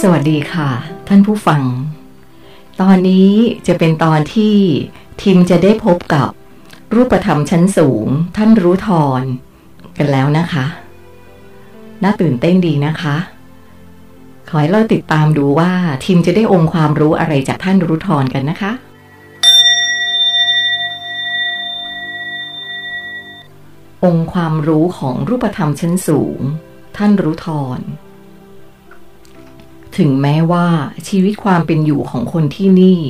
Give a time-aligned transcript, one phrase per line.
[0.00, 0.70] สวัสดีค่ะ
[1.08, 1.62] ท่านผู้ฟัง
[2.80, 3.30] ตอนนี้
[3.66, 4.56] จะเป็นตอนที่
[5.22, 6.28] ทีมจะได้พบกับ
[6.94, 9.22] รูปธรรมชั้นสูง ท่านรู้ทอน
[9.96, 10.64] กันแล้วนะคะ
[12.02, 13.16] น่าตื่นเต้นดีนะคะ
[14.48, 15.72] ขอให้เราติดตามดูว่า
[16.04, 18.72] ทีมจะได้องค์ความรู้อะไรจากท่านรู้ทอนกันนะคะ
[24.04, 26.40] องค์ความรู้ของรูปธรรมชั้นสูง
[26.96, 27.80] ท่านรู้ทอน
[29.96, 30.68] ถึงแม้ว่า
[31.08, 33.00] ชีวิตความเป็นอยู่ของคนที่นี่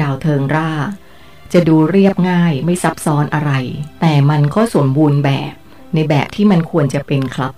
[0.00, 0.72] ดาวเทิงร่า
[1.52, 3.52] จะดูเรียบง่ายไม่ซับซ้อนอะไร
[4.00, 5.54] แต่มันก็สมบูรณ์แบบ
[5.94, 7.52] ในแบบที่มันควรจะเป็นครับ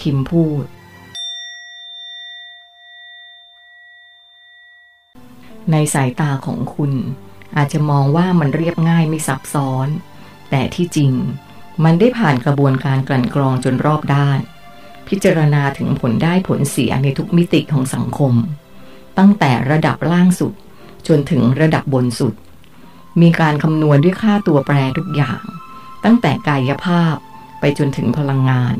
[0.00, 0.64] ทิมพูด
[5.72, 6.92] ในสายตาของคุณ
[7.56, 9.88] อาจจะมองว่ามันเรียบง่ายไม่ซับซ้อน
[10.50, 11.12] แต่ที่จริง
[11.84, 14.38] มันได้ผ่านกระบวนการกลั่นกรองจนรอบด้าน
[15.08, 18.32] พิจารณาถึงผลได้ผลเสียในทุกมิติของสังคม
[19.18, 20.52] ตั้งแต่ระดับล่างสุด
[21.08, 22.34] จนถึงระดับบนสุด
[23.20, 25.42] มีการคำนวณด้วยค่าตัวแปรทุกอย่าง
[26.04, 27.14] ตั้งแต่กายภาพ
[27.60, 28.76] ไปจนถึงพลังงาน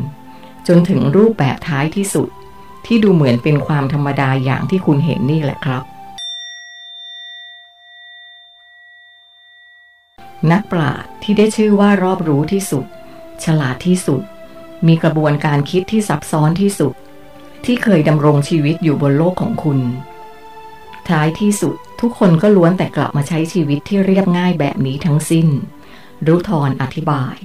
[0.69, 2.29] จนถึงรูปแบบท้ายที่สุด
[2.87, 5.83] ที่ดูเหมือนเป็นความธรรมดาอย่างที่คุณเห็นนี่แหละครับ
[10.53, 12.85] นักปราชญ์ที่ได้ชื่อว่ารอบรู้ที่สุด
[13.45, 14.23] ฉลาดที่สุด
[14.87, 16.93] มีกระบวนการคิดที่ซับซ้อนที่สุด
[17.65, 19.79] ที่เคยดำรงชีวิตอยู่บนโลกของคุณ
[21.09, 25.47] ท้ายที่สุดทุกคนก็ล้วนแต่กลับมาใช้ชีวิตที่เรียบง่ายแบบนี้ทั้งสิ้น
[26.27, 27.37] รุทรอธิบาย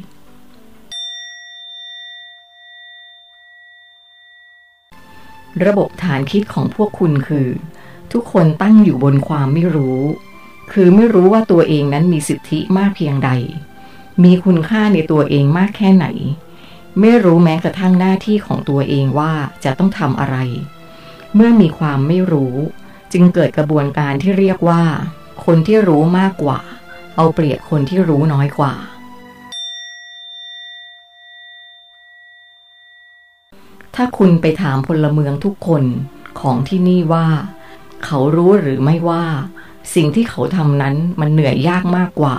[5.65, 7.47] ระบบฐานคิดของพวกคุณคือ
[8.13, 10.01] ทุกคนตั้งอยู่บนความไม่รู้
[10.73, 13.31] คือไม่รู้ว่าตัวเองนั้นมีสิทธิมากเพียงใด
[14.23, 16.05] มีคุณค่าในตัวเองมากแค่ไหน
[16.99, 20.37] ไม่รู้แม้กระทั่งหน้าที่ของตัวเองว่าจะต้องทำอะไร
[21.35, 22.55] เมื่อมีความไม่รู้
[23.13, 24.83] จึงเกิดกระบวนการที่เรียกว่า
[25.45, 26.59] คนที่รู้มากกว่า
[27.15, 28.73] เอาเปรียบคนที่รู้น้อยกว่า
[33.95, 35.83] ถ้าคุณไปถามพลเมืองทุกคน
[36.39, 37.27] ของที่นี่ว่า
[38.05, 39.25] เขารู้หรือไม่ว่า
[39.95, 42.37] สิ่งที่เขาทำนั้นมันเหนื่อยยากมากกว่า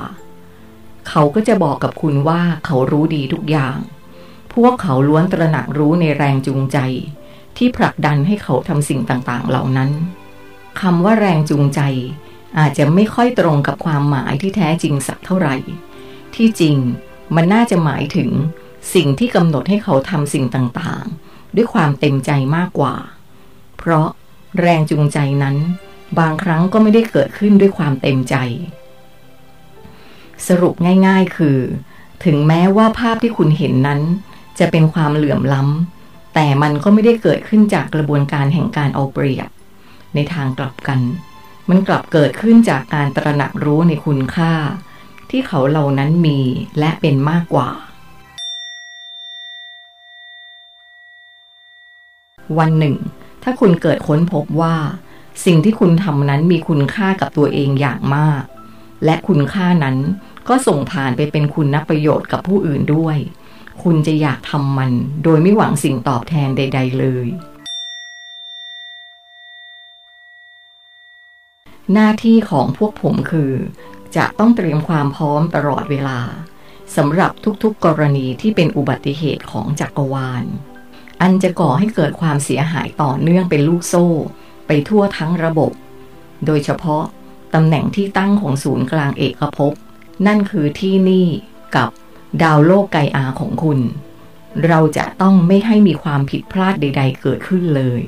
[1.09, 3.79] เขาก็จะบอกกับคุณว่าเขารู้ดีทุกอย่าง
[4.55, 6.79] พวกเขาล้วนตระหนักรู้ในแรงจูงใจ
[7.57, 9.91] ที่ผลักดันให้เขาทำสิ่งต่างๆ เหล่านั้น
[10.81, 11.81] คำว่าแรงจูงใจ
[12.59, 15.57] อาจจะไม่ค่อยตรงกับความหมายที่แท้จริงสักเท่าไหร่
[16.35, 16.77] ที่จริง
[17.35, 18.31] มันน่าจะหมายถึง
[18.95, 22.95] สิ่งที่กำหนดให้เขาทำสิ่งต่างๆ ด้วยความเต็มใจมากกว่า
[23.79, 24.09] เพราะ
[24.61, 25.57] แรงจูงใจนั้น
[26.19, 28.35] บางครั้งก็ไม่ได้เกิดขึ้นด้วยความเต็มใจ
[30.49, 30.75] สรุป
[31.07, 31.59] ง่ายๆคือ
[32.25, 34.01] ถึงแม้ว่าภาพที่คุณเห็นนั้น
[34.59, 39.49] จะเป็นความเหลื่อมล้ำ แต่มันก็ไม่ได้เกิดขึ้นจากกระบวนการแห่งการเอาเปรียบ
[40.15, 41.01] ในทางกลับกัน
[41.69, 44.53] มันกลับเกิดขึ้นจากการตระหนักรู้ในคุณค่า
[45.31, 46.39] ที่เขาเหล่านั้นมี
[46.79, 47.69] และเป็นมากกว่า
[52.59, 52.97] วันหนึ่ง
[53.43, 54.75] ถ้าคุณเกิดค้นพบว่า
[55.45, 58.43] สิ่งที่คุณทำนั้นมีคุณค่ากับตัวเองอย่างมาก
[59.05, 59.97] และคุณค่านั้น
[60.49, 63.19] ก็ส่งผ่านไปเป็นคุณนัประโยชน์กับผู้อื่นด้วย
[63.83, 64.93] คุณจะอยากทำมัน
[65.25, 67.29] โดยไม่หวังสิ่งตอบแทนใด ๆ เลย
[71.93, 73.53] หน้าที่ของพวกผมคือ
[74.17, 76.21] จะต้องเตรียมความพร้อมตลอดเวลา
[76.97, 77.33] สำหรับ
[77.63, 80.45] ทุกๆกรณีที่เป็นอุบัติเหตุของจักรวาล
[81.21, 84.09] อันจะก่อให้เกิดความเสียหายต่อเนื่องเป็นลูกโซ่
[84.73, 85.73] ไปทั่วทั้งระบบ
[86.47, 87.05] โดยเฉพาะ
[87.55, 89.73] ตำแหน่งที่ตั้งของศูนย์กลางเอกภพ
[90.27, 91.27] นั่นคือที่นี่
[91.77, 91.89] กับ
[92.43, 93.79] ดาวโลกไกอาของคุณ
[94.67, 98.01] เราจะต้องไม่ให้มีความผิดพลาดใด ๆ เกิดขึ้นเลย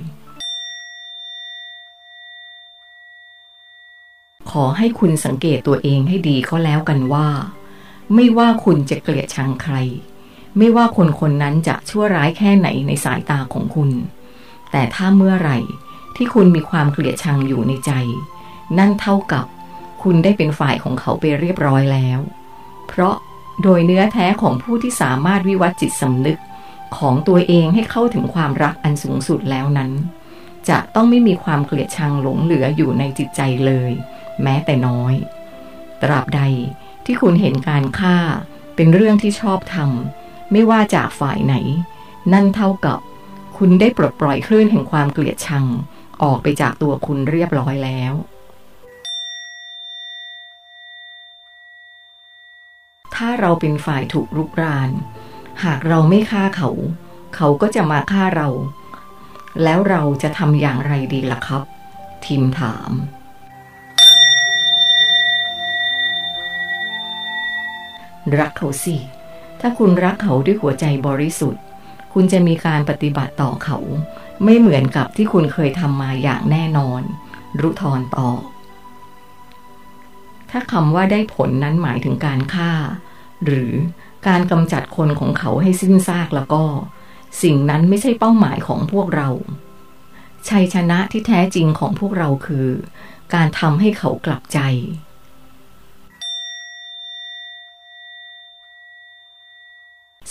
[4.50, 7.28] ขอให้คุณสังเกตตัวเองให้ดีก็แล้วกันว่า
[8.14, 9.74] ไม่ว่าคุณจะเกลียดชังใคร
[10.58, 13.90] ไม่ว่าคนคนนั้นจะชั่วร้ายแค่ไหนในสายตาของคุณ
[14.70, 15.58] แต่ถ้าเมื่อไหร่
[16.24, 17.92] ที่คุณมีความเกลียดชังอยู่ในใจ
[18.78, 19.46] นั่นเท่ากับ
[20.02, 22.18] คุณได้เป็นฝ่ายของเขาไปเรียบร้อยแล้ว
[22.88, 23.14] เพราะ
[23.62, 26.38] โดยเนื้อแท้ของผู้ที่สามารถวิวัฒจิตสำนึก
[26.98, 29.90] ของตัวเองให้เข้าถึงความรักอันสูงสุดแล้วนั้น
[30.68, 33.90] จะต้องไม่มีความเกลียดชังหลงเหลืออยู่ในจิตใจเลย
[34.42, 35.14] แม้แต่น้อย
[36.02, 36.42] ตราบใด
[37.04, 38.18] ที่คุณเห็นการฆ่า
[38.74, 41.54] เป็นเรื่องที่ชอบทำไม่ว่าจากฝ่ายไหน
[42.32, 42.98] นั่นเท่ากับ
[43.56, 45.66] คุณได้ปลดปล่อยคลื่นแห่งความเกลียดชัง
[46.22, 48.14] ออกไปจากตัวคุณเรียบร้อยแล้ว
[53.14, 54.90] ถ้าเราเป็นฝ่ายถูกรุกราน
[55.64, 56.70] หากเราไม่ฆ่าเขา
[57.36, 58.48] เขาก็จะมาฆ่าเรา
[59.62, 61.62] แล้วเราจะทำอย่างไรดีล่ะครับ
[62.24, 62.92] ทิมถาม
[68.38, 68.96] รักเขาสิ
[69.60, 71.62] ถ้าคุณรักเขาด้วยหัวใจบริสุทธิ์
[72.12, 73.78] คุณจะมีการปฏิบัติต่อเขา
[74.44, 77.02] ไม่เหมือนกับที่คุณเคยทำมาอย่างแน่นอน
[77.60, 78.40] รุทรตอบ
[80.50, 82.72] ถ้าคำว่าได้ผลนั้นหมายถึงการฆ่า
[83.44, 83.72] หรือ
[84.28, 86.62] การกำจัดคนของเขาให้สิ้นซากแล้วก็
[87.42, 89.28] สิ่งนั้นไม่ใช่เป้าหมายของพวกเรา
[90.48, 92.68] ชัยชนะที่แท้จริงของพวกเราคือ
[93.34, 94.58] การทำให้เขากลับใจ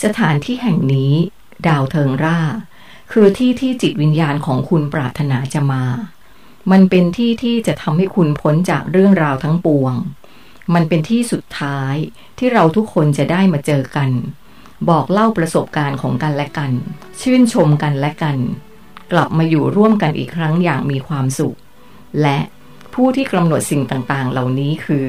[0.03, 1.13] สถานที่แห่งนี้
[1.67, 2.39] ดาวเทิงร่า
[3.11, 5.83] คือที่ที่จิตวิญญาณของคุณปรารถนาจะมา
[6.71, 9.93] มันเป็นที่ที่จะทำให้คุณพ้นจากเรื่องราวทั้งปวง
[10.73, 11.95] มันเป็นที่สุดท้าย
[12.37, 14.09] ที่เราทุกคนจะได้มาเจอกัน
[14.89, 16.71] บอกเล่าประสบการณ์ของกันและกัน
[17.21, 18.37] ชื่นชมกันและกัน
[19.11, 21.57] กลับมาอยู่ร่วมกันอีกครั้งอย่างมีความสุข
[22.21, 22.39] และ
[22.93, 25.05] ผู้ที่กำหนดสิ่งต่างๆ เหล่านี้คือ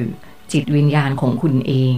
[0.51, 1.95] จิตวิญญาณของคุณเอง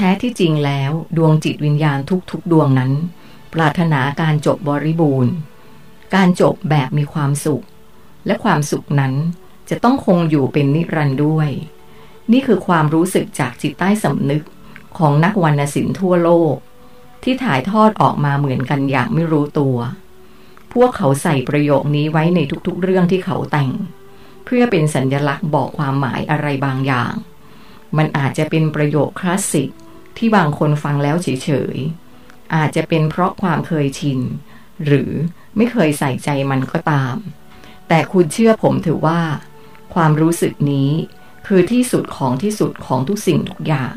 [0.00, 1.98] แท้ที่จริงแล้วดวงจิตวิญญาณ
[2.30, 2.92] ทุกๆ ดวงนั้น
[3.54, 5.32] ปรารถนาการจบบริบูรณ์
[6.14, 7.64] การจบแบบมีความสุข
[8.26, 9.14] และความสุขนั้น
[9.70, 11.48] จะต้องคงอยู่เป็นนิรันด์ด้วย
[12.32, 14.44] นี่คือความรู้สึกจากจิตใต้สำนึก
[14.98, 16.54] ของนักวรรณศิลป์ทั่วโลก
[17.22, 19.76] ที่ถ่ายทอดออกมาเหมือนกันอย่างไม่รู้ตัว
[20.72, 23.70] พวกเขาใส่ประโยคนี้ไว้ในทุกๆ เรื่องที่เขาแต่ง
[24.44, 27.12] เพื่อเป็นสัญญลักษณ์บอกความหมายอะไรบางอย่าง
[27.96, 29.70] มันอาจจะเป็นประโยคคลาสสิก
[30.18, 34.20] ที่บางคนฟังแล้วเฉยๆ อาจจะเป็นเพราะความเคยชิน
[34.84, 35.10] หรือ
[35.56, 37.16] ไม่เคยใส่ใจมันก็ตาม
[37.88, 39.20] แต่คุณเชื่อผมถือว่า
[39.94, 40.90] ความรู้สึกนี้
[41.46, 43.96] คือที่สุดของที่สุดของทุกสิ่งทุกอย่าง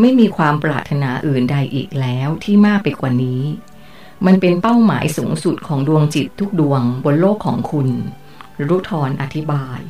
[0.00, 3.42] ไม่มีความปรารถนาอื่นใดอีกแล้วที่มากไปกว่านี้
[4.26, 7.88] มันเป็นเป้าหมายสูงสุดของดวงจิตทุกดวงบนโลกของคุณ
[8.68, 9.80] รุทรอธิบาย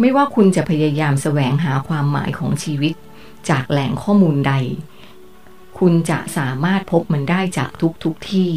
[0.00, 2.94] ไม่ว่าคุณจะพยายามแสวงหาความหมายของชีวิต
[3.50, 4.54] จากแหล่งข้อมูลใด
[5.78, 8.52] คุณจะสามารถพบมันได้จากทุกทุกที่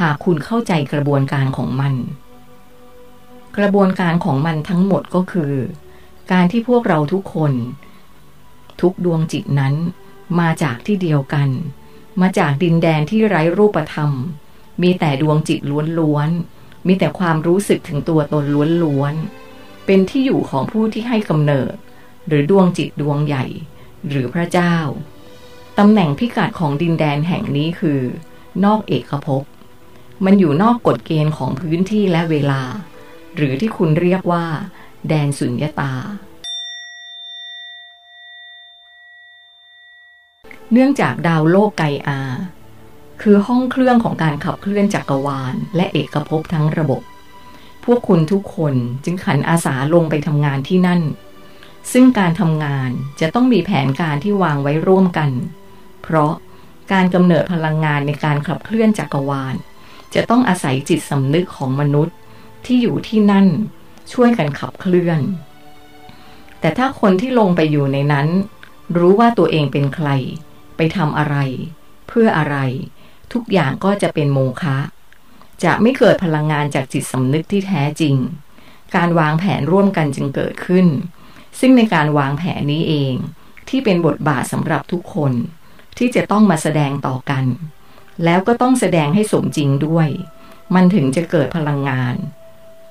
[0.00, 1.94] หากคุณเข้าใจกระบวนการของมัน
[3.56, 5.54] กระบวนการของมันทั้งหมดก็คือ
[6.32, 7.52] การที่พวกเราทุกคน
[8.80, 9.74] ทุกดวงจิตนั้น
[10.40, 11.48] มาจากที่เดียวกัน
[12.20, 14.10] มาจากดินแดนที่ไร้รูปธรรม
[14.82, 15.60] มีแต่ดวงจิต
[15.98, 18.44] ล้วนๆมีแต่ความรู้สึกถึงตัวตน
[18.84, 19.37] ล้วนๆ
[19.90, 21.74] เป็นที่อยู่ของผู้ที่ให้กำเนิด
[22.26, 23.44] หรือดวงจิตดวงใหญ่
[24.08, 24.76] หรือพระเจ้า
[25.78, 28.00] ตำแหน่งพิกัดของดินแดนแห่งนี้คือ
[28.64, 29.42] นอกเอกภพ
[30.24, 32.62] มันอยู่นอกกฎเกณฑ์ของพื้นที่และเวลา
[33.36, 34.44] หรือที่คุณเรียกว่า
[35.08, 35.92] แดนสุญญตา
[40.72, 42.20] เนื่องจากดาวโลกไกอา
[43.22, 47.02] คือห้องเครื่องของการขับเคลื่อนจักรวาล และเอกภพทั้งระบบ
[47.92, 48.74] วกคุณทุกคน
[49.04, 51.02] จึงขันอาสาลงไปทำงานที่นั่น
[51.92, 52.90] ซึ่งการทำงาน
[53.20, 55.30] จะต้องมีแผนการที่วางไว้ร่วมกัน
[56.02, 56.32] เพราะ
[56.92, 59.54] การกำเนิดพลังงานในการขับเคลื่อนจักรวาล
[60.14, 62.16] จะต้องอาศัยจิตสำนึกของมนุษย์
[62.64, 63.46] ที่อยู่ที่นั่น
[64.12, 65.20] ช่วยกันขับเคลื่อน
[66.60, 68.28] แต่ถ้าคนที่ลงไปอยู่ในนั้น
[68.96, 70.08] รู้ว่าตัวเองเป็นใคร
[70.76, 71.36] ไปทำอะไร
[72.08, 72.56] เพื่ออะไร
[73.32, 74.76] ทุกอย่างก็จะเป็นโมฆะ
[75.64, 78.16] จะไม่เกิดพลังงานจากจิตสำนึกที่แท้จริง
[78.96, 80.86] การวางแผนร่วมกันจึงเกิดขึ้น
[81.60, 83.14] ซึ่งในการวางแผนนี้เอง
[83.68, 85.32] ที่เป็นบทบาทสำหรับทุกคน
[85.98, 87.44] ที่จะต้องมาแสดงต่อกัน
[88.24, 90.08] แล้วก็ต้องแสดงให้สมจริงด้วย
[90.74, 92.14] มันถึงจะเกิดพลังงาน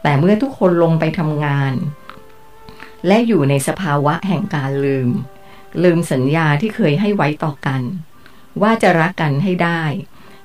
[0.03, 1.73] แต่เมื่อทุกคนลงไปทำงาน
[3.07, 5.09] และอยู่ในสภาวะแห่งการลืม
[5.83, 7.81] ลืมสัญญาที่เคยให้ไว้ต่อกัน
[8.61, 9.83] ว่าจะรักกันให้ได้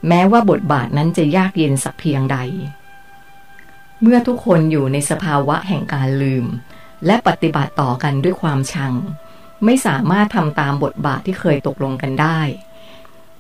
[0.09, 2.39] แม้ว่าบทบาทนั้นจะยากเย็นสักเพียงใด
[4.03, 6.47] เมื่อทุกคนอยู่ในสภาวะแห่งการลืม
[7.07, 8.95] และปฏิบัติต่อกันด้วยความชัง
[9.65, 12.41] ไม่สามารถทำตามบทบาทที่เคยตกลงกันได้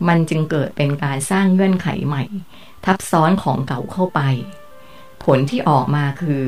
[0.08, 2.24] มันจึงเกิดเป็นการสร้างเงื่อนไขใหม่
[2.84, 4.20] ทับซ้อนของเก่าเข้าไป
[5.24, 6.44] ผลที่ออกมาคือ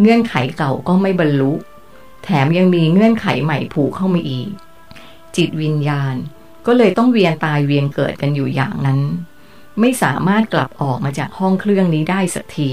[0.00, 1.52] เงื่อนไขเก่าก็ไม่บรรลุ
[2.24, 4.48] แถมยังมีเงื่อนไขใหม่ผูกเข้ามาอีก
[5.36, 6.14] จิตวิญญาณ
[6.66, 9.00] ก็เลยต้องเวียนตายเวียนเกิดกันอยู่อย่างนั้น
[9.80, 12.72] ไม่สามารถกลับออกมาจากห้องเครื่องนี้ได้สักที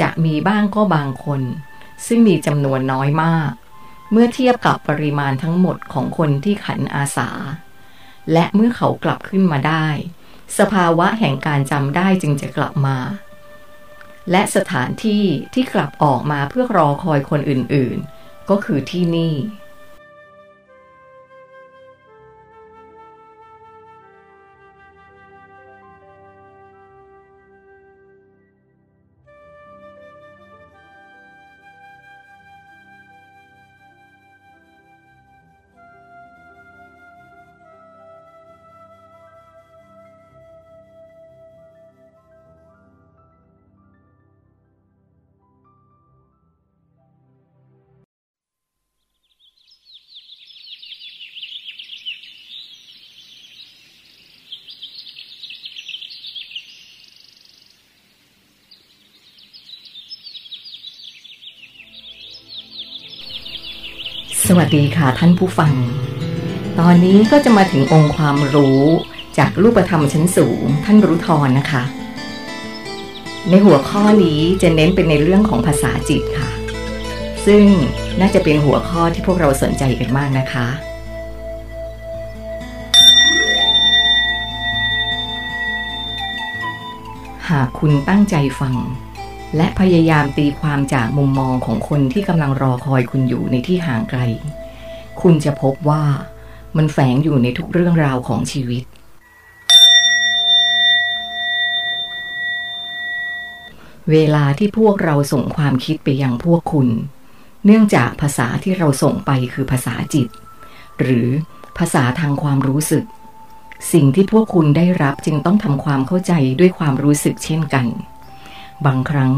[0.00, 1.42] จะมีบ้างก็บางคน
[2.06, 3.50] ซึ่งมีจำนวนน้อยมาก
[4.12, 7.30] เมื่อเทียบกับปริมาณทั้งหมดของคนที่ขันอาสา
[8.32, 9.86] และเมื่อเขากลับขึ้นมาได้
[10.58, 12.98] สภาวะแห่งการจำได้จึงจะกลับมา
[14.30, 19.34] และสถานที่ที่กลับออกมาเพื่อรอคอยคนอื่นๆ ก็คือที่นี่
[64.58, 65.74] วัสดีค่ะท่านผู้ฟัง
[66.80, 68.82] ตอนนี้ก็จะมาถึงองค์ความรู้
[69.38, 71.82] จากรูปธรรมชั้นสูง ท่านรู้ทอนนะคะ
[73.50, 76.50] ในหัวข้อนี้จะเน้นเป็นในเรื่องของภาษาจิตค่ะ
[77.46, 77.64] ซึ่ง
[78.20, 80.66] น่าจะเป็นหัวข้อที่พวกเราสนใจกันมากนะคะ
[87.50, 88.74] หากคุณตั้งใจฟัง
[89.56, 94.20] และพยายามตีความจากมุมมองของคนที่กำลังรอคอยคุณอยู่ในที่ห่างไกล
[95.20, 96.04] คุณจะพบว่า
[96.76, 98.84] มันแฝงอยู่ในทุกเรื่องราวของชีวิต
[104.10, 106.88] เวลาที่พวกเราส่งความคิดไปยังพวกคุณ
[107.64, 110.28] เนื่องจากภาษาที่เราส่งไปคือภาษาจิต
[111.00, 111.28] หรือ
[111.78, 113.04] ภาษาทางความรู้สึก
[113.92, 117.86] สิ่งที่พวกคุณได้รับจึงต้องทำความเข้าใจด้วยความรู้สึกเช่นกัน
[118.86, 119.32] บางครั้ง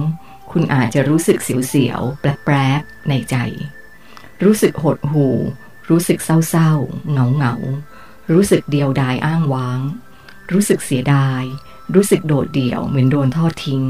[0.51, 3.37] คุณอาจจะรู้สึกเสียวๆ แปลกๆในใจ
[4.45, 5.37] รู้สึกหดหู่
[5.91, 9.81] รู้สึกเศร้าๆ เหงาๆ รู้สึกเดียวดายอ้างว้าง
[10.53, 11.43] รู้สึกเสียดาย
[11.95, 13.83] รู้สึกโดดเดี่ยวเหมือนโดนทอดทิ้ง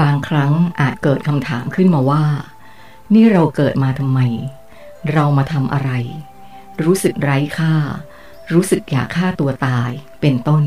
[0.00, 2.24] บางครั้งอาจเกิดคำถามขึ้นมาว่า
[3.14, 4.20] นี่เราเกิดมาทำไม
[5.12, 5.90] เรามาทำอะไร
[6.84, 7.74] รู้สึกไร้ค่า
[8.52, 9.90] รู้สึกอยากฆ่าตัวตาย
[10.20, 10.64] เป็นต้น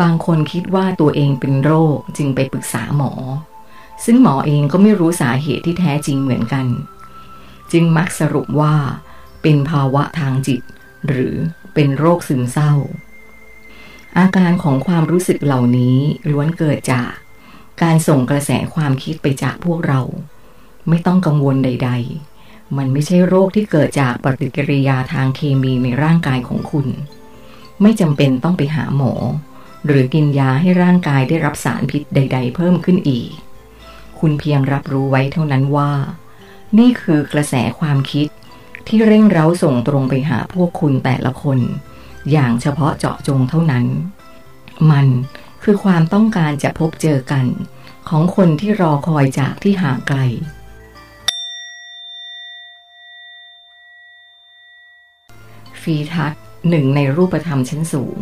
[0.00, 3.12] บางคนคิดว่าตัวเองเป็นโรคจึงไปปรึกษาหมอ
[4.04, 6.66] ซึ่งหมอเองก็ไม่รู้สาเหตุที่แท้จริงเหมือนกัน
[7.72, 8.74] จึงมักสรุปว่า
[9.42, 10.60] เป็นภาวะทางจิต
[11.08, 11.34] หรือ
[11.74, 12.72] เป็นโรคซึมเศร้า
[14.18, 15.98] อาการของความรู้สึกเหล่านี้
[16.30, 17.10] ล้วนเกิดจาก
[17.82, 20.00] การส่งกระแสความคิดไปจากพวกเรา
[20.88, 21.90] ไม่ต้องกังวลใด
[22.34, 26.86] ๆ มันไม่ใช่โรคที่เกิดจากปฏิกิริยาทางเคมีในร่างกายของคุณ
[27.82, 29.12] ไม่จำเป็นต้องไปหาหมอ
[29.86, 33.30] หรือกินยาให้ร่างกายได้รับสารพิษใด ๆ เพิ่มขึ้นอีก
[34.18, 35.92] คุณเพียงรับรู้ไว้เท่านั้นว่า
[36.78, 38.28] นี่คือกระแสความคิด
[38.86, 41.58] ที่เร่งเร้าส่งตรงไปหาพวกคุณแต่ละคน
[42.30, 43.86] อย่างเฉพาะเจาะจงเท่านั้น
[44.90, 45.06] มัน
[45.62, 47.46] คือความต้องการจะพบเจอกัน
[48.08, 50.18] ของคนที่รอคอยจากที่ห่างไกล
[55.80, 56.32] ฟีทัศ
[56.68, 58.18] หนึ่งในรูปธรรมชั้นสูง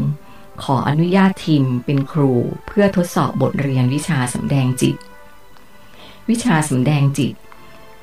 [0.63, 2.33] ขออนุญาตทีมเป็นครู
[2.67, 4.97] เพื่อทดสอบบทเรียนวิชาสำแดงจิต
[6.31, 7.35] วิชาสำแดงจิต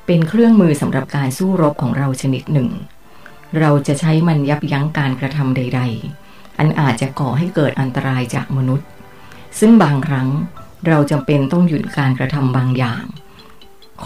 [0.06, 2.70] เป็นเครื่องมือสำหรับการสู้รบของเราชนิดหนึ่ง
[3.60, 5.80] เราจะใช้มันยับยั้งการกระทำใด
[6.20, 8.86] ๆ อันอาจจะก่อให้เกิดอันตรายจากมนุษย์
[9.58, 10.28] ซึ่งบางครั้ง
[10.88, 13.04] เราจำเป็นต้องหยุดการกระทำบางอย่าง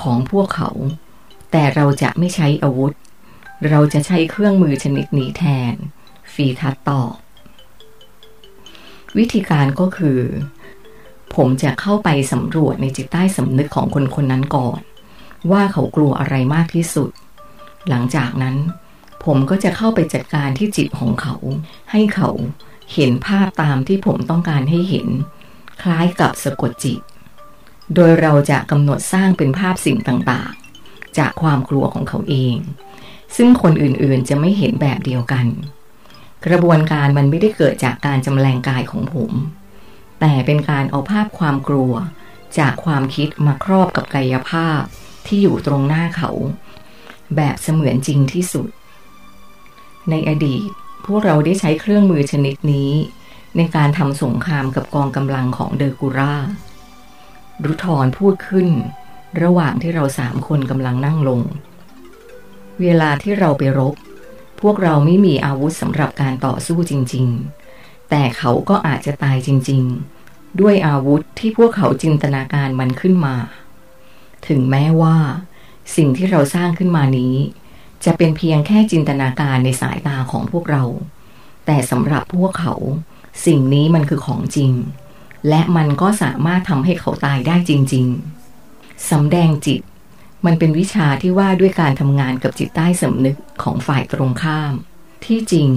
[0.00, 0.70] ของพวกเขา
[1.50, 2.92] แต่เราจะไม่ใช้อาวุธ
[3.68, 5.74] เราจะใช้เครื่องมือชนิดนี้แทน
[6.32, 7.12] ฟีทัตตอบ
[9.18, 10.20] วิธีการก็คือ
[11.36, 14.80] ผมจะเข้าไปสำรวจในจิตใต้สำนึกของคนคนนั้นก่อน
[15.50, 17.10] ว่าเขากลัวอะไรมากที่สุด
[17.88, 18.56] หลังจากนั้น
[19.24, 21.34] ผมก็จะเข้าไปจัดการที่จิตของเขา
[21.92, 22.30] ให้เขา
[22.94, 25.08] เห็นภาพตามที่ผมต้องการให้เห็น
[25.82, 27.00] คล้ายกับสะกดจิต
[27.94, 32.56] โดยเราจะกำหนดสร้างเป็นภาพสิ่งต่างๆ จากความกลัวของเขาเอง
[33.36, 35.46] ซึ่งคนอื่นๆจะไม่เห็นแบบเดียวกัน
[36.46, 39.32] กระบวนการมันไม่ได้เกิดจากการจำแรงกายของผม
[40.20, 41.92] แต่เป็นการเอาภาพความกลัว
[42.58, 44.80] จากความคิดมาครอบกับกายภาพ
[45.26, 46.30] ที่อยู่ตรงหน้าเขา
[47.36, 48.68] แบบเสมือนจริงที่สุด
[50.10, 50.68] ในอดีต
[51.06, 52.92] พวกเราได้ใช้เครื่องมือชนิดนี้
[53.56, 56.34] ในการทำสงครามกับกองกำลังของเดอร์กูรา
[57.64, 58.68] รุทรพูดขึ้น
[59.42, 61.40] ระหว่างที่เราสามคนกำลังนั่งลง
[62.80, 63.94] เวลาที่เราไปรบ
[64.60, 67.26] พวกเราไม่มีอาวุธสำหรับการต่อสู้จริง
[67.68, 69.82] ๆ แต่เขาก็อาจจะตายจริง
[70.20, 73.36] ๆ ด้วยอาวุธที่พวกเขาจินตนาการมันขึ้นมา
[74.48, 75.16] ถึงแม้ว่า
[75.96, 77.34] สิ่งที่เราสร้างขึ้นมานี้
[78.04, 80.84] จะเป็นเพียงแค่จินตนาการในสายตาของพวกเรา
[81.66, 82.74] แต่สำหรับพวกเขา
[83.46, 84.72] สิ่งนี้มันคือของจริง
[85.48, 88.06] และมันก็สามารถทำให้เขาตายได้จริง
[88.58, 89.80] ๆสำแดงจิต
[90.46, 94.72] มันเป็นวิชาที่ว่าด้วยการทำงานกับจิตใต้สำนึกของฝ่ายตรงข้าม
[95.24, 95.70] ที่จริง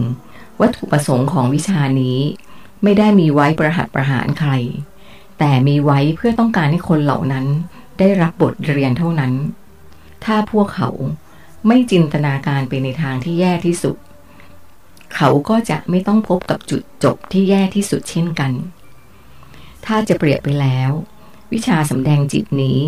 [0.61, 2.19] วัตถุประสงค์ของวิชานี้
[2.83, 4.51] ไม่ได้มีไว้ประหัตประหารใคร
[5.39, 7.45] แต่มีไว้เพื่อต้องการให้คนเหล่านั้น
[7.99, 9.33] ได้รับบทเรียนเท่านั้น
[10.25, 10.89] ถ้าพวกเขา
[11.67, 13.97] ไม่จินตนาการไปในทางที่แย่ที่สุด
[15.15, 18.51] เขาก็จะไม่ต้องพบกับจุดจบที่แย่ที่สุดเช่นกัน
[19.85, 20.91] ถ้าจะเปรียบไปแล้ว
[21.53, 22.81] วิชาสำแดงจิตนี้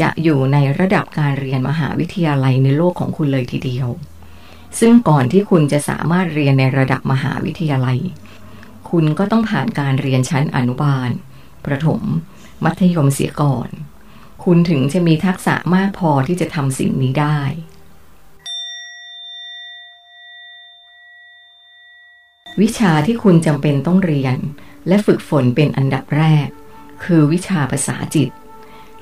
[0.00, 3.88] จะอยู่ในระดับการเรียนมหาวิทยาลัยในโลกของคุณเลยทีเดียว
[4.80, 7.98] ซึ่งก่อนที่คุณจะสามารถเรียนในระดับมหาวิทยาลัย
[8.90, 11.10] คุณก็ต้องผ่านการเรียนชั้นอนุบาล
[11.66, 12.02] ประถม
[12.64, 13.68] มัธยมเสียก่อน
[14.44, 17.40] คุณถึงจะมีทักษะมากพอที่จะทำสิ่งนี้ได้
[22.60, 24.36] วิชาที่คุณจำเป็นต้องเรียน
[24.88, 26.48] และฝึกฝนเป็นอันดับแรก
[27.04, 28.30] คือวิชาภาษาจิต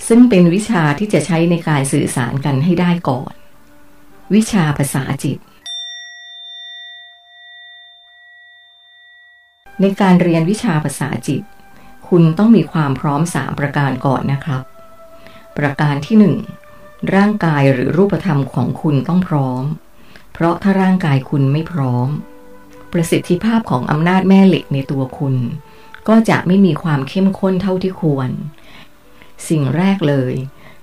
[0.07, 3.33] ซึ่งเป็นวิชาที่จะใช้ในการสื่อสารกันให้ได้ก่อน
[4.35, 5.39] วิชาภาษาจิต
[9.81, 11.43] ในการเรียนวิชาภาษาจิต
[12.09, 14.63] คุณต้องมีความพร้อมสามประการก่อนนะครับ
[15.57, 16.37] ประการที่หนึ่ง
[17.15, 19.65] ร่างกายหรือรูปธรรมของคุณต้องพร้อม
[20.33, 22.09] เพราะถ้าร่างกายคุณไม่พร้อม
[22.93, 25.35] ประสิทธิภาพของอำนาจแม่เหล็กในตัวคุณ
[26.09, 28.31] ก็จะไม่มีความเข้มข้นเท่าที่ควร
[29.49, 30.35] สิ่งแรกเลย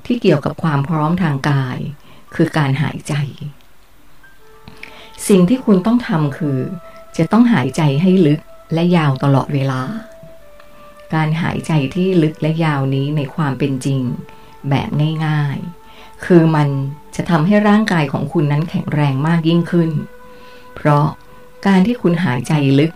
[0.06, 1.78] ที่เกี่ยวกับความพร้อมทางกาย
[2.36, 3.14] คือการหายใจ
[5.28, 6.60] สิ่งที่คุณต้องทำคือ
[7.18, 8.40] จะต้องหายใจให้ลึก
[8.74, 9.82] และยาวตลอดเวลา
[11.14, 14.02] การหายใจที่ลึกและยาวนี้ในความเป็นจริง
[14.70, 14.90] แบบ
[15.26, 16.68] ง่ายๆ คือมัน
[17.16, 19.92] จะทำให้ร่างกายของคุณนั้นแข็งแรงมากยิ่งขึ้น
[20.76, 21.06] เพราะ
[21.68, 22.94] การที่คุณหายใจลึก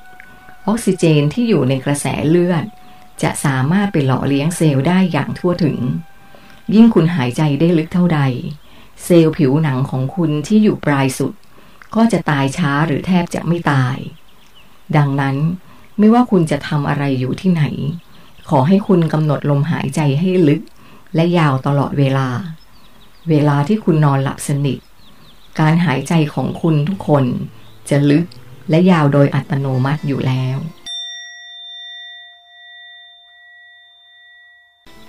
[0.67, 2.65] ออกซิเจนที่อยู่ในกระแสเลือด
[3.23, 5.77] จะสามารถไปหล่อเลี้ยงเซลล์ได้อย่างทั่วถึง
[6.75, 8.21] ยิ่งคุณหายใจได้ลึกเท่าใด
[9.03, 11.33] เซลล์ผิวหนังของคุณที่อยู่ปลายสุด
[11.95, 13.97] ก็จะตายช้าหรือแทบจะไม่ตาย
[14.97, 15.35] ดังนั้น
[15.97, 17.63] ไม่ว่าคุณจะทำอะไรอยู่ที่ไหน
[18.49, 20.61] ขอให้คุณกำหนดลมหายใจให้ลึก
[21.15, 22.27] และยาวตลอดเวลา
[23.29, 24.79] เวลาที่คุณนอนหลับสนิท
[25.59, 27.25] การหายใจของคุณทุกคน
[27.89, 28.25] จะลึก
[28.69, 30.57] และยาวโดยอัตโนมัติอยู่แล้ว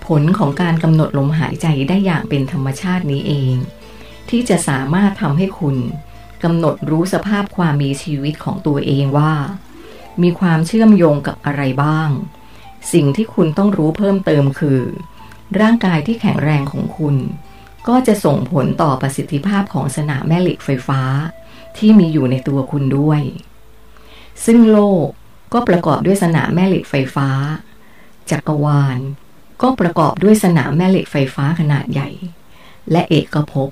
[0.21, 3.55] ลของการกำหนดลมหายใจได้อย่างเป็นธรรมชาตินี้เอง
[4.29, 5.75] ที่จะสามารถทำให้คุณ
[6.43, 9.33] กำหนดรู้สภาพความมีชีวิตของตัวเองว่า
[10.21, 12.09] มีความเชื่อมโยงกับอะไรบ้าง
[12.93, 14.81] สิ่งที่คุณต้องรู้เพิ่มเติมคือ
[15.59, 17.15] ร่างกายที่แข็งแรงของคุณ
[17.87, 21.01] ก็จะส่งผลต่อประสิทธิภาพของสนามแม่เหล็กไฟฟ้า
[21.77, 23.21] ที่มีอยู่ในตัวคุณด้วย
[24.45, 25.07] ซึ่งโลก
[25.53, 27.29] ก็ประกอบด้วยสนามแม่เหล็กไฟฟ้า
[28.31, 28.99] จักรวาล
[29.61, 32.09] ก็ประกอบด้วยสนามแม่เหล็กไฟฟ้าขนาดใหญ่
[32.91, 33.69] และเอกภพ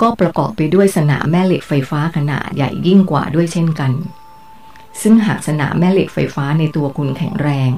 [0.00, 3.92] ก็ประกอบไปด้วยสนามแม่เหล็กไฟฟ้าขนาดใหญ่ยิ่งกว่าด้วยเช่นกัน
[5.00, 7.70] ซึ่งหากสนามแม่เหล็กไฟฟ้าในตัวคุณแข็งแรง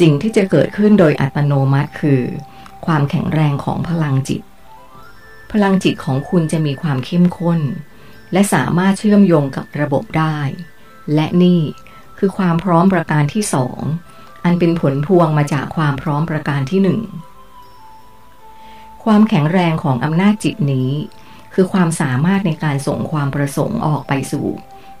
[0.00, 2.22] สิ่งที่จะเกิดขึ้นโดยอัตโนมัติคือ
[2.86, 4.42] ความแข็งแรงของพลังจิต
[5.52, 7.60] พลังจิตของคุณจะมีความเข้มข้น
[8.32, 10.38] และสามารถเชื่อมโยงกับระบบได้
[11.14, 11.60] และนี่
[12.18, 13.80] คือความพร้อมประการที่สอง
[14.44, 17.00] อันเป็นผลพวงมาจากความพร้อมประการที่หนึ่ง
[19.04, 20.90] ความแข็งแรงของอำนาจจิตนี้
[21.54, 24.46] คือความสามารถในการส่งความประสงค์ออกไปสู่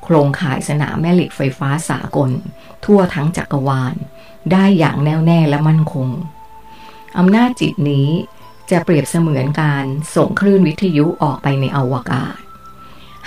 [0.02, 2.30] โครงข่ายสนามแม่เหล็กไฟฟ้าสากล
[2.84, 3.94] ทั่วทั้งจักรวาล
[4.52, 6.08] ได้อย่างแน่วแน่และมั่นคง
[7.18, 8.08] อำนาจจิตนี้
[8.70, 9.84] จะเปรียบเสมือนการ
[10.16, 12.38] ส่งคลื่นวิทยุออกไปในอวกาศ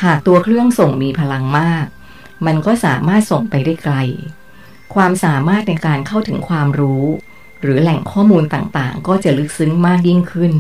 [0.04, 1.86] หากตัวเครื่องส่งมีพลังมาก
[2.46, 3.96] มันก็สามารถส่งไปได้ไกล
[4.94, 7.04] ความสามารถในการเข้าถึงความรู้
[7.62, 10.54] หรือแหล่งข้อมูลต่างๆ ก็จะลึกซึ้งมากยิ่งขึ้น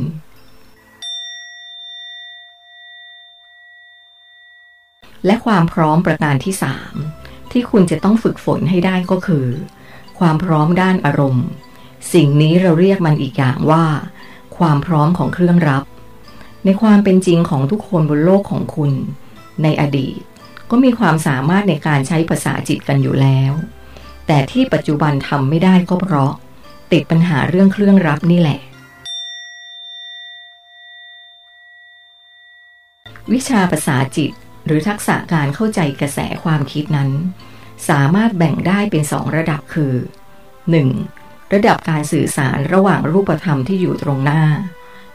[5.26, 6.94] และความพร้อมประการที่สาม
[7.52, 9.48] ที่คุณจะต้องฝึกฝนให้ได้ก็คือ
[10.20, 11.48] ความพร้อมด้านอารมณ์
[12.14, 13.86] สิ่งนี้เราเรียกมันอีกอย่างว่า
[14.58, 15.84] ความพร้อมของเครื่องรับ
[16.66, 18.92] ในความเป็นจริงของทุกคนบนโลกของคุณ
[19.64, 20.20] ในอดีต
[20.70, 23.54] ก็มีความสามารถในการใช้ภาษาจิตกันอยู่แล้ว
[24.34, 26.34] แต่ที่ปัจจุบันทำไม่ได้ก็เพราะ
[26.92, 28.60] ติดปัญหาเรื่องเครื่องรับนี่แหละ
[33.34, 34.32] วิชาภาษาจิต
[34.66, 37.10] หรือทักษะการเข้าใจกระแสความคิดนั้น
[37.90, 39.94] สามารถแบ่งได้เป็นสองระดับคือ
[40.74, 41.54] 1.
[41.54, 44.44] ระดับการสื่อสารระหว่างรูปธรรมที่อยู่ตรงหน้า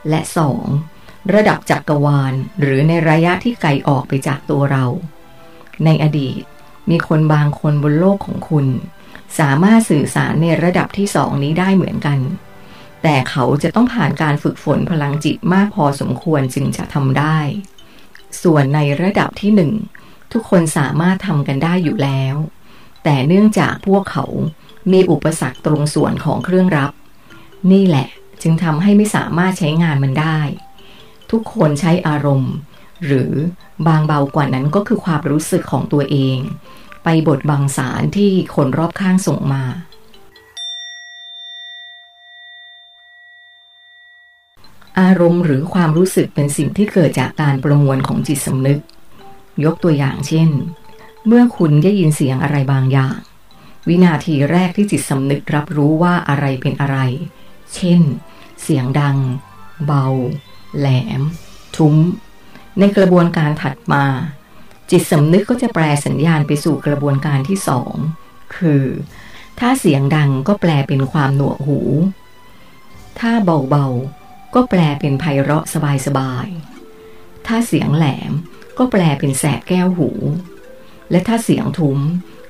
[0.09, 0.21] และ
[0.77, 1.35] 2.
[1.35, 4.85] ระดับจักกรวาล หรือในระยะที่ไกลออกไปจากตัวเรา
[5.85, 6.43] ในอดีต
[6.91, 8.69] มีคนบางคนบนโลกของคุณ
[9.39, 12.19] สามารถสื่อสารในระดับที่สองนี้ได้เหมือนกัน
[13.03, 17.39] แต่เขาจะต้องผ่านการฝึกฝนพลังจิตมากพอสมควรจึงจะทำได้
[18.43, 19.73] ส่วนในระดับที่หนึ่ง
[20.33, 22.37] ทุกคนสามารถทำกันได้อยู่แล้ว
[23.05, 24.25] แต่เนื่องจากพวกเขา
[24.93, 26.93] มีอุปสรรคตรงส่วนของเครื่องรับ
[27.73, 28.09] นี่แหละ
[28.43, 30.39] จึงทำให้ไม่สามารถใช้งานมันได้
[31.31, 32.55] ทุกคนใช้อารมณ์
[33.07, 33.33] หรือ
[33.87, 36.39] บางเบากว่านั้นก็คือความรู้สึกของตัวเอง
[37.09, 39.65] ไปบทบังสารที่คนรอบข้างส่งมา
[45.01, 48.81] อารมณ์หรือความรู้สึกเป็นสิ่งที่เกิดจากการประมวลของจิตสำนึก
[49.65, 50.49] ยกตัวอย่างเช่น
[51.27, 53.17] เมื่อคุณได้ยินเสียงอะไรบางอย่าง
[53.89, 56.99] วินาทีแรกที่จิตสำนึกรับรู้ว่าอะไรเป็นอะไร
[57.75, 58.01] เช่น
[58.63, 59.17] เสียงดัง
[59.87, 60.07] เบา
[60.79, 60.89] แหล
[61.19, 61.21] ม
[61.77, 61.97] ทุ้ม
[62.79, 64.05] ในกระบวนการถัดมา
[64.91, 67.95] จิตสำนึกก็จะแปลสัญญาณไปสู่กระบวนการที่สอง
[68.57, 68.85] คือ
[69.61, 71.81] ถ้าเสียงดังก็แปลเป็นความหนวกหู
[73.19, 73.33] ถ้า
[73.71, 75.65] เบาๆ ก็แปลเป็นไพเราะ
[76.07, 78.33] สบายๆ ถ้าเสียงแหลม
[78.79, 80.11] ก็แปลเป็นแสบแก้วหู
[81.11, 81.99] และถ้าเสียงทุ้ม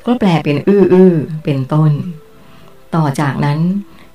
[0.06, 1.92] ก็แปลเป็นอื้อๆเป็นต้น
[2.94, 3.60] ต่อจากนั้น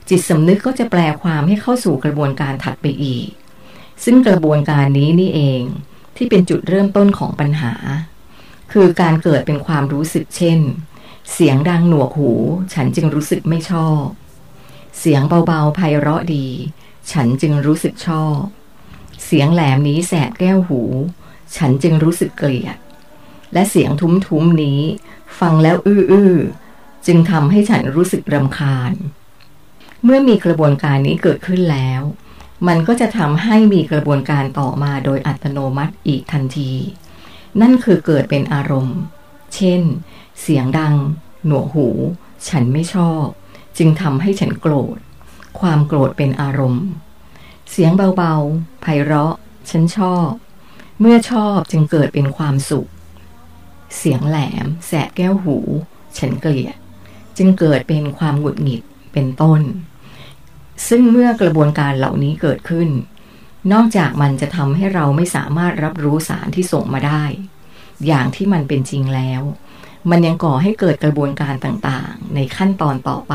[0.09, 3.27] จิตสำนึกก็จะแปลความให้เข้าสู่กระบวนการถัดไปอีก
[4.03, 5.61] ซึ่งกระบวนการนี้นี่เอง
[6.15, 7.73] ที่เป็นจุดเริ่มต้นของปัญหา
[8.71, 10.59] คือการเกิดเป็นความรู้สึกเช่น
[11.33, 12.31] เสียงดังหนวกหู
[12.73, 14.03] ฉันจึงรู้สึกไม่ชอบ
[14.99, 16.47] เสียงเบาๆไพเราะดี
[17.11, 18.39] ฉันจึงรู้สึกชอบ
[19.25, 20.81] เสียงแหลมนี้แสบแก้วหู
[21.55, 22.77] ฉันจึงรู้สึกเกลียด
[23.53, 24.81] และเสียงทุ้มๆนี้
[25.39, 28.93] ฟังแล้วอื้อๆจึงทำให้ฉันรู้สึกรำคาญ
[30.03, 32.01] เมื่อมีกระบวนการนี้เกิดขึ้นแล้ว
[32.67, 36.71] มันก็จะทำให้มีกระบวนการต่อมาโดยอัตโนมัติอีกทันที
[37.61, 38.99] นั่นคือเกิดเป็นอารมณ์
[39.55, 39.81] เช่น
[40.41, 40.95] เสียงดัง
[41.45, 41.87] หนวกหู
[42.47, 43.23] ฉันไม่ชอบ
[43.77, 44.97] จึงทำให้ฉันโกรธ
[45.59, 46.85] ความโกรธเป็นอารมณ์
[47.71, 49.35] เสียงเบาๆไพเราะ
[49.69, 50.27] ฉันชอบ
[50.99, 52.89] เมื่อชอบจึงเกิดเป็นความสุข
[53.97, 55.57] เสียงแหลม แสบแก้วหู
[56.17, 56.75] ฉันเกลียด
[57.37, 58.81] จึงเกิดเป็นความหงุดหงิด
[59.13, 59.61] เป็นต้น
[60.87, 62.89] ซึ่งเมื่อกระบวนการเหล่านี้เกิดขึ้น
[63.73, 67.23] นอกจากมันจะทำให้เราไม่สามารถรับรู้สารที่ส่งมาได้
[68.07, 69.41] อย่างที่มันเป็นจริงแล้ว
[70.09, 73.33] มันยังก่อให้เกิดกระบวนการต่างๆ ในขั้นตอนต่อไป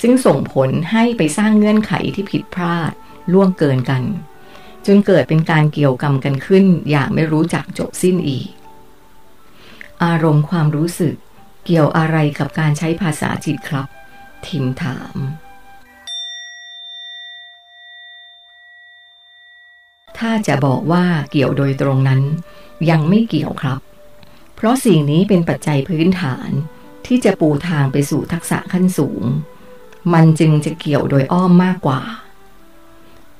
[0.00, 2.92] ซึ่งส่งผลให้ไปสร้างเงื่อนไขที่ผิดพลาด
[3.32, 4.02] ล่วงเกินกัน
[4.86, 8.48] จนเกิดเป็นการเกี่ยวกรรมกันขึ้น อย่างไม่รู้จักจบสิ้นอีก
[10.04, 11.14] อารมณ์ความรู้สึก
[11.64, 13.86] เกี่ยวอะไรกับการใช้ภาษาจิตครับ
[14.46, 15.16] ทิมถาม
[20.18, 22.20] ถ้าจะบอกว่าเกี่ยวโดยตรงนั้น
[22.90, 23.78] ยังไม่เกี่ยวครับ
[24.54, 26.50] เพราะสิ่งนี้เป็นปัจจัยพื้นฐาน
[27.06, 29.22] ที่จะปูทางไปสู่ทักษะขั้นสูง
[30.14, 32.00] มันจึงจะเกี่ยวโดยอ้อมมากกว่า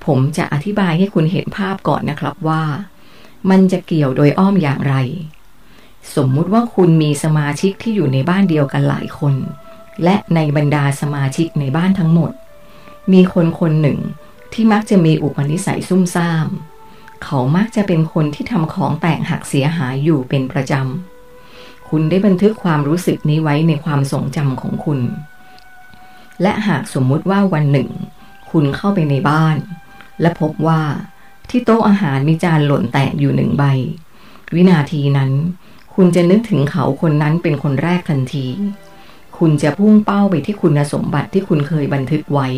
[0.05, 2.65] ผมจะอธิบายให้คุณเห็นภาพก่อนนะครับว่า
[3.51, 4.95] มันจะเกี่ยวโดยอ้อมอย่างไร
[6.17, 9.35] สมมุติว่าคุณมีสมาชิกที่อยู่ในบ้านเดียวกันหลายคน
[10.05, 12.33] และในบรรดาสมาชิกในบ้านทั้งหมด
[13.13, 13.99] มีคนคนหนึ่ง
[14.59, 16.47] ที่มักจะมีอุปนิสัยซุ่มซ่าม
[17.25, 25.01] เขามักจะเป็นคนที่ทำของแตกหักเสียหายอยู่เป็นประจำ คุณได้บันทึกความรู้สึกนี้ไว้ในความทรงจำของคุณ
[26.43, 27.91] และหากสมมุติว่าวันหนึ่ง
[28.51, 29.57] คุณเข้าไปในบ้าน
[30.21, 30.83] และพบว่า
[31.51, 33.65] ที่โต๊ะอาหารมีจานหล่นแตกอยู่หนึ่งใบ
[34.55, 35.33] วินาทีนั้น
[35.95, 38.47] คุณจะนึกถึงเขาคนนั้นเป็นคนแรกทันที
[39.39, 42.49] คุณจะพุ่งเป้าไปที่คุณสมบัติที่คุณเคยบันทึกไว้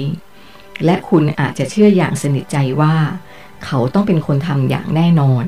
[0.85, 2.95] และคุณอาจจะเชื่ออย่างสนิทใจว่า
[3.65, 5.45] เขาต้องเป็นคนทำอย่างแน่นอน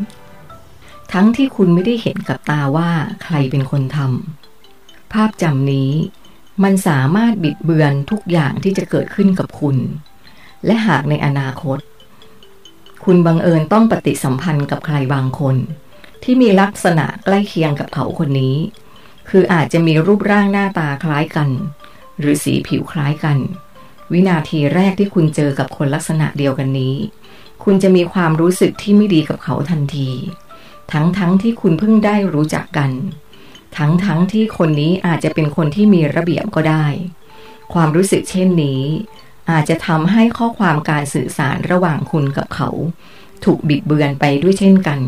[1.13, 2.91] ทั้งที่คุณไม่ได้เห็นกับตาว่า
[3.23, 5.91] ใครเป็นคนทำภาพจำนี้
[6.63, 9.77] มันสามารถบิดเบือนทุกอย่างที่จะเกิดขึ้นกับคุณ
[10.67, 11.79] และหากในอนาคต
[13.05, 15.57] คุณบังเอิญต้องปฏิสัมพันธ์กับใครบางคน
[16.23, 18.57] ที่มีลักษณะใกล้เคียงกับเขาคนนี้
[19.29, 21.49] คืออาจจะมีรูปร่างหน้าตาคล้ายกัน
[22.19, 23.39] หรือสีผิวคล้ายกัน
[24.13, 26.97] วินาทีแรกที่คุณเจอกับคนลักษณะเดียวกันนี้
[27.65, 30.11] คุณจะมีความรู้สึกที่ไม่ดีกับเขาทันที
[30.93, 32.91] ทั้งๆทที่คุณเพิ่งได้รู้จักกัน
[33.77, 36.87] ทั้งๆทที่คนนี้อาจจะเป็นคนที่มีระเบียบก็ได้
[37.73, 38.83] ความรู้สึกเช่นนี้
[39.51, 42.69] อาจจะทำให้ข้อความการสื่อสารระหว่างคุณกับเขา
[43.45, 45.01] ถูกบิดเบือนไปด้วยเช่นกัน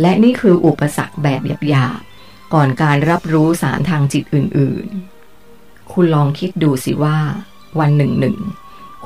[0.00, 7.18] และนี่คืออุปสรรคแบบหยาบๆก่อนการรับรู้สารทางจิตอื่นๆ คุณลองคิดดูสิว่า
[7.80, 8.36] วันหนึ่งหนึ่ง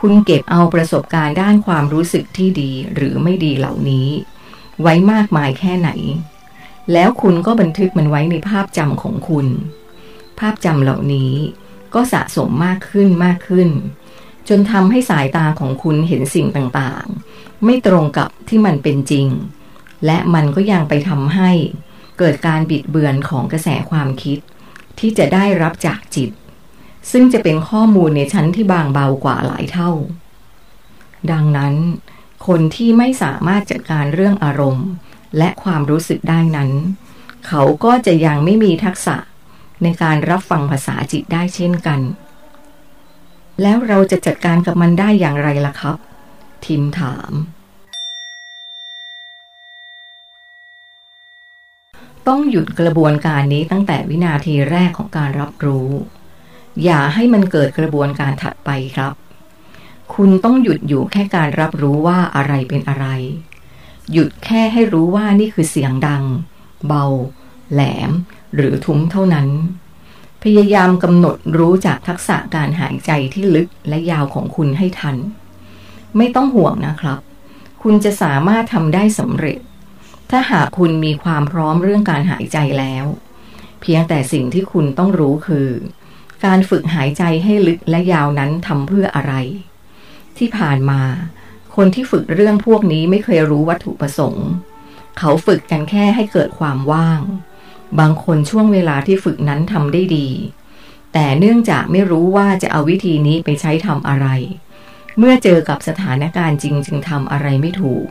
[0.01, 4.09] คุณเก็บเอาประสบการณ์ด้านความรู้สึกที่ดีหรือไม่ดีเหล่านี้
[4.83, 5.91] ไว้มากมายแค่ไหน
[6.93, 9.47] แล้วคุณก็บันทึกมันไว้ในภาพจำของคุณ
[10.39, 11.33] ภาพจำเหล่านี้
[11.95, 13.69] ก็สะสมมากขึ้นมากขึ้น
[14.49, 19.27] จนทำให้สายตาของคุณเห็นสิ่งต่างๆ ไม่ตรงกับที่มันเป็นจริง
[20.07, 21.51] และมันก็ยังไปทำให้
[22.19, 24.39] เกิดการบิดเบือนของกระแสความคิด
[24.99, 26.31] ที่จะได้รับจากจิต
[27.11, 29.91] ซึ่งจะเป็นข้อมูลในชั้นที่บางเบากว่าหลายเท่า
[31.33, 31.75] ดังนั้น
[32.47, 34.89] คนที่ไม่สามารถจัดการเรื่องอารมณ์
[35.39, 36.71] และความรู้สึกได้นั้น
[37.47, 39.17] เขาก็จะยังไม่มีทักษะ
[39.83, 42.01] ในการรับฟังภาษาจิตได้เช่นกัน
[43.63, 45.97] แล้วเราจะจัดการกับมันได้อย่างไรล่ะครับ
[46.65, 47.33] ทิมถาม
[52.29, 55.89] ต้องหยุดกระบวนการนี้ตั้งแต่วินาทีแรกของการรับรู้
[56.85, 59.15] อย่าให้มันเกิดกระบวนการถัดไปครับ
[60.15, 63.07] คุณต้องหยุดอยู่แค่การรับรู้ว่าอะไรเป็นอะไร
[64.13, 66.25] หยุดแค่ให้รู้ว่านี่คือเสียงดัง
[66.87, 67.05] เบา
[67.73, 68.11] แหลม
[68.55, 69.49] หรือทุ้มเท่านั้น
[70.43, 75.17] พยายามกำหนดรู้จากทักษะการหายใจที่ลึกและยาวของคุณให้ทัน
[76.17, 77.19] ไม่ต้องห่วงนะครับ
[77.83, 79.59] คุณจะสามารถทำได้สำเร็จ
[80.31, 83.05] ถ้าหากคุณมีความพร้อมเรื่องการหายใจแล้ว
[83.81, 85.69] เพียงแต่สิ่งที่คุณต้องรู้คือ
[86.45, 89.35] การฝึกหายใจให้ลึกและยาวนั้นทำเพื่ออะไร
[90.39, 91.03] ที่ผ่านมา
[91.77, 94.49] คนที่ฝึกเรื่องพวกนี้ไม่เคยรู้วัตถุประสงค์
[95.19, 97.21] เขาฝึกกันแค่ให้เกิดความว่าง
[97.99, 100.29] บางคนช่วงเวลาที่ฝึกนั้นทำได้ดี
[101.13, 104.27] แต่เนื่องจากไม่รู้ว่าจะเอาวิธีนี้ไปใช้ทำอะไร
[105.19, 108.07] เมื่อเจอกับสถานการณ์จริงจึงทำอะไรไม่ถูก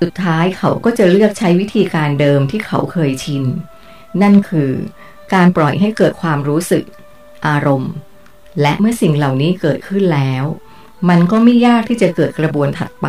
[0.00, 3.44] สุดท้ายเขาก็จะเลือกใช้วิธีการเดิมที่เขาเคยชิน
[4.22, 4.70] นั่นคือ
[5.34, 6.84] การปล่อยให้เกิดความรู้สึก
[7.46, 7.92] อารมณ์
[8.60, 10.44] และเมื่อสิ่งเหล่านี้เกิดขึ้นแล้ว
[11.08, 13.08] มันก็ไม่ยากที่จะเกิดกระบวนถัดไป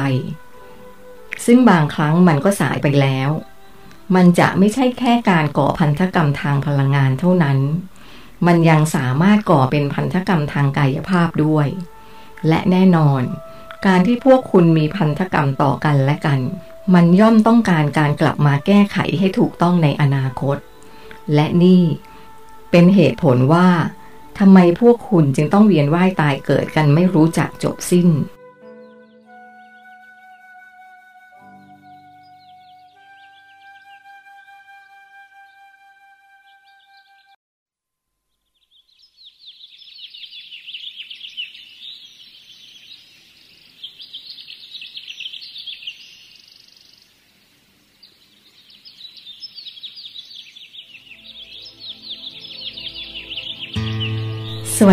[1.46, 3.30] ซึ่งบางครั้งมันก็สายไปแล้ว
[4.16, 7.60] มันจะไม่ใช่แค่การก่อพันธกรรมทางพลังงานเท่านั้น
[8.48, 11.68] มันยังสามารถก่อเป็นพันธกรรมทางกายภาพด้วย
[12.48, 13.22] และแน่นอน
[13.86, 16.40] การที่พวกคุณมีพันธกรรมต่อกันและกัน
[16.94, 20.58] มันย่อมต้องการการกลับมาแก้ไขให้ถูกต้องในอนาคต
[21.34, 21.82] และนี่
[22.72, 23.68] เป็นเหตุผลว่า
[24.40, 28.08] ทำไมพวกคุณจึงต้องเวียนว่ายตายเกิดกันไม่รู้จักจบสิ้น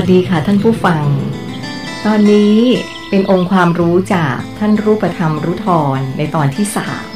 [0.03, 1.05] วัสดีค่ะท่านผู้ฟัง
[2.07, 2.57] ตอนนี้
[3.11, 5.67] เป็นองค์ความรู้จากท่านรูปธรรมรุท
[5.99, 7.11] รในตอนที่สาม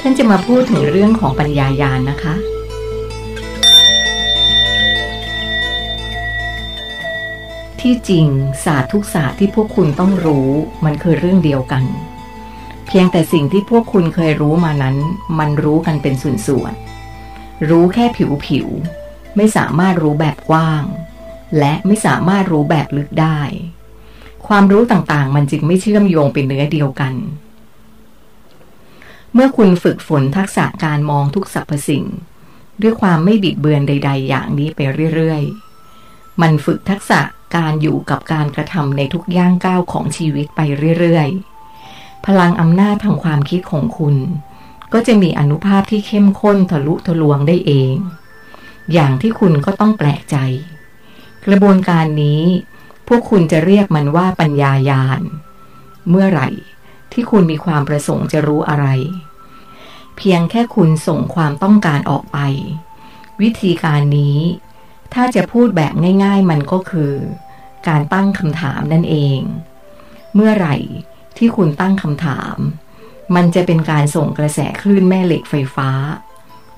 [0.00, 2.34] ท่านจะมาพูดถึงเรื่องของปัญญายาณนะคะ
[7.80, 8.26] ที่จริง
[8.64, 10.48] ศาสตร์ทุกศาสตร์ที่พวกคุณต้องรู้
[10.84, 11.84] มันคือเรื่องเดียวกัน
[12.86, 14.96] เพียงแต่สิ่งที่พวกคุณเคยรู้มานั้น
[15.38, 18.04] มันรู้กันเป็นส่วนๆรู้แค่
[18.46, 20.84] ผิวๆไม่สามารถรู้แบบกว้าง
[21.58, 23.40] และไม่สามารถรู้แบบลึกได้
[24.46, 27.14] ความรู้ต่างๆ มันจึงไม่เชื่อมโยงเป็นเนื้อเดียวกัน
[29.34, 32.04] เมื่อคุณฝึกฝนทักษะการมองทุกสรรพสิ่ง
[32.82, 34.80] ด้วยความไม่บิดเบือนใด ๆ อย่างนี้ไป
[35.14, 37.20] เรื่อยๆ มันฝึกทักษะ
[37.56, 40.60] การอยู่กับการกระทำในทุกย่างก้าวของชีวิตไป
[40.98, 44.16] เรื่อยๆ พลังอำนาจทางความคิดของคุณ
[44.92, 47.94] ก็จะมีอนุภาพที่เข้มข้นทะลุทะลวงได้เอง
[48.92, 50.36] อย่างที่คุณก็ต้องแปลกใจ
[51.46, 52.42] กระบวนการนี้
[53.08, 55.22] พวกคุณจะเรียกมันว่าปัญญายาณ
[56.08, 56.48] เมื่อไหร่
[57.12, 58.86] ที่คุณมีความประสงค์จะรู้อะไร
[60.16, 62.38] เพียงแค่คุณส่งความต้องการออกไป
[63.40, 64.38] วิธีการนี้
[65.14, 65.92] ถ้าจะพูดแบบ
[66.24, 67.12] ง่าย ๆ มันก็คือ
[67.88, 69.40] การตั้งคำถามนั่นเอง
[70.34, 70.76] เมื่อไหร่
[71.36, 72.56] ที่คุณตั้งคำถาม
[73.34, 75.90] มันจะเป็นการส่งกระแสคลื่นแม่เหล็กไฟฟ้า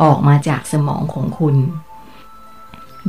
[0.02, 1.56] ออกมาจากสมองของคุณ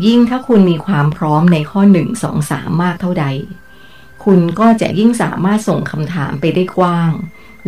[0.06, 3.26] ยิ่งถ้าคุณมีความพร้อมในข้อหนึ่งสองสามมากเท่าใด
[4.24, 7.12] คุณก็จะยิ่งสามารถส่งคำถามไปได้กว้าง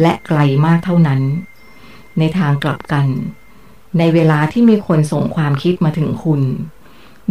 [0.01, 1.21] และไกลมากเท่านั้น
[2.19, 3.07] ในทางกลับกัน
[3.97, 6.41] ในเวลาที่มีคนส่งความคิดมาถึงคุณ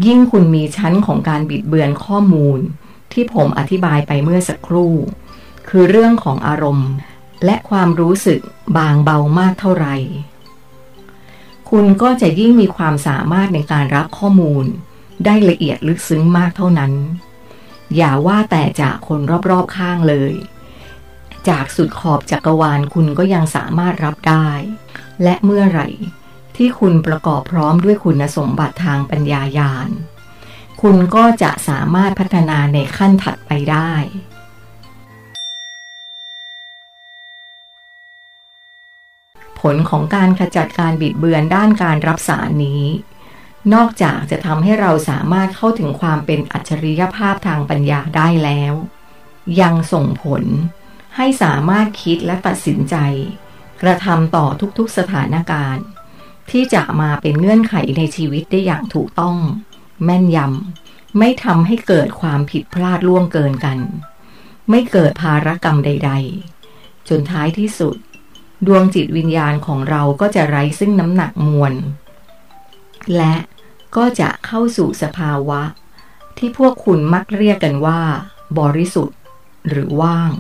[0.07, 2.59] ยิ่งคุณมีชั้นของการบิดเบือนข้อมูล
[3.13, 4.95] ที่ผมอธิบายไปเมื่อสักครู่
[5.69, 6.91] คือเรื่องของอารมณ์
[7.45, 8.41] และความรู้สึก
[8.79, 9.97] บางเบามากเท่าไหร่
[11.77, 14.67] คุณก็จะยิ่งมีความสามารถในการรับข้อมูล
[15.25, 16.93] ได้ละเอียดลึกซึ้งมากเท่านั้น
[17.97, 20.33] อย่าว่าแต่จากคนรอบๆข้างเลย
[21.49, 24.49] จากสุดขอบจักรวาลคุณก็ยังสามารถรับได้
[25.23, 25.89] และเมื่อไหร่
[26.57, 29.89] ที่คุณประกอบพร้อมด้วยคุณสมบัติทางปัญญายาณ
[30.83, 33.93] คุณก็จะสามารถพัฒนาในขั้นถัดไปได้
[39.75, 42.85] ลของการขจัดการบิดเบือนด้านการรับสารนี้
[43.75, 48.75] นอกจากจะทำให้เราสามารถเข้าถึงความเป็นอัจฉริยภาพทางปัญญาได้แล้ว
[49.61, 50.45] ยังส่งผล
[51.17, 52.97] ให้สามารถคิดและตัดสินใจ
[53.83, 54.47] กระทำต่อ
[54.79, 55.85] ทุกๆสถานการณ์
[56.51, 59.37] ที่จะมาเป็นเงื่อนไขในชีวิตได้อย่างถูกต้อง
[60.05, 63.79] แม่นยำไม่ทำให้เกิดความผิดพลาดล่วงเกินกัน
[64.71, 66.13] ไม่เกิดภารกรรมใด
[66.61, 67.97] ๆ จนท้ายที่สุด
[68.67, 71.73] ดวงจิตวิญญาณของเราก็จะไร้ซึ่งน้ำหนักมวล
[73.17, 73.35] และ
[73.97, 75.63] ก็จะเข้าสู่สภาวะ
[76.39, 78.01] ที่พวกคุณมักเรียกกันว่า
[78.61, 79.19] บริสุทธิ์
[79.69, 80.31] หรือว่าง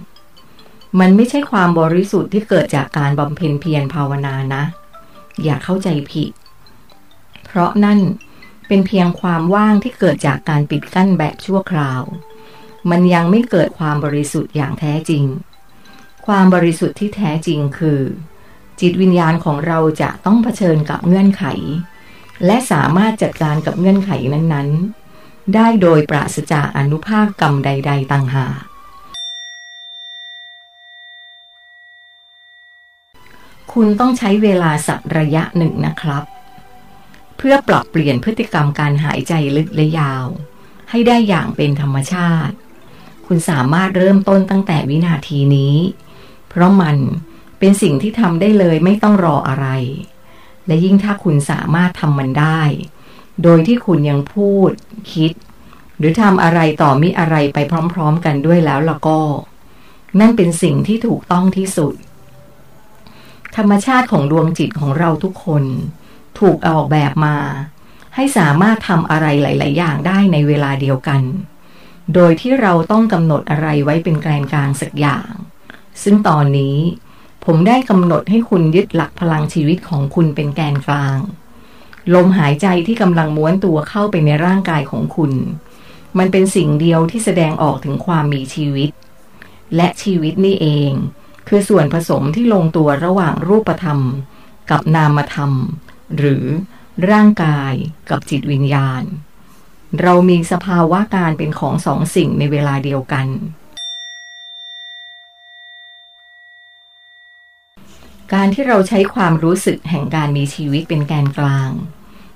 [1.00, 4.62] มันไม่ใช่ความบริสุทธิ์ที่เกิดจากการบำเพ็ญเพียรภาวนานะ
[5.42, 6.30] อย่าเข้าใจผิด
[7.44, 8.00] เพราะนั่น
[8.68, 12.02] เป็นเพียงความว่างที่เกิดจากการปิดกั้นแบบชั่วคราว
[12.90, 15.24] มันยังไม่เกิดความบริสุทธิ์อย่างแท้จริง
[16.26, 18.00] ความบริสุทธิ์ที่แท้จริงคือ
[18.80, 21.44] จิตวิญญาณของเราจะต้องเผชิญกับเงื่อนไข
[22.46, 28.60] และสามารถจัดการกับเงื่อนไขนั้นๆ ได้โดยปราศจากอนุภาคกรรมใด ๆ ต่างหาก
[33.72, 36.24] คุณต้องใช้เวลาสักระยะหนึ่งนะครับ
[37.36, 40.26] เพื่อปรับเปลี่ยนพฤติกรรมการหายใจลึกและยาว
[40.90, 42.54] ให้ได้อย่างเป็นธรรมชาติ
[43.26, 45.76] คุณสามารถเริ่มต้นตั้งแต่วินาทีนี้
[46.54, 46.96] เพราะมัน
[47.58, 49.66] เป็นสิ่งที่ทำได้เลยไม่ต้องรออะไร
[50.66, 52.60] และยิ่งถ้าคุณสามารถทำมันได้
[53.42, 54.70] โดยที่คุณยังพูด
[55.12, 55.32] คิด
[55.98, 57.58] หรือทำอะไรต่อมิอะไรไป
[57.94, 59.20] พร้อมๆกันด้วยแล้วล่ะก็
[60.20, 61.94] นั่นเป็นสิ่งที่ถูกต้องที่สุด
[63.56, 65.64] ธรรมชาติของดวงจิตของเราทุกคน
[66.40, 67.36] ถูกออกแบบมา
[68.14, 71.22] ให้สามารถทำอะไรหลาย ๆ อย่างได้ในเวลาเดียวกัน
[72.14, 75.30] โดยที่เราต้องกำหนดอะไรไว้เป็นแกนกลางสักอย่าง
[76.02, 76.76] ซึ่งตอนนี้
[77.44, 81.18] ผมได้กำหนดให้คุณยึดหลักพลังชีวิตของคุณเป็นแกนกลาง
[82.14, 85.32] ลมหายใจที่กำลังม้วนตัวเข้าไปในร่างกายของคุณ
[86.18, 88.90] มันเป็นสิ่งเดียวที่แสดงออกถึงความมีชีวิต
[89.76, 90.92] และชีวิตนี่เอง
[91.48, 94.00] คือส่วนผสมที่ลงตัวระหว่างรูปธรรม
[94.70, 95.52] กับนามธรรม
[96.18, 96.44] หรือ
[97.10, 97.72] ร่างกาย
[98.10, 99.02] กับจิตวิญญาณ
[100.02, 103.26] เรามีสภาวะการเป็นของสองสิ่งในเวลาเดียวกัน
[108.32, 111.70] การที่เราใช้ความรู้สึกแห่งการมีชีวิตเป็นแกนกลาง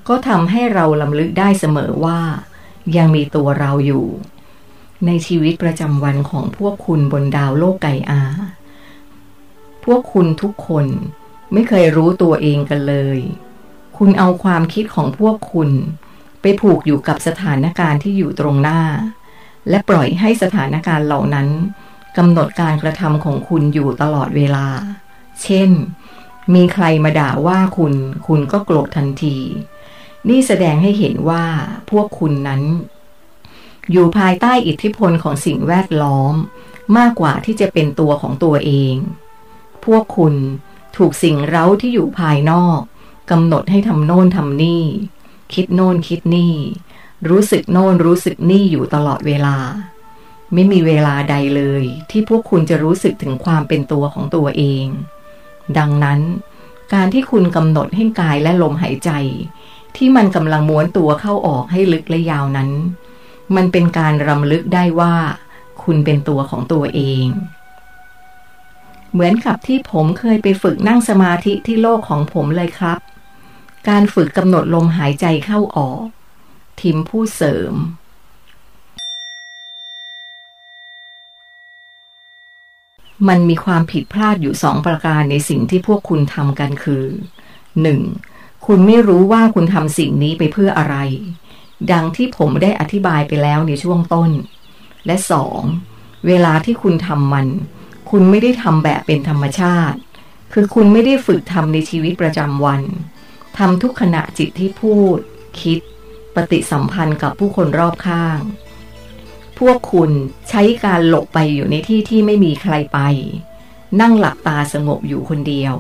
[0.08, 2.20] ก็ทำให้เราลำลึกได้เสมอว่า
[2.96, 4.06] ยังมีตัวเราอยู่
[5.06, 8.22] ในชีวิตประจำวันของพวกคุณบนดาวโลกไกอา
[9.84, 10.86] พวกคุณทุกคน
[11.52, 13.18] ไม่เคยรู้ตัวเองกันเลย
[13.98, 15.70] คุณเอาความคิดของพวกคุณ
[16.40, 18.80] ไปผูกอยู่กับสถานการณ์ที่อยู่ตรงหน้า
[19.68, 21.48] และปล่อยให้สถานการณ์เหล่านั้น
[22.16, 24.66] กำหนดการกระทำของคุณอยู่ตลอดเวลา
[25.42, 25.70] เช่น
[26.54, 27.94] มีใครมาด่าว่าคุณ
[28.26, 29.38] คุณก็โกรธทันที
[30.28, 31.44] นี่แสดงให้เห็นว่า
[31.90, 32.62] พวกคุณนั้น
[33.90, 36.34] อยู่ภายใต้อิทธิพลของสิ่งแวดล้อม
[36.98, 38.94] มากกว่าที่จะเป็นตัวของตัวเอง
[39.84, 40.34] พวกคุณ
[40.96, 42.80] ถูกสิ่งเร้าที่อยู่ภายนอก
[43.30, 44.84] กำหนดให้ทำโน่นทำนี่
[45.54, 46.54] คิดโน่นคิดนี่
[47.28, 49.56] รู้สึกโน่นรู้สึกนี่อยู่ตลอดเวลา
[50.54, 54.86] ไม่มีเวลาใดเลยที่พวกคุณจะรู้สึกถึงความเป็นตัวของตัวเอง
[55.78, 56.20] ดังนั้น
[56.94, 59.10] การที่คุณกำหนดให้กายและลมหายใจ
[59.96, 62.70] ที่มันกำลังม้วนตัวเข้าออกให้ลึกและยาวนั้น
[63.56, 65.14] มันเป็นการรำลึกได้ว่า
[65.82, 67.26] คุณเป็นตัวของตัวเอง
[69.12, 72.98] เหมือนกับที่ผมเคยไปฝึกนั่งสมาธิที่โลกของผมเลยครับ
[73.88, 76.04] การฝึกกำหนดลมหายใจเข้าออก
[76.80, 77.74] ทิมผู้เสริม
[83.28, 87.04] มันมีความผิดพลาดอยู่สองประการในสิ่งที่พวกคุณทำกันคือ
[87.84, 88.66] 1.
[88.66, 90.96] คุณไม่รู้ว่าคุณทำสิ่งนี้ไปเพื่ออะไร
[91.92, 94.30] ดังที่ผมได้อธิบายไปแล้วในช่วงต้น
[95.06, 95.60] และสอง
[96.26, 97.46] เวลาที่คุณทำมัน
[98.10, 99.98] คุณไม่ได้ทำแบบเป็นธรรมชาติ
[100.52, 102.82] คือคุณไม่ได้ฝึกทำในชีวิตประจำวัน
[103.58, 105.18] ทำทุกขณะจิตที่พูด
[105.60, 105.78] คิด
[106.34, 108.38] ปฏิสัมพันธ์กับผู้คนรอบข้าง
[109.58, 110.10] พวกคุณ
[110.48, 112.98] ใช้การหลบไปอยู่ในที่ที่ไม่มีใครไป
[114.00, 115.74] นั่งหลับตาสงบอยู่คนเดียว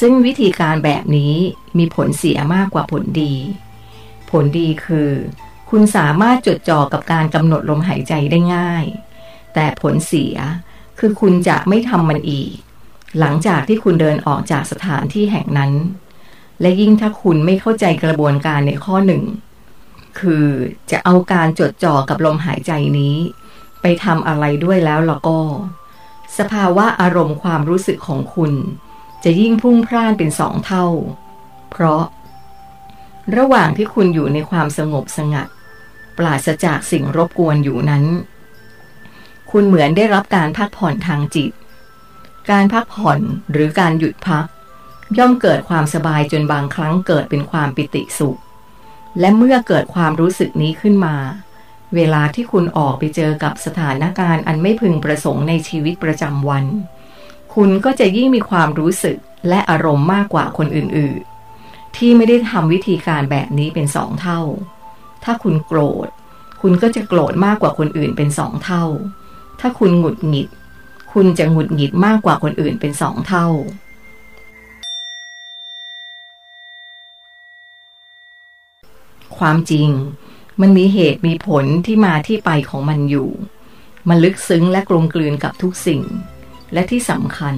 [0.00, 1.34] ซึ่งวิธีการแบบนี้
[1.78, 3.34] มีผลเสียมากกว่าผลดี
[4.30, 5.10] ผลดีคือ
[5.70, 8.84] คุณสามารถจดจ่อกับการกำหนดลมหายใจได้ง่าย
[9.54, 10.34] แต่ผลเสีย
[10.98, 12.52] คือคุณจะไม่ทำมันอีก
[13.18, 15.72] หลังจากที่คุณเดินออกจากสถานที่แห่งนั้น
[16.60, 19.22] และยิ่งถ้าคุณไม่เข้าใจกระบวนการในข้อหนึ่ง
[20.18, 20.46] คือ
[20.90, 23.16] จะเอาการจดจ่อกับลมหายใจนี้
[23.80, 25.40] ไปทำอะไรด้วยแล้วล่ะก็
[26.38, 28.52] สภาวะอารมณ์ความรู้สึกของคุณ
[29.24, 30.86] จะยิ่งพุ่งพล่านเป็นสองเท่า
[31.70, 32.02] เพราะ
[33.36, 35.48] ระหว่างที่คุณอยู่ในความสงบสงัด
[36.18, 38.04] ปราศจากสิ่งรบกวนอยู่นั้น
[39.50, 41.52] คุณเหมือนได้รับการพักผ่อนทางจิต
[42.50, 43.20] การพักผ่อน
[43.52, 44.44] หรือการหยุดพัก
[45.18, 48.38] ย่อมเกิดความสบายจนบางครั้งเกิดเป็นความปิติสุข
[49.20, 51.16] และเมื่อเกิดความรู้สึกนี้ขึ้นมา
[51.94, 56.64] เวลาที่คุณออกไปเจอกับสถานการณ์อันไม่พึงประสงค์ในชีวิตประจำวัน
[57.54, 59.16] คุณก็จะยิ่งมีความรู้สึก
[59.48, 64.40] และอารมณ์มากกว่าคนอื่นๆ ที่ไม่ได้ทำวิธีการแบบนี้เป็นสองเท่า
[65.24, 66.08] ถ้าคุณโกรธ
[66.62, 68.84] คุณก็จะโกรธมากกว่าคนอื่นเป็นสองเท่า
[69.60, 70.48] ถ้าคุณหงุดหงิด
[71.12, 73.46] คุณจะหงุดหงิดมากกว่าคนอื่นเป็นสองเท่า
[79.38, 79.88] ความจริง
[80.60, 83.30] มันมีเหตุมีผลที่มาที่ไปของมันอยู่
[84.08, 86.02] มันลึกซึ้งและกลมกลืนกับทุกสิ่ง
[86.72, 87.56] และที่สำคัญ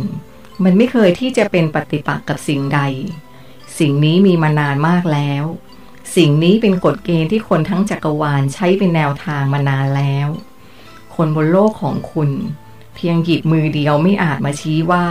[0.64, 2.80] มันไม่เคยที่จะเป็นปฏิปักษ์กับสิ่งใด
[3.78, 5.44] สิ่งนี้มีมานานมากแล้ว
[6.16, 10.28] สิ่งนี้เป็นกฎเกณฑ์ที่คนทั้งจักรวาลใช้เป็นแนวทางมานานแล้ว
[11.14, 12.30] คนบนโลกของคุณ
[12.94, 15.04] เพียงหยิบมือเดียวไม่อาจมาชี้ว่า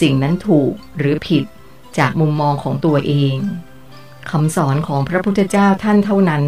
[0.00, 1.44] สิ่งนั้นถูกหรือผิด
[1.98, 3.36] จากมุมมองของตัวเอง
[4.30, 6.44] คำสอนของพระพุทธเจ้าท่านเท่านั้น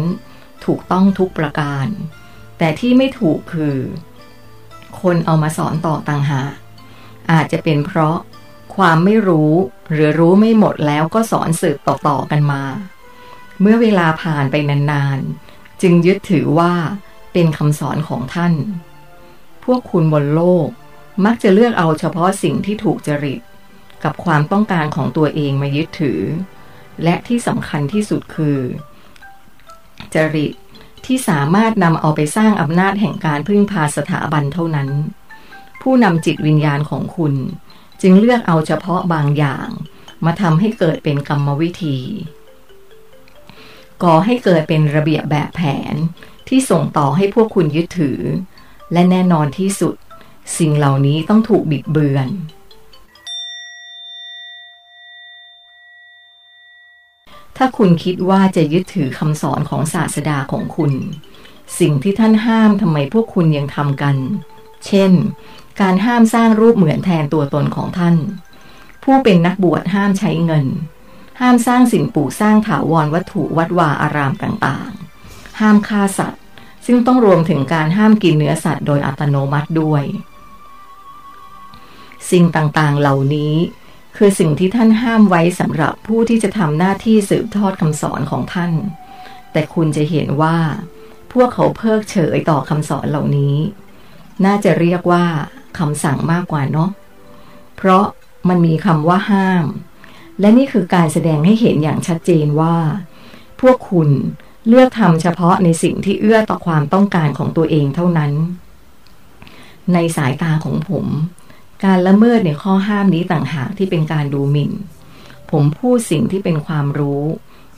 [0.65, 1.87] ถูกต้องทุกประการ
[2.57, 3.77] แต่ที่ไม่ถูกคือ
[5.01, 6.53] คนเอามาสอนต่อต่างหาก
[7.31, 8.17] อาจจะเป็นเพราะ
[8.75, 9.53] ความไม่รู้
[9.91, 12.63] หรือรู้ไม่หมดแล้วก็สอนสืบต่อๆกันมา
[13.61, 16.73] เมื่อเวลาผ่านไปนานๆ จึงยึดถือว่า
[17.33, 18.53] เป็นคำสอนของท่าน
[19.65, 20.69] พวกคุณบนโลก
[21.25, 23.41] มักจะเลือกเอาเฉพาะสิ่งที่ถูกจริต
[24.03, 26.21] กับความต้องการของตัวเองมายึดถือ
[27.03, 28.59] และที่สำคัญที่สุดคือ
[30.13, 30.53] จริต
[31.05, 34.89] ที่สามารถนำเอาไปสร้างอำนาจแห่งการพึ่งพาสถาบันเท่านั้น
[35.81, 37.33] ผู้นำจิตวิญญาณของคุณ
[38.01, 39.67] จึงเลือกเอาเฉพาะบางอย่าง
[40.25, 41.99] มาทำให้เกิดเป็นกรรมวิธี
[44.03, 45.61] ก่อให้เกิดเป็นระเบียบแบบแผ
[45.93, 45.95] น
[46.47, 48.19] ที่ส่งต่อให้พวกคุณยึดถือ
[48.93, 49.95] และแน่นอนที่สุด
[50.57, 52.27] สิ่งเหล่านี้ต้องถูกบิดเบือน
[57.61, 60.93] ถ้าคุณคิดว่าจะยึดถือคำสอนของศาสดาของคุณ
[61.79, 64.15] สิ่งที่ท่านห้ามทำไมพวกคุณยังทำกัน
[64.85, 65.11] เช่น
[65.81, 68.15] การห้ามสร้างรูปเหมือนแทนตัวตนของท่าน
[69.03, 70.65] ผู้เป็นนักบวชห้ามใช้เงิน
[71.39, 76.41] ห้ามสร้างสิ่งปลูกสร้างถาวรวัตถุวัดวาอารามต่างๆ ห้ามฆ่าสัตว์
[76.85, 80.03] ซึ่งต้องรวมถึงการห้ามกินเนื้อสัตว์โดยอัตโนมัติด้วย
[82.31, 83.53] สิ่งต่างๆเหล่านี้
[84.21, 88.71] คือสิ่งที่ท่านห้ามไว้สำหรับผู้ที่จะทำหน้าที่สืบทอดคำสอนของท่าน
[89.51, 90.57] แต่คุณจะเห็นว่า
[91.33, 93.55] พวกเขาเพิกเฉยต่อคำสอนเหล่านี้
[94.45, 95.25] น่าจะเรียกว่า
[95.79, 96.89] คำสั่งมากกว่าเนาะ
[97.77, 98.05] เพราะ
[98.49, 99.65] มันมีคำว่าห้าม
[100.39, 102.77] และนี่คือการแสดงให้เห็นอย่างชัดเจนว่า
[103.61, 104.09] พวกคุณ
[104.67, 108.31] เลือกทำเฉพาะในสิ่งที่เอื้อต่อความต้องการของตัวเองเท่านั้น
[109.93, 111.05] ในสายตาของผม
[111.85, 114.71] การละเมิดในข้อห้ามนี้ต่างหากที่เป็นการดูหมิ่น
[115.51, 117.23] ผมพูดสิ่งที่เป็นความรู้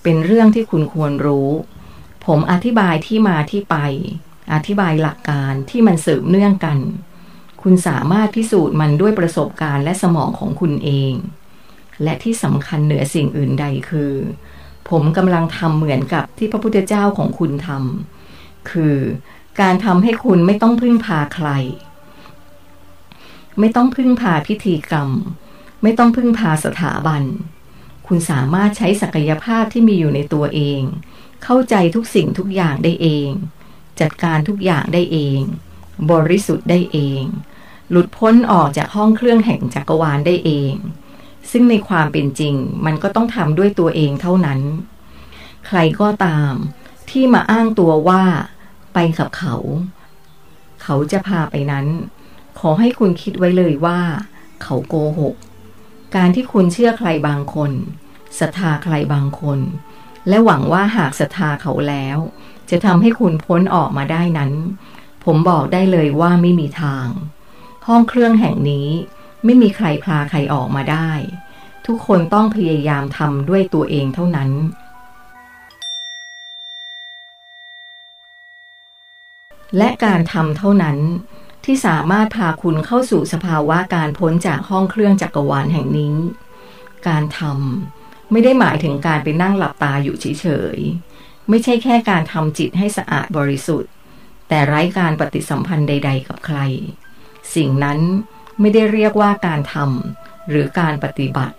[0.03, 1.49] เป็นเรื่องที่คุณควรรู้
[2.25, 3.77] ผมอธิบายที่มาที่ไป
[4.53, 6.79] อธิบายหลักการที่มันสืบเนื่องกัน
[7.61, 11.13] คุณสามารถพิสูจน์มันด้วยประสบการณ์และสมองของคุณเอง
[12.03, 14.13] และที่สำคัญเหนือสิ่งอื่นใดคือ
[14.89, 18.97] ผมกำลังทำเหมือนกับที่พระพุทธเจ้าของคุณทำคือ
[19.61, 21.49] การทำให้คุณไม่ต้องพึ่งพาใคร
[23.61, 25.09] ไม่ต้องพึ่งพาพิธีกรรม
[25.81, 27.23] ไม่ต้องพึ่งพาสถาบัน
[28.07, 30.81] คุณสามารถใช้ศักยภาพที่มีอยู่ในตัวเอง
[31.43, 33.29] เข้าใจทุกสิ่งทุกอย่างได้เอง
[34.01, 35.39] จัดการทุกอย่างได้เอง
[36.11, 37.23] บริสุทธิ์ได้เอง
[37.89, 40.73] หลุดพ้นออกจากห้องเครื่องแห่งจักรวาลได้เอง
[41.51, 42.55] ซึ่งในความเป็นจริง
[42.85, 44.59] มันก็ต้องทำด้วยตัวเองเท่านั้น
[45.67, 46.53] ใครก็ตาม
[47.09, 48.23] ที่มาอ้างตัวว่า
[48.93, 49.55] ไปกับเขา
[50.83, 51.87] เขาจะพาไปนั้น
[52.65, 53.99] ขอให้คุณคิดไว้เลยว่า
[54.63, 55.35] เขาโกหก
[56.15, 57.71] การที่คุณเชื่อใครบางคน
[58.39, 59.59] ศรัทธาใครบางคน
[60.27, 62.17] และหวังว่าหากศรัทธาเขาแล้ว
[62.69, 64.51] จะทำให้คุณพ้นออกมาได้นั้น
[65.25, 67.07] ผมบอกได้เลยว่าไม่มีทาง
[67.87, 68.87] ห้องเครื่องแห่งนี้
[69.45, 71.11] ไม่มีใครพาใครออกมาได้
[71.85, 74.51] ทุกคนต้องพยายามทำด้วยตัวเองเท่านั้น
[79.77, 80.97] และการทำเท่านั้น
[81.65, 86.15] ที่สามารถพาคุณเข้าสู่สภาวะการพ้นจากห้องเครื่องจักรวาลแห่งนี้
[87.07, 93.91] การทำไม่ได้หมายถึงการไปนั่งหลับตาอยู่เฉยๆ ไม่ใช่แค่การทำจิตให้สะอาดบริสุทธิ์
[94.47, 96.59] แต่ไร้การปฏิสัมพันธ์ใด ๆ กับใคร
[97.55, 97.99] สิ่งนั้น
[98.59, 101.55] ไม่ได้เรียกว่าการทำหรือการปฏิบัติ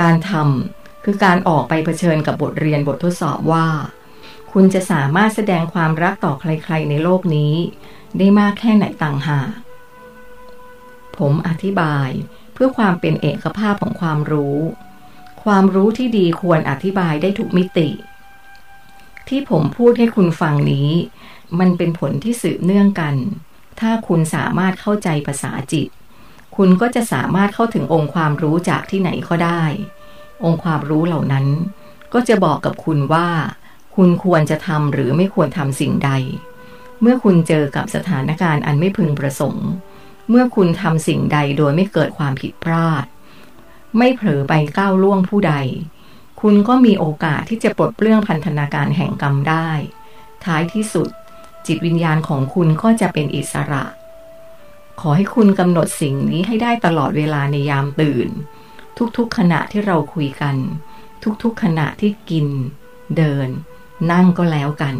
[0.00, 3.66] การทำคือการออกไปเผชิญกับบทเรียนบททดสอบว่า
[4.52, 7.54] คุณจะสามารถแสดงความรักต่อใคร ๆ ในโลกนี้
[8.18, 9.50] ได้มากแค่ไหนต่างหาก
[11.18, 12.08] ผมอธิบาย
[12.52, 14.58] เพื่อความเป็นเอกภาพของความรู้
[15.42, 17.88] ความรู้ที่ดีควรอธิบายได้ทุกมิติ
[19.28, 20.90] ที่ผมพูดให้คุณฟังนี้
[21.58, 23.14] มันเป็นผลที่สืบเนื่องกัน
[23.80, 25.88] ถ้าคุณสามารถเข้าใจภาษาจิต
[26.56, 29.62] คุณก็จะสามารถเข้าถึงองค์ความรู้จากที่ไหนก็ได้
[30.44, 31.46] องค์ความรู้เหล่านั้น
[32.12, 33.28] ก็จะบอกกับคุณว่า
[33.96, 36.10] คุณควรจะทำหรือไม่ควรทำสิ่งใด
[37.00, 39.68] เมื่อคุณเจอกับสถานการณ์อันไม่พึงประสงค์
[40.28, 43.04] เมื่อคุณทำสิ่งใดโดยไม่เกิดความผิดพลาด
[43.98, 45.54] ไม่เผลอไปก้าวล่วงผู้ใด
[46.40, 49.70] คุณก็มีโอกาสที่จะปลดเปลื้องพันธนาการแห่งกรรมได้
[50.44, 51.08] ท้ายที่สุด
[51.66, 53.84] จิตวิญญาณของคุณก็จะเป็นอิสระ
[55.00, 58.28] ขอให้คุณกำหนดสิ่งนี้ให้ได้ตลอดเวลาในยามตื่น
[59.16, 60.56] ทุกๆขณะที่เราคุยกัน
[61.42, 62.46] ทุกๆขณะที่กิน
[63.16, 63.48] เดิน
[64.12, 64.96] นั่งก็แล้วกัน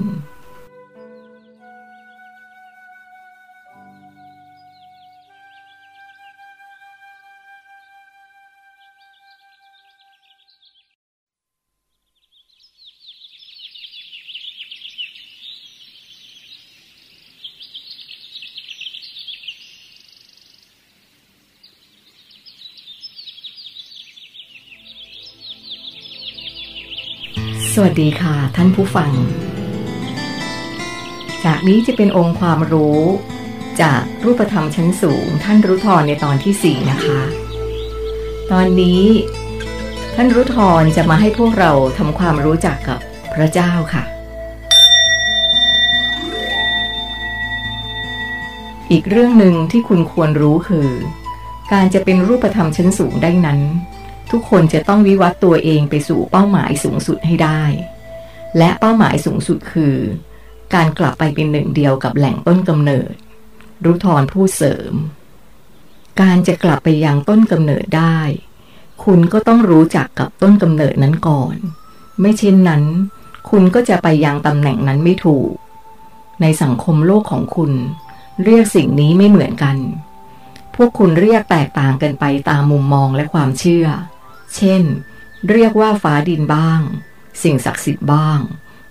[28.00, 29.10] ดีค่ะ ท่านผู้ฟัง
[31.44, 33.00] จากนี้จะเป็นองค์ความรู้
[33.82, 37.20] จากรูปธรรมชั้นสูง ท่านรุทรในตอนที่ 4 นะคะ
[38.50, 39.02] ตอนนี้
[40.14, 43.00] ท่านรุทรจะมาให้พวกเราทำความรู้จักกับ
[43.34, 44.04] พระเจ้าค่ะ
[48.90, 50.88] อีกเรื่องหนึ่งที่คุณควรรู้คือ
[51.72, 53.60] การจะเป็นรูปธรรมชั้นสูงได้นั้น
[54.30, 57.62] ทุกคนจะต้องวิวัตตัวเองไปสู่เป้าหมายสูงสุดให้ได้
[58.58, 59.96] และเป้าหมายสูงสุดคือ
[60.74, 63.12] การกลับไปเป็นหนึ่งเดียวกับแหล่งต้นกำเนิด
[63.84, 64.92] รุทรผู้เสริม
[66.20, 68.18] การจะกลับไปยังต้นกำเนิดได้
[69.04, 71.56] คุณก็ต้องรู้จักกับต้นกำเนิดนั้นก่อน
[72.20, 72.82] ไม่เช่นนั้น
[73.50, 75.50] คุณก็จะไปยังตำแหน่งนั้นไม่ถูก
[76.40, 77.72] ในสังคมโลกของคุณ
[78.44, 79.76] เรียกสิ่งนี้ไม่เหมือนกัน
[80.74, 83.86] พวกคุณเรียกแตกต่างกันไปตามมุมมองและความเชื่อ
[84.54, 84.82] เช่น
[85.50, 86.80] เรียกว่าฟ้าดินบ้าง
[87.42, 88.40] สิ่งศักดิ์สิทธิ์บ้าง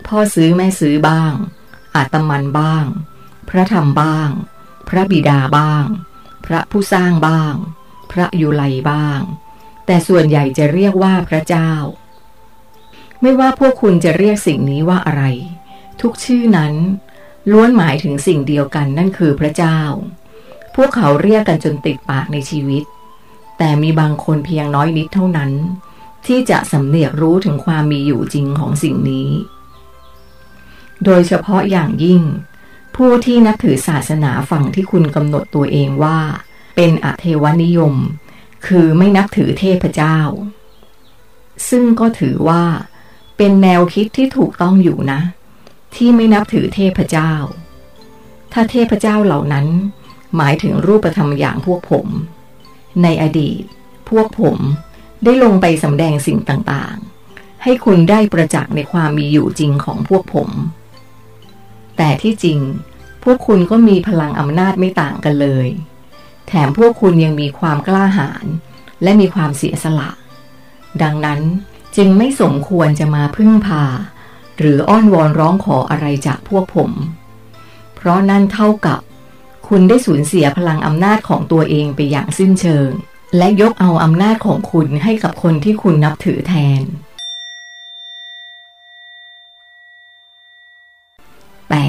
[0.08, 1.34] พ่อซื้อแม่ซื้อบ้าง
[1.96, 2.86] อาตมันบ้าง
[3.50, 4.30] พระธรรมบ้าง
[4.90, 5.86] พระบิดาบ้าง
[6.46, 7.54] พระผู้สร้างบ้าง
[8.12, 9.20] พระยุไลบ้าง
[9.86, 11.72] แต่ส่วนใหญ่จะเรียกว่าพระเจ้า
[13.22, 15.24] ไม่ว่าพวกคุณจะเรียกสิ่งนี้ว่าอะไร
[16.02, 16.74] ทุกชื่อนั้น
[17.52, 19.80] ล้วนหมายถึงสิ่งเดียวกันนั่นคือพระเจ้า
[20.76, 22.84] พวกเขาเรียกกันจนติดปากในชีวิต
[23.58, 25.52] แต่มีบางคนเพียงน้อยนิดเท่านั้น
[26.26, 29.30] ที่จะสำเนียกรู้ถึงความมีอยู่จริงของสิ่งนี้
[31.04, 32.22] โดยเฉพาะอย่างยิ่ง
[32.96, 36.20] ผู้ที่นับถือศาสนาฝั่งที่คุณกำหนดตัวเองว่า
[36.76, 37.94] เป็นอเทวนิยม
[38.68, 40.20] คือไม่นับถือเทพเจ้า
[41.70, 42.64] ซึ่งก็ถือว่า
[43.38, 45.20] เป็นแนวคิดที่ถูกต้องอยู่นะ
[45.96, 47.32] ที่ไม่นับถือเทพเจ้า
[48.54, 49.68] ถ้าเทพเจ้าเหล่านั้น
[50.36, 52.08] หมายถึงรูปธรรมอย่างพวกผม
[53.04, 53.64] ในอดีต
[54.10, 54.58] พวกผม
[55.24, 60.50] ได้ลงไปสำแดงสิ่งต่างๆ ให้คุณได้ประจักษ์ในความมีอยู่จริงของพวกผม
[61.98, 62.60] แต่ที่จริง
[63.24, 65.68] พวกคุณก็มีพลังอำนาจไม่ต่างกันเลย
[66.48, 68.46] แถมพวกคุณยังมีความกล้าหาญ
[69.04, 70.12] และมีความเสียสละ
[71.02, 71.42] ดังนั้น
[71.98, 73.84] จึงไม่สมควรจะมาพึ่งพา
[74.60, 76.92] หรืออ้อนวอนร้องขออะไรจากพวกผม
[77.96, 79.02] เพราะนั่นเท่ากับ
[79.72, 82.90] คุณได้สูญเสียพลังอำนาจของตัวเองไปอย่างสิ้นเชิง
[83.38, 86.82] และยกเอาอำนาจของคุณให้กับคนที่คุณนับถือแทน
[91.70, 91.86] แต่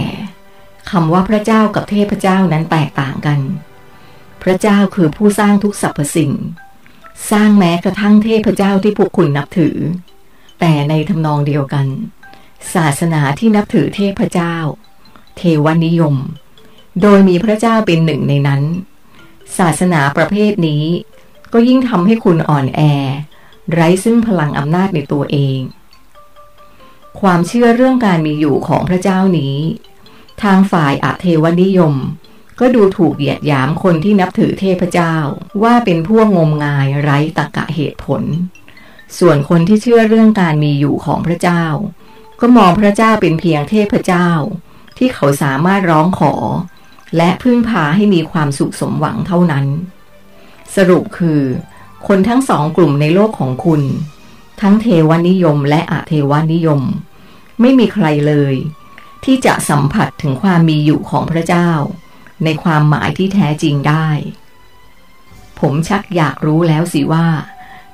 [0.91, 3.41] คำว่าพระเจ้ากับเทพเจ้านั้นแตกต่างกัน
[4.43, 6.33] พระเจ้าคือผู้สร้างทุกสรรพสิ่ง
[7.31, 9.77] สร้างแม้กระทั่งเทพเจ้าที่พวกคุณนับถือ
[10.61, 11.87] แต่ในทำนองเดียวกัน
[12.75, 14.55] ศาสนาที่นับถือเทพเจ้า
[15.37, 16.17] เทวนิยม
[17.03, 18.63] โดยมีพระเจ้าเป็นหนึ่งในนั้น
[19.59, 20.85] ศาสนาประเภทนี้
[21.53, 22.81] ก็ยิ่งทำให้คุณอ่อนแอ
[23.73, 25.61] ไร้ซึ่งพลังอำนาจในตัวเอง
[27.21, 29.57] ความเชื่อเรื่องการมีอยู่ของพระเจ้านี้
[30.43, 31.95] ทางฝ่ายอาเทวนิยม
[32.61, 35.15] ก็ดูถูกเหยียดหยามคนที่นับถือเทพเจ้า
[35.63, 38.23] ว่าเป็นพวกงมงายไร้ตรกะเหตุผล
[39.19, 41.65] ส่วนคนที่เชื่อเรื่องการมีอยู่ของพระเจ้า
[42.41, 44.29] ก็มองพระเจ้าเป็นเพียงเทพเจ้า
[44.99, 46.35] ที่เขาสามารถร้องขอ
[47.17, 49.67] และพึ่งพาให้มีความสุขสมหวังเท่านั้น
[50.77, 51.43] สรุปคือ
[52.07, 53.83] คนทั้งสองกลุ่มในโลกของคุณ
[54.61, 56.83] ทั้งเทวนิยมและอะเทวนิยม
[57.61, 58.55] ไม่มีใครเลย
[59.25, 61.71] ที่จะสัมผัสถึงความมีอยู่ของพระเจ้า
[62.45, 64.09] ในความหมายที่แท้จริงได้
[65.61, 67.27] ผมชักอยากรู้แล้วสิว่า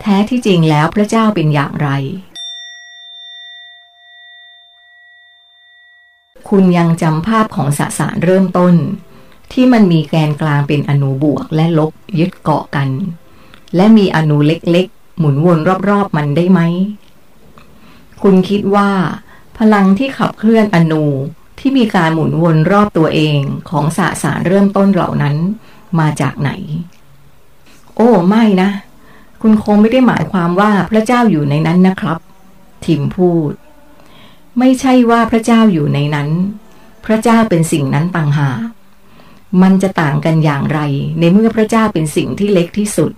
[0.00, 1.88] แท้ที่จริงแล้วพระเจ้าเป็นอย่างไร
[6.48, 8.74] คุณยังจำภาพของสสารเริ่มต้น
[9.52, 12.88] ที่มันมีแกนกลางเป็นอนุบวกและลบยึดเกาะกัน
[13.76, 16.60] และมีอนุเล็กๆ หมุนวนรอบๆมันได้ไหม
[18.22, 18.90] คุณคิดว่า
[19.58, 21.04] พลังที่ขับเคลื่อนอนู
[21.58, 23.38] ที่มีการหมุนวนรอบตัวเอง
[23.70, 25.36] ของสสารเริ่มต้นเหล่านั้น
[25.98, 26.50] มาจากไหน
[27.96, 28.70] โอ้ไม่นะ
[29.40, 32.18] คุณคงไม่ได้หมายความว่าพระเจ้าอยู่ในนั้นนะครับ
[32.84, 33.52] ทิมพูด
[34.58, 36.30] ไม่ใช่ว่าพระเจ้าอยู่ในนั้น
[37.04, 38.60] พระเจ้าเป็นสิ่งนั้นต่างหาก
[39.62, 40.80] มันจะต่างกันอย่างไร
[41.18, 43.12] ในเมื่อพระเจ้าเป็นสิ่งที่เล็กที่สุด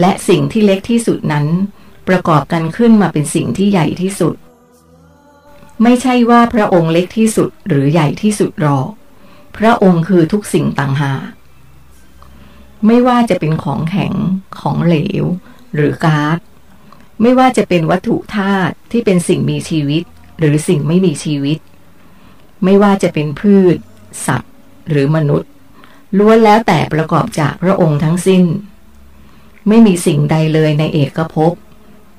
[0.00, 1.46] และสิ่งที่เล็กที่สุดนั้น
[2.08, 4.34] ประกอบกันขึ้นมาเป็นสิ่งที่ใหญ่ที่สุด
[5.82, 8.88] ไม่ใช่ว่าพระองค์เล็กที่สุดหรือใหญ่ที่สุดหรอก
[9.56, 11.24] พระองค์คือทุกสิ่งต่างหาก
[12.86, 14.14] ไม่ว่าจะเป็นของแข็ง
[14.60, 15.24] ของเหลว
[15.74, 16.38] หรือก๊าซ
[17.22, 20.02] ไม่ว่าจะเป็นวัตถุธาตุที่เป็นสิ่งมีชีวิต
[20.38, 21.58] หรือสิ่งไม่มีชีวิต
[22.64, 23.76] ไม่ว่าจะเป็นพืช
[24.26, 24.52] สัตว์
[24.88, 25.50] หรือมนุษย์
[26.18, 28.44] ล้วนแล้วแต่ประกอบจากพระองค์ทั้งสิ้น
[29.68, 31.52] ไม่มีสิ่งใดเลยในเอกภพ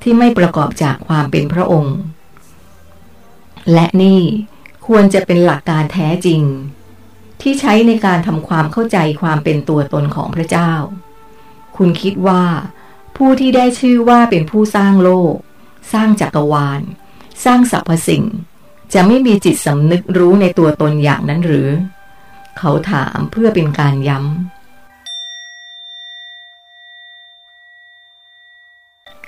[0.02, 1.98] ที่ไม่ประกอบจากความเป็นพระองค์
[3.74, 4.22] และนี่
[4.88, 6.42] ควรจะเป็นหลักการแท้จริง
[7.42, 10.72] ที่ใช้ในการทำความเข้าใจความเป็นตัวตนของพระเจ้า
[11.78, 12.44] คุณคิดว่า
[13.18, 15.36] ผู้ที่ได้ชื่อว่าเป็นผู้สร้างโลก
[15.94, 16.82] สร้างจักรวาล
[17.44, 18.24] สร้างสรรพสิ่ง
[18.94, 21.70] จะไม่มีจิตสำนึกรู้ในตัวตนอย่างนั้นหรือ
[22.58, 24.30] เขาถามเพื่อเป็นการย้ำ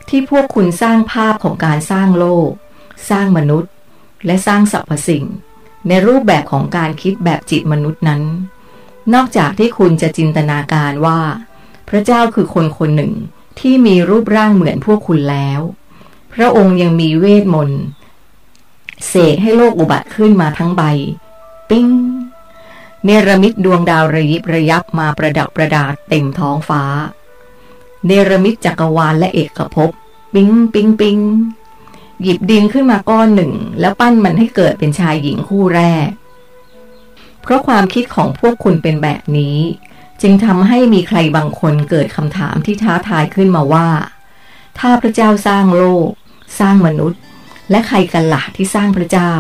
[0.10, 2.50] ที่พวกคุณสร้างภาพของการสร้างโลก
[3.10, 3.72] สร้างมนุษย์
[4.26, 5.26] และสร้างสรรพสิ่ง
[5.88, 8.24] ในรูปแบบของการคิดแบบจิตมนุษย์นั้น
[9.14, 11.20] นอกจากที่คุณจะจินตนาการว่า
[11.90, 13.14] พระเจ้าคือคนคนหนึ่ง
[13.60, 15.60] ที่มีรูปร่างเหมือนพวกคุณแล้ว
[16.34, 17.82] พระองค์ยังมีเวทมนต์
[19.06, 20.84] เสกให้โลกอุบัติขึ้นมาทั้งใบ
[21.70, 21.88] ปิ้ง
[23.06, 26.84] เนรมิตดวงดาวระยิบระยับมาประดับประดาเต็มท้องฟ้า
[28.06, 29.92] เนรมิตจักรวาลและเอกภพ
[30.34, 31.20] ปิ้งปิ้งปิ้ง
[32.24, 36.10] หยิบดินขึ้นมาก้อนหนึ่ง แล้วปั้นมันให้เกิดเป็นชายหญิงคู่แรก
[37.42, 39.58] เพราะความคิดของพวกคุณเป็นแบบนี้
[40.22, 43.88] จึงทำให้มีใครบางคนเกิดคำถามที่ท้าทายขึ้นมาว่า
[44.80, 46.10] ถ้าพระเจ้าสร้างโลก
[46.60, 47.22] สร้างมนุษย์
[47.70, 49.34] และใครกันละ่ะที่สร้างพระเจ้า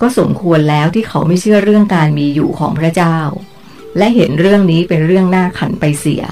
[0.00, 3.18] ก็สมควรแล้วที่เขาไม่เชื่อเรื่องการมีอยู่ของพระเจ้า
[3.98, 6.24] และเห็นเรื่องนี้เป็นเรื่องน่าขันไปเสีย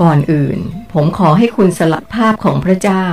[0.00, 0.58] ก่อนอื่น
[0.92, 3.04] ผมขอให้คุณสลัดภาพของพระเจ้า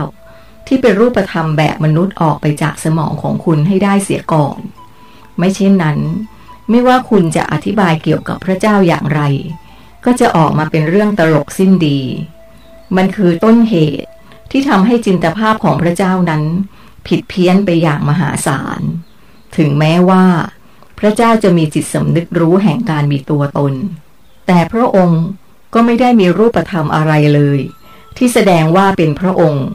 [0.68, 4.60] ที่เป็นรูปธรรมแบบมนุษย์ออกไปจากสมองของคุณให้ได้เสียก่อน
[5.38, 6.00] ไม่เช่นนั้น
[6.70, 9.22] ไม่ว่าคุณจะอธิบายเกี่ยวกับพระเจ้าอย่างไร
[10.06, 12.02] ก็จะออกมาเป็นเรื่องตลกสิ้นดี
[12.96, 14.10] มันคือต้นเหตุ
[14.52, 16.44] ที่ทำให้จินตภาพของพระเจ้านั้น
[17.08, 18.82] ผิดเพี้ยนไปอย่างมหาศาล
[19.58, 20.26] ถึงแม้ว่า
[21.00, 23.74] พระเจ้าจะมีจิตสำนึกรู้แห่งการมีตัวตน
[24.48, 25.22] แต่พระองค์
[25.74, 27.60] ก็ไม่ได้มีรูปธรรมอะไรเลย
[28.18, 29.68] ที่แสดงว่าเป็นพระองค์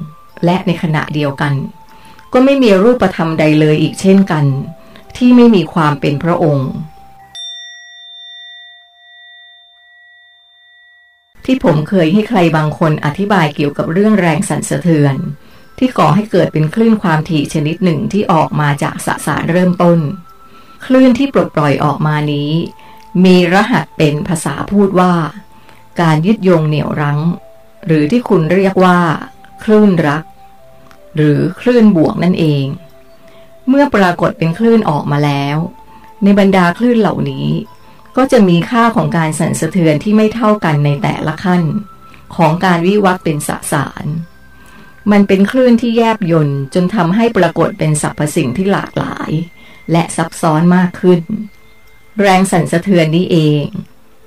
[0.45, 1.53] และในขณะเดียวกัน
[2.33, 4.45] ก็ไม่มีรูปธรรมใดเลยอีกเช่นกัน
[5.17, 6.69] ที่ไม่มีความเป็นพระองค์
[11.51, 15.15] ที่ผมเคยให้ใครบางคนอธิบายเกี่ยวกับเรื่องแรงสั่นสะเทือน
[15.79, 19.99] ที่ก่อให้เกิดเป็นคลื่นความถี่ชนิดหนึ่งที่ออกมาจากสสารเริ่มต้น
[20.87, 22.51] คลื่นที่ปลดปล่อยออกมานี้
[23.25, 25.13] มีรหัสเป็นภาษาพูดว่า
[26.01, 27.21] การยึดโยงเหนี่ยวรั้ง
[27.87, 28.99] หรือที่คุณเรียกว่า
[29.65, 30.25] คลื่นรัก
[31.17, 32.65] หรือคลื่นบวกนั่นเอง
[33.69, 35.57] เมื่อปรากฏเป็นคลื่นออกมาแล้ว
[36.23, 37.47] ในบรรดาคลื่นเหล่านี้
[38.19, 41.63] ก็จะมีค่าของการสั่นสะเทือนที่ไม่เท่ากันในแต่ละขั้น
[42.37, 44.05] ของการวิวัฒเป็นสสาร
[45.11, 49.31] มันเป็นคลื่นที่แยบยนจนทำให้ปรากฏเป็นสรรพสิ่งที่หลากหลาย
[49.93, 51.21] และซับซ้อนมากขึ้น
[52.21, 53.65] แรงสั่นสะเทือนนี้เอง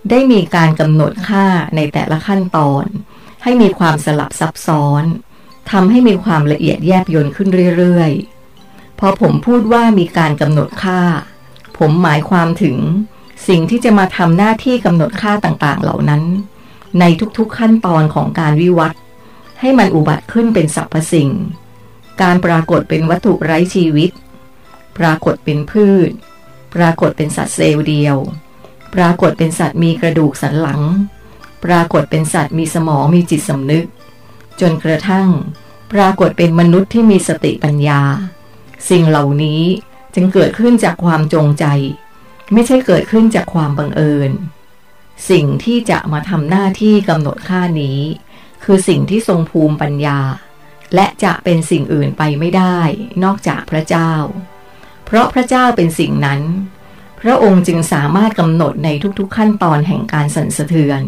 [0.10, 2.86] ได้มีการกำหนดค่าในแต่ละขั้นตอน
[3.44, 5.04] ให้มีความสลับซับซ้อน
[5.72, 11.02] ทำให้มีความละเอียดแยบยนขึ้นเรื่อยๆ พอผมพูดว่ามีการกำหนดค่า
[11.78, 12.78] ผมหมายความถึง
[13.48, 16.24] สิ่งที่จะมาทำหน้าที่กำหนดค่าต่างๆ เหล่านั้น
[17.00, 17.04] ใน
[17.38, 19.02] ทุกๆขั้นตอนของการวิวัฒน์
[19.60, 21.30] ให้มันอุบัติขึ้นเป็นสรรพสิ่ง
[22.22, 24.12] การปรากฏเป็นวัตถุไร้ชีวิต
[24.98, 26.10] ปรากฏเป็นพืช
[26.76, 28.18] ปรากฏเป็นสัตว์เซลล์เดียว
[28.94, 30.82] ปรากฏเป็นสัตว์มีกระดูกสันหลัง
[31.66, 33.86] ปรากฏเป็นสัตว์มีสมองมีจิตสำนึก
[34.62, 35.30] จนกระทั่ง
[35.94, 38.02] ปรากฏเป็นมนุษย์ที่มีสติปัญญา
[38.90, 39.62] สิ่งเหล่านี้
[40.14, 41.66] จึงเกิดขึ้นจากความจงใจ
[42.54, 44.32] ไม่ใช่เกิดขึ้นจากความบังเอิญ
[45.30, 48.00] สิ่งที่จะมาทำหน้าที่กำหนดค่านี้
[48.64, 50.20] คือสิ่งที่ทรงภูมิปัญญา
[50.96, 52.80] และจะเป็นสิ่งอื่นไปไม่ได้
[53.24, 54.14] นอกจากพระเจ้า
[55.06, 56.42] เพราะพระเจ้าเป็นสิ่งนั้น
[57.22, 58.90] พระองค์จึงสามารถกำหนดใน
[59.20, 61.02] ทุกๆขั้นตอนแห่งการสั่นสะเทือน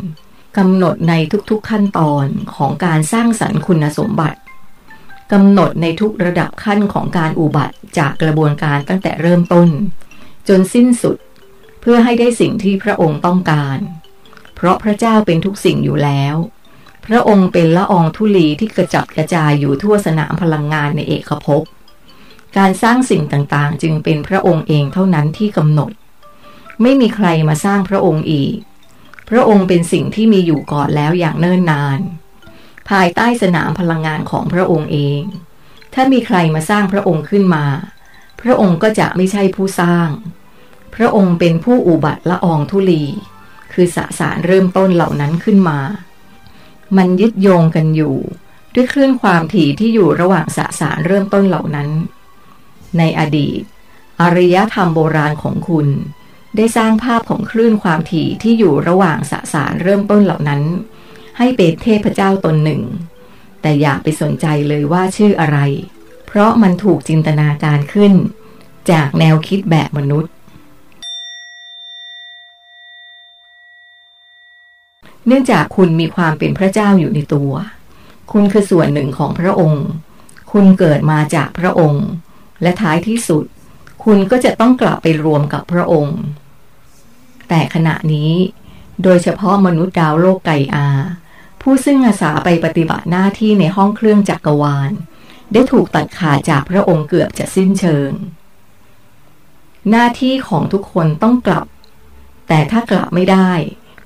[0.57, 1.13] กำหนดใน
[1.49, 2.25] ทุกๆขั้นตอน
[2.55, 4.39] ของการสร้างสรรค์คุณสมบัติ
[5.33, 9.69] กำหนดในทุกระดับขั้นของการอุบัติจากกระบวนการตั้งแต่เริ่มต้น
[10.47, 11.17] จนสิ้นสุด
[11.81, 13.79] เพื่อให้ได้สิ่งที่พระองค์ต้องการ
[14.55, 16.35] เพราะพระเจ้าเป็นทุกสิ่งอยู่แล้ว
[17.05, 21.63] พระองค์เป็นละอองธุลีที่กระจัดกระจายอยู่ทั่วสนามพลังงานในเอกภพ
[22.57, 25.91] การสร้างสิ่งต่างๆ จึงเป็นพระองค์เองเท่านั้นที่กำหนด
[26.81, 28.55] ไม่มีใครมาสร้างพระองค์อีก
[29.29, 31.99] พระองค์เป็นสิ่งที่มีอยู่ก่อนแล้วอย่างเนิ่นนาน
[32.89, 35.21] ภายใต้สนามพลังงานของพระองค์เอง
[35.93, 37.65] ถ้ามีใครมาสร้างพระองค์ขึ้นมา
[38.43, 40.09] พระองค์ก็จะไม่ใช่ผู้สร้าง
[40.95, 43.03] พระองค์เป็นผู้อุบัติละอองธุลี
[43.73, 45.79] คือสสารเริ่มต้นเหล่านั้นขึ้นมา
[46.97, 48.15] มันยึดโยงกันอยู่
[48.73, 51.89] ด้วยคลื่นความถี่ที่อยู่ระหว่างสสารเริ่มต้นเหล่านั้น
[52.97, 53.61] ในอดีต
[54.21, 55.87] อารยธรรมโบราณของคุณ
[56.55, 60.61] ได้สร้างภาพของคลื่นความถี่ที่อยู่ระหว่างสสารเริ่มต้นเหล่านั้น
[61.37, 62.81] ให้เป็นเทพเจ้าตนหนึ่ง
[63.61, 65.57] แต่อย่าไปสนใจเลยว่าชื่ออะไร
[66.35, 68.13] เพราะมันถูกจินตนาการขึ้น
[68.91, 70.31] จากแนวคิดแบบมนุษย์
[75.27, 77.51] เนื่องจากคุณมีความเป็นพระเจ้าอยู่ในตัว
[78.31, 79.85] คุณคือส่วนหนึ่งของพระองค์
[80.51, 82.05] คุณเกิดมาจากพระองค์
[82.61, 83.45] และท้ายที่สุด
[84.03, 86.19] คุณก็จะต้องกลับไปรวมกับพระองค์
[87.49, 88.31] แต่ขณะนี้
[89.03, 90.87] โดยเฉพาะมนุษย์ดาวโลกไกอา
[91.61, 94.93] ผู้ซึ่งอาสาไปปฏิบัติหน้าที่ในห้องเครื่องจักรวาล
[95.53, 98.11] ได้ถูกตัดขาดจากพระองค์เกือบจะสิ้นเชิง
[99.89, 101.67] หน้าที่ของทุกคนต้องกลับ
[102.47, 103.51] แต่ถ้ากลับไม่ได้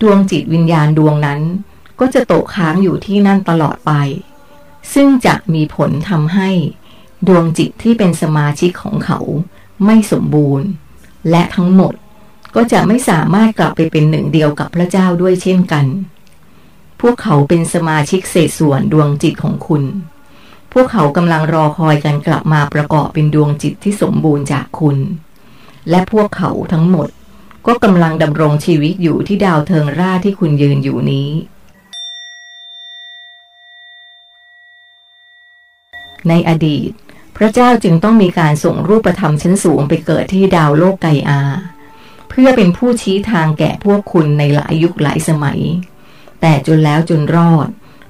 [0.02, 1.42] ดวงจิตวิญญาณดวงนั้น
[2.00, 3.92] ก็จะตกค้างอยู่ที่นั่นตลอดไป
[4.94, 6.50] ซึ่งจะมีผลทำให้
[7.28, 9.20] ดวงจิตที่เป็นสมาชิกของเขา
[9.86, 10.68] ไม่สมบูรณ์
[11.30, 11.94] และทั้งหมด
[12.56, 15.86] ก็จะไม่สามารถกลับไปเป็นหนึ่งเดียวกับพระเจ้าด้วยเช่นกัน
[17.02, 19.84] พวกเขาเป็นสมาชิกเศษส่วนดวงจิตของคุณ
[20.74, 24.98] พวกเขากำลังรอคอยกันกลับมาประกอบเป็นดวงจิตที่สมบูรณ์จากคุณ
[25.90, 27.08] และพวกเขาทั้งหมด
[27.68, 31.30] ก็กำลังดำรงชีวิตอยู่ที่ดาวเทิงราที่คุณยืนอยู่นี้
[36.28, 36.92] ในอดีต
[37.38, 41.42] พระเจ้าจึงต้องมีการส่งรูปธรรมชั้นสูงไปเกิดที่ดาวโลกไกอา
[42.30, 45.60] เพื่อเป็นผู้ชี้ทางแก่พวกคุณในหลายยุคหลายสมัย
[46.42, 47.68] แต่จนแล้วจนรอด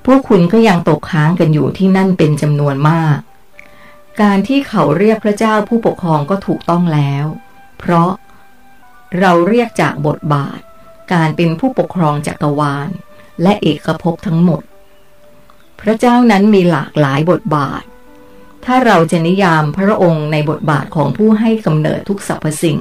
[0.10, 3.20] พวกคุณก็ยังตกค้างกันอยู่ที่นั่นเป็นจำนวนมาก
[4.22, 7.26] การที่เขาเรียกพระเจ้าผู้ปกครองก็ถูกต้องแล้ว
[7.80, 8.10] เพราะ
[9.20, 10.60] เราเรียกจากบทบาท
[11.14, 12.89] การเป็นผู้ปกครองจักรวาล
[13.41, 14.62] และเอกภพทั้งหมด
[15.82, 17.84] พระเจ้านั้นมีหลากหลายบทบาท
[18.66, 22.80] ถ้าเราจะนิยามพระองค์ในบทบาทของผู้ให้กำเนิดทุกสรรพสิ่ง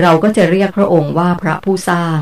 [0.00, 2.20] เราก็จะเรียกพระองค์ว่าพระผู้สร้าง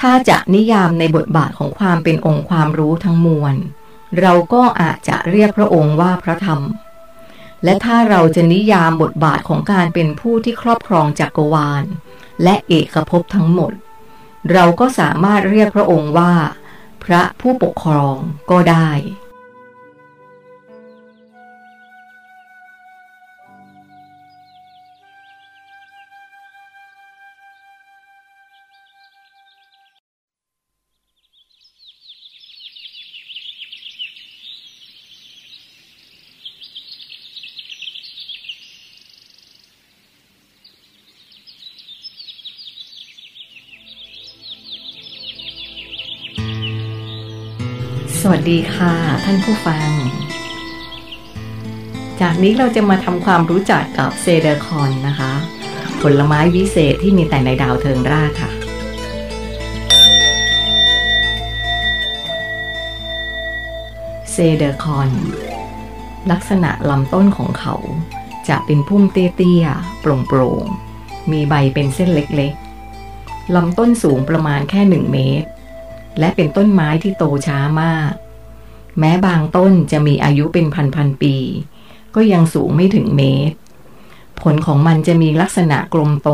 [0.00, 3.54] ถ้าจะนิยามในบทบาทของความเป็นองค์ความรู้ทั้งมวล
[4.20, 6.60] เราก็อาจจะเรียกพระองค์ว่าพระธรรม
[7.64, 11.84] และถ้าเราจะนิยามบทบาทของการเป็นผู้ที่ครอบครองจักรวาล
[12.42, 13.72] และเอกภพทั้งหมด
[14.52, 16.32] เราก็สามารถเรียกพระองค์ว่า
[17.04, 18.16] พระผู้ปกครอง
[18.50, 18.90] ก็ได้
[48.22, 48.94] สวัสดีค่ะ
[49.24, 49.88] ท่านผู้ฟัง
[52.20, 55.32] จากนี้เราจะมาทำความรู้จักกับเซเดอร์คอนนะคะ
[56.02, 58.50] ผลไม้วิเศษที่มีแต่ในดาวเทิงราค่ะ
[64.32, 65.10] เซเดอร์คอน
[66.30, 67.74] ลักษณะลำต้นของเขา
[68.48, 75.48] จะเป็นพุ่มเตี้ยๆ โปร่งๆ มีใบเป็นเส้นเล็กๆ ลำต้นสูงประมาณแค่หนึ่งเมตร
[76.18, 78.12] และเป็นต้นไม้ที่โตช้ามาก
[78.98, 81.36] แม้บางต้นจะมีอายุเป็นพันๆปี
[82.14, 83.56] ก็ยังสูงไม่ถึงเมตร
[84.40, 86.30] ผลของมันจะมีลักษณะกลมโต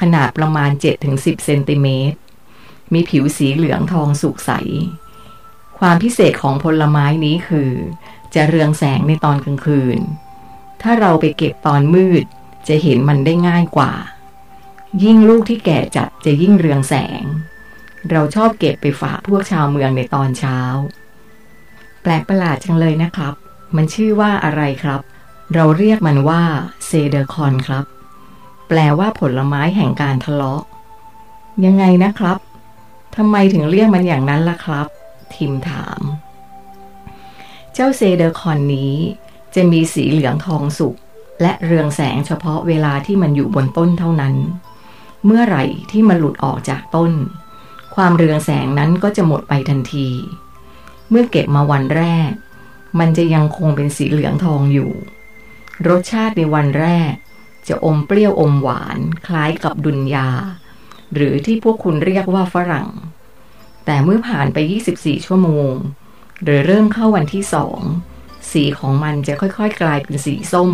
[0.00, 0.70] ขนาดประมาณ
[1.08, 2.18] 7-10เซนติเมตร
[2.92, 4.50] มีผิวสีเหลืองทองสุกใส
[5.78, 7.72] ความพิเศษของผลไม้นี้คือ
[8.34, 9.98] จะเรืองแสงในตอนกลางคืน
[10.82, 12.24] ถ้าเราไปเก็บตอนมืด
[12.68, 13.92] จะเห็นมันได้ง่ายกว่า
[15.02, 17.22] ยิ่งลูกที่แก่จัดจะยิ่งเรืองแสง
[18.10, 20.58] เราชอบเก็บไปฝากพวกชาวเมืองในตอนเช้า
[22.02, 23.34] แปลกประหลาดจังเลยนะครับ
[23.76, 25.00] มันชื่อว่าอะไรครับ
[25.54, 26.42] เราเรียกมันว่า
[26.86, 27.84] เซเดอร์คอนครับ
[28.68, 30.62] แปลว่าผลไม้แห่งการทะเลาะ
[31.64, 32.38] ยังไงนะครับ
[33.16, 34.86] ทำไมถึงเรียกมันอย่างนั้นล่ะครับ
[35.34, 36.00] ทิมถาม
[37.74, 38.94] เจ้าเซเดอร์คอนนี้
[39.54, 40.94] จะมีสีเหลืองทองสุก
[41.42, 44.34] และเรืองแสงเฉพาะเวลาที่มันอยู่บนต้นเท่านั้น
[45.24, 47.12] เมื่อไหร่ที่มันหลุดออกจากต้น
[47.94, 50.08] ความเรืองแสงนั้นก็จะหมดไปทันที
[51.10, 52.30] เมื่อเก็บมาวันแรก
[52.98, 54.92] มันจะยังคงเป็นสีเหลืองทองอยู่
[55.88, 57.12] รสชาติในวันแรก
[57.68, 60.28] จะอมเปรี้ยวอมหวานคล้ายกับดุนยา
[61.14, 62.88] หรือที่พวกคุณเรียกว่าฝรั่ง
[63.84, 64.58] แต่เมื่อผ่านไป
[64.94, 65.72] 24 ชั่วโมง
[66.42, 67.80] หรือเริ่มเข้าวันที่สอง
[68.52, 70.72] สีของมันจะค่อยๆ กลายเป็นสีส้ม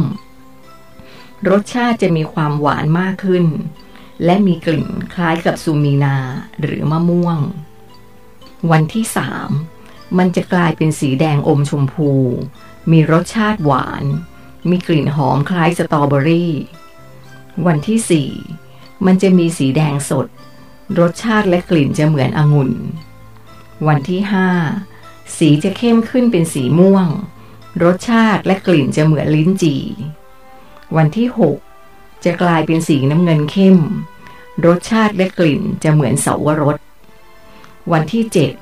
[1.50, 3.44] รสชาติจะมีความหวานมากขึ้น
[4.24, 6.16] และมีกลิ่นคล้ายกับซูมีนา
[6.60, 7.38] หรือมะม่วง
[8.70, 9.50] วันที่สาม
[10.18, 12.10] มันจะกลายเป็นสีแดงอมชมพู
[12.90, 14.04] มีรสชาติหวาน
[14.70, 16.52] มีกลิ่นหอมคล้ายสตรอเบอรี่
[17.66, 18.30] วันที่สี่
[19.06, 20.26] มันจะมีสีแดงสด
[20.98, 22.72] รสชาติและกลิ่นจะเหมือนองุ่น
[23.86, 24.48] วันที่ห้า
[25.36, 27.08] สีจะเข้มขึ้นเป็นสีม่วง
[27.84, 29.82] รสชาติและกลิ่นจะเหมือนลิ้นจี่
[30.96, 31.58] วันที่หก
[32.24, 33.78] จะกลายเป็นสีน้ำเงินเข้ม
[34.66, 36.76] รสชาติและกลิ่นจะเหมือนเสาวรส
[37.92, 38.52] วันที่เจ็ด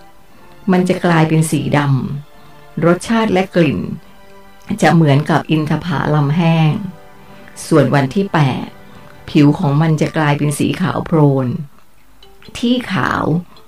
[0.72, 3.78] มันจะกลายเป็นสีดำรสชาติและกลิ่น
[4.82, 6.72] จะเหมือนกับอินทผลัมแห้ง
[7.66, 8.66] ส่วนวันที่แปด
[9.30, 11.46] ผิวของมันจะกลายเป็นสีขาวโพลน
[12.58, 13.24] ที่ขาว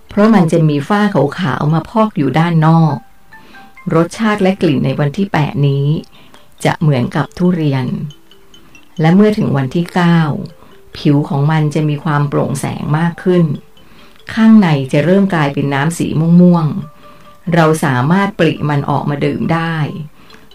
[0.08, 1.00] เพราะมันจะมีฝ้า
[1.40, 2.96] ขาวๆมาพอกอยู่ด้านนอก
[3.94, 5.86] รสชาติและกลิ่นในวันที่แปดนี้
[6.64, 7.84] จะเหมือนกับทุเรียน
[9.00, 10.20] และเมื่อถึงวันที่เก้า
[10.98, 13.44] ผิวของมันจะมีความโปร่งแสงมากขึ้น
[14.34, 16.06] ข้างในจะเริ่มกลายเป็นน้ำสี
[16.40, 19.76] ม่วงๆ เราสามารถปริมันออกมาดื่มได้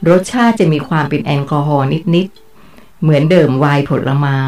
[0.09, 4.41] รสชาติจะมีความเป็นแอลกอฮอล์นิดๆ เหมือนเดิมไวน์ผลไม้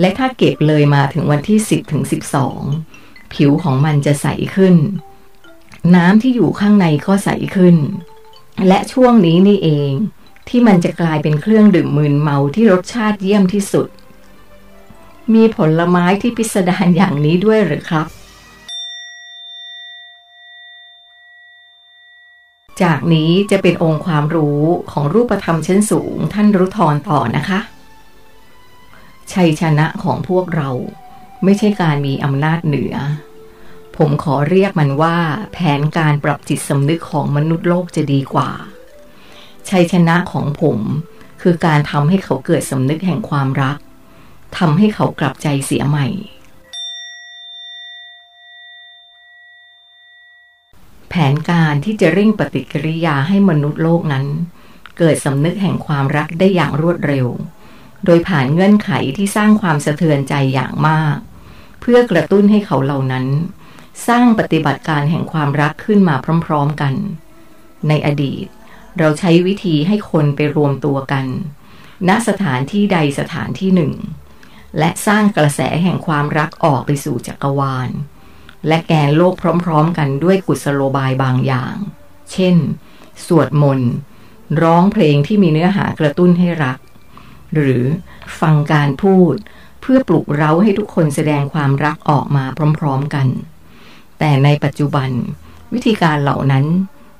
[0.00, 2.02] และถ้าเก็บเลยมาถึงวันที่ 10ถึง
[2.68, 4.74] 12 ผิวของมันจะใสขึ้น
[5.94, 7.76] น้ำที่อยู่ข้างในก็ใสขึ้น
[8.68, 9.92] และช่วงนี้นี่เอง
[10.48, 13.88] ที่มันจะกลายเป็นเครื่องดื่มมึนเมาที่รสชาติเยี่ยมที่สุด
[15.34, 18.06] มีผลไม้ที่พิสดารอย่างนี้ด้วยหรือครับ
[22.82, 27.60] จากนี้จะเป็นองค์ความรู้ของรูปธรรมชั้นสูงท่านรุทรต่อนะคะ
[29.32, 30.70] ชัยชนะของพวกเรา
[31.44, 32.94] ไม่ใช่การมีอำนาจเหนือ
[33.96, 35.16] ผมขอเรียกมันว่า
[35.52, 38.50] แผนการปรับจิตสำนึกของมนุษย์โลกจะดีกว่า
[39.70, 40.78] ชัยชนะของผม
[41.42, 43.76] คือการทำให้เขาเกิดสำนึกแห่งความรัก
[44.58, 46.06] ทำให้เขากลับใจเสียใหม่
[51.08, 54.26] แผนการที่จะเร่งปฏิกิริยาให้มนุษย์โลกนั้น
[54.98, 57.26] เกิดสำนึกแห่งความรักได้อย่างรวดเร็ว
[58.04, 61.16] โดยผ่านเงื่อนไขที่สร้างความสะเทือนใจอย่างมาก
[61.80, 63.26] เพื่อกระตุ้นให้เขาเหล่านั้น
[64.08, 66.94] สร้างปฏิบัติการแห่งความรักขึ้นมาพร้อม ๆกัน
[67.88, 68.46] ในอดีต
[68.98, 71.26] เราใช้วิธีให้คนไปรวมตัวกัน
[72.08, 73.92] ณสถานที่ใดสถานที่หนึ่ง
[74.78, 77.90] และสร้างกระแสแห่งความรักออกไปสู่จักรวาล
[78.66, 79.34] และแกนโลก
[79.64, 81.74] พร้อมๆ กันด้วยกุศโลบายบางอย่าง
[82.32, 82.56] เช่น
[83.26, 83.92] สวดมนต์
[84.62, 86.78] ร้องเพลงที่มีเนื้อหากระตุ้นให้รัก
[87.54, 87.82] หรือ
[88.40, 89.34] ฟังการพูด
[89.80, 92.44] เพื่อปลุกเร้าให้ทุกคนแสดงความรักออกมา
[92.80, 93.26] พร้อม ๆกัน
[94.18, 95.10] แต่ในปัจจุบัน
[95.72, 96.64] วิธีการเหล่านั้น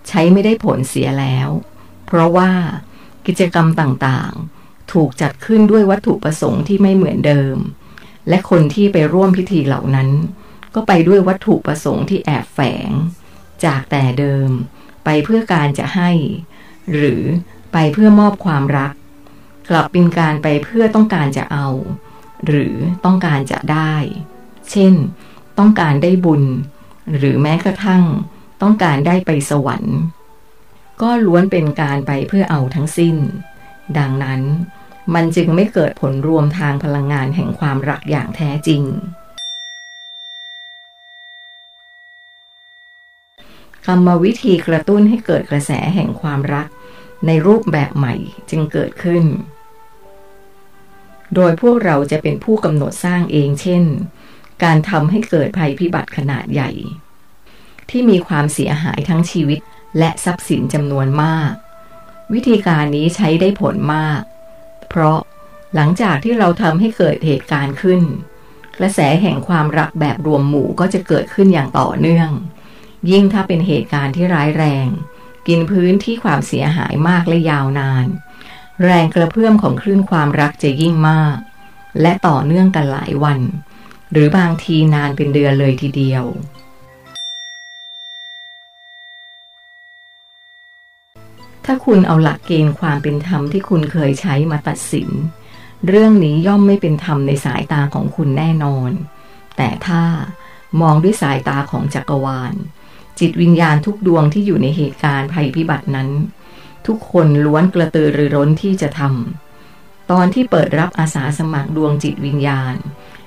[0.09, 1.49] ใช้ไม่ได้ผลเสียแล้ว
[2.07, 2.51] เพราะว่า
[3.27, 7.57] กิจกรรมต่างๆ ถูกจัดขึ้นด้วยวัตถุประสงค์ที่ไม่เหมือนเดิม
[8.29, 10.11] และคนที่ไปร่วมพิธีเหล่านั้น
[10.75, 12.91] ก็ไปด้วยวัตถุประสงค์ที่แอบแฝง
[13.65, 14.49] จากแต่เดิม
[15.05, 16.11] ไปเพื่อการจะให้
[16.93, 17.23] หรือ
[17.73, 18.93] ไปเพื่อมอบความรัก
[19.69, 21.69] กลับเป็นการไปเพื่อต้องการจะเอา
[22.47, 23.95] หรือต้องการจะได้
[24.71, 24.95] เช่น
[25.59, 26.43] ต้องการได้บุญ
[27.17, 28.03] หรือแม้กระทั่ง
[28.69, 29.97] ต้องการได้ไปสวรรค์
[31.03, 33.17] ก็ล้วนเป็นการไปเพื่อเอาทั้งสิ้น
[33.99, 34.41] ดังนั้น
[35.15, 38.83] มันจึงไม่เกิดผลรวมทางพลังงานแห่งความรักอย่างแท้จริง
[43.87, 46.69] กรรมวิธีกระตุ้นให้เกิดกระแสแห่งความรัก
[47.27, 48.15] ในรูปแบบใหม่
[48.51, 49.25] จึงเกิดขึ้น
[51.35, 53.85] โดยพวกเราจะเป็นผู้กำหนดสร้างเองเช่น
[54.63, 56.73] การทำให้เกิดภัยพิบัติขนาดใหญ่
[57.91, 59.59] ที่มีความเสียหายทั้งชีวิต
[59.99, 61.53] และทรัพย์สินจำนวนมาก
[62.33, 64.23] วิธีการนี้ใช้ได้ผลมาก
[64.89, 65.19] เพราะ
[65.75, 68.01] หลังจากที่เราทำให้เกิดเหตุการณ์ขึ้น
[68.79, 72.31] กระแสแห่งความรักแบบรวมหมู่ก็จะเกิดขึ้นอย่างต่อเนื่อง
[73.11, 74.89] ยิ่งถ้าเป็นเหตุการณ์ที่ร้ายแรง
[75.49, 78.07] กินพื้นที่ความเสียหายมากและยาวนาน
[78.85, 81.37] แรงกระเพื่อมของคลื่นความรักจะยิ่งมาก
[82.01, 83.41] และต่อเนื่องกันหลายวัน
[84.13, 86.25] หรือบางทีนานเป็นเดือนเลยทีเดียว
[91.67, 95.09] ถ้าคุณเอาหลักเกณฑ์ความเป็นธรรมที่คุณเคยใช้มาตัดสิน
[95.89, 98.91] เรื่องนี้ย่อมไม่เป็นธรรมในสายตาของคุณแน่นอน
[99.57, 100.03] แต่ถ้า
[100.81, 102.55] มองด้วยสายตาของจักรวาล
[103.19, 106.09] จิตวิญญาณทุกดวงที่อยู่ในเหตุการณ์ภัยพิบัตินั้น
[106.87, 112.75] ทุกคนล้วนกระตือรือร้นที่จะทำตอนที่เปิดรับอาสาสมัครดวงจิตวิญญาณ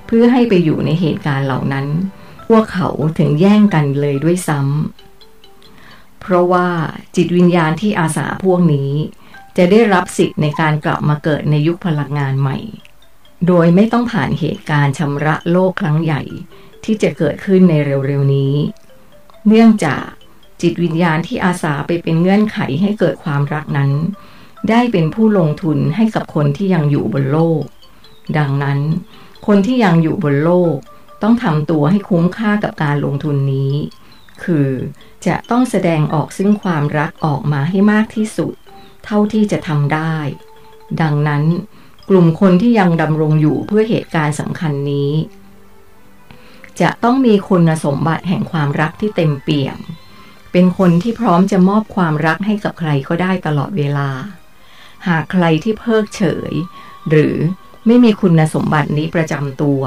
[0.06, 1.86] เพื่อให้ไปอยู่ในเหตุการณ์เหล่านั้น
[2.48, 2.88] พวกเขา
[3.18, 5.09] ถึงแย่งกันเลยด้วยซ้ำ
[6.20, 6.68] เพราะว่า
[7.16, 8.90] จิตวิญญาณที่อาสาพวกนี้
[9.56, 12.58] จะได้รับสิทธิ์ในการกลับมาเกิดในยุคพลังงานใหม่
[13.46, 16.22] โดยไม่ต้องผ่านเหตุการณ์ชำระโลกครั้งใหญ่
[16.84, 18.54] ที่จะเกิดขึ้นในเร็วๆนี้
[19.48, 20.04] เนื่องจาก
[20.62, 23.90] จิตวิญญาณที่อาสาไปเป็นเงื่อนไขให้เกิดความรักนั้น
[24.70, 27.62] ได้เป็นผู้ลงทุนให้กับคนที่ยังอยู่บนโลก
[28.38, 28.78] ดังนั้น
[29.46, 30.74] คนที่ยังอยู่บนโลก
[31.22, 33.72] ต้องทำตัวให้คุ้มค่ากับการลงทุนนี้
[34.44, 34.68] คือ
[35.26, 38.54] จะต้องแสดงออกซึ่งความรักออกมาให้มากที่สุด
[39.04, 40.16] เท่าที่จะทำได้
[41.02, 41.44] ดังนั้น
[42.08, 45.12] กลุ่มคนที่ยังดำรงอยู่เพื่อเหตุการณ์สำคัญนี้
[46.80, 49.78] จะต้องมีคุณสมบัติแห่งความรักที่เต็มเปี่ยม
[50.52, 54.10] เป็นคนที่พร้อมจะมอบความรักให้กับใครก็ได้ตลอดเวลา
[55.08, 56.52] หากใครที่เพิกเฉย
[57.08, 57.36] หรือ
[57.86, 59.82] ไม่มีคุณสมบัตินี้ประจำตัว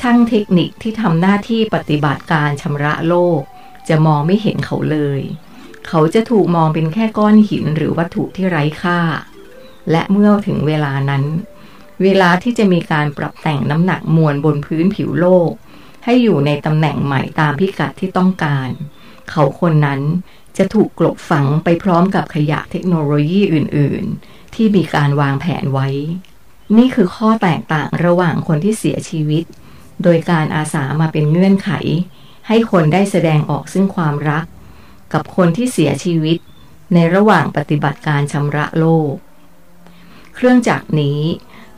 [0.00, 3.40] ช่างเทคนิคที่ทำหน้าที่ปฏิบัติการชำระโลก
[3.88, 5.20] จะมองไม่เห็นเขาเลย
[5.88, 9.00] เขาจะถูกมองเป็นแค่ก้อนหินหรือวัตถุที่ไร้ค่า
[9.90, 11.24] และเมื่อถึงเวลานั้น
[12.02, 15.50] เวลาที่จะมีการปรับแต่งน้ำหนักมวลบนพื้นผิวโลก
[16.04, 18.68] ให้อยู่ในตำแหน่งใหม่ตามพิกัดที่ต้องการ
[19.30, 20.00] เขาคนนั้น
[20.56, 25.88] จะถูกกลบฝังไปพร้อมกับขยะเทคโนโลยีอื่น ๆ ที่มีการวางแผนไว้
[26.76, 29.44] นี่คือข้อแตกต่างระหว่างคนที่เสียชีวิต
[30.02, 31.70] โดยการอาสามาเป็นเงื่อนไข
[32.48, 34.44] ให้คนได้แสดงออกซึ่งความรัก
[35.12, 36.38] กับคนที่เสียชีวิต
[36.94, 39.14] ในระหว่างปฏิบัติการชำระโลก
[40.34, 41.20] เครื่องจักรนี้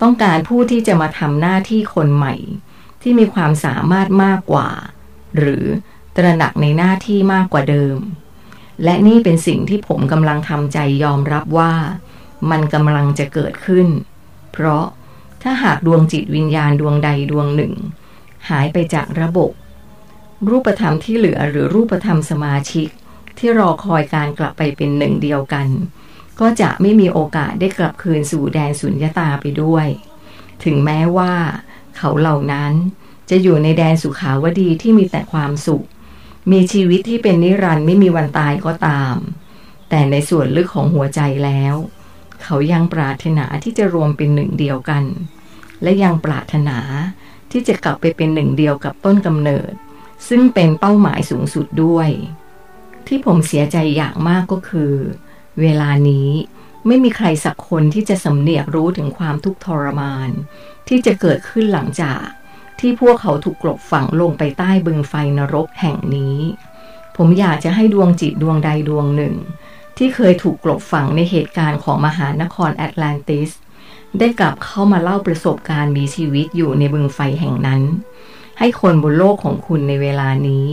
[0.03, 2.35] ต้องการผู้ที่จะมาทำหน้าที่คนใหม่
[3.03, 4.69] ที่มีความสามารถมากกว่า
[5.37, 5.65] หรือ
[6.17, 7.99] ตระหนักในหน้าที่มากกว่าเดิม
[8.85, 11.75] และนี่เป็นสิ่งที่ผมกำลังทำใจยอมรับว่า
[12.51, 13.89] มันกำลังจะเกิดขึ้น
[14.53, 14.85] เพราะ
[15.43, 17.75] ถ้าหากดวงจิตวิญญาณดวงใดดวงหนึ่ง
[18.49, 19.51] หายไปจากระบบ
[20.49, 22.89] รูปธรรมที่เหลือหรือรูปธรรมสมาชิก
[23.39, 25.69] ที่รอคอยการกลับไปเป็นหนึ่งเดียวกัน
[26.41, 29.87] ก็จะไม่มีโอกาสได้กลับคืนสู่แดนสุญญตาไปด้วย
[30.65, 31.35] ถึงแม้ว่า
[31.97, 32.73] เขาเหล่านั้น
[33.31, 35.85] จะอยู่ในแดนสุขาวดีที่มีแต่ความสุข
[36.53, 39.15] มีชีวิตที่เป็นนิรันดร์ไม่มีวันตายก็ตาม
[39.89, 41.75] แต่ในส่วนลึกของหัวใจแล้ว
[42.43, 45.05] เขายังปรารถนาที่จะรวมเป็นหนึ่งเดียวกัน
[45.83, 46.79] และยังปรารถนา
[47.51, 49.73] ที่จะกลับไปเป็นหนึ่งเดียวกับต้นกำเนิด
[50.29, 52.09] ซึ่งเป็นเป้าหมายสูงสุดด้วย
[53.07, 54.95] ที่ผมเสียใจอย่างมากก็คือ
[55.61, 56.31] เวลานี้
[56.87, 60.31] ไม่มีใครสักคนที่จะสำเนียกรู้ถึงความทุกข์ทรมาน
[60.89, 62.25] ที่จะเกิดขึ้นหลังจาก
[62.81, 66.39] ที่พวกเขาถูกกลบฝังลงไปใต้บึงไฟนรกแห่งนี้
[67.17, 69.35] ผมอยากจะให้ดวงจิตดวงใดดวงหนึ่ง
[69.97, 73.51] ที่เคยถูกกลบฝังในเหตุการณ์ของมหานครแอตแลนติส
[74.19, 77.83] ได้กลับเข้ามาเล่าประสบการณ์มีชีวิตอยู่ในบึงไฟแห่งนั้น
[78.65, 80.67] ให้คนบนโลกของคุณในเวลานี้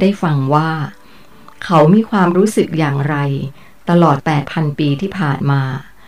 [0.00, 0.70] ได้ฟังว่า
[1.64, 3.16] เขามีความรู้สึกอย่างไร
[3.90, 4.16] ตลอด
[4.48, 5.62] 8,000 ปีที่ผ่านมา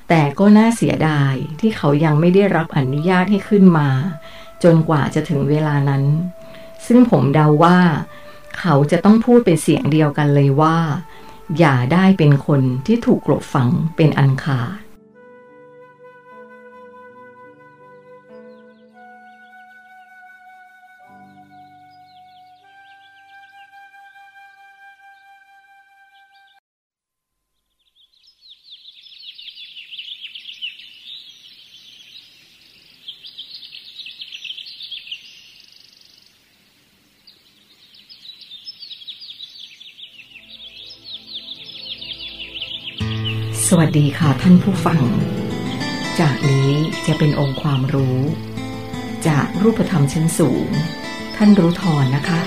[0.08, 3.88] แต่ก็น่าเสียดายที่เขายังไม่ได้รับอนุญาตให้ขึ้นมา
[4.62, 6.04] จนกว่าจะถึงเวลานั้น
[6.86, 7.78] ซึ่งผมเดาว่า
[8.58, 10.76] เขาจะต้องพูดเป็นเสียงเดียวกันเลยว่า
[11.58, 14.81] อย่าได้เป็นคนที่ถูกกลบฝังเป็นอันขาด
[43.84, 45.02] วัสดีค่ะท่านผู้ฟัง
[46.20, 46.70] จากนี้
[47.06, 48.18] จะเป็นองค์ความรู้
[49.28, 50.68] จากรูปธรรมชั้นสูง
[51.36, 52.40] ท่านรู้ทอนนะคะ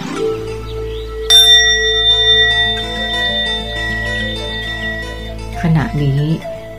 [5.61, 6.21] ขณะนี้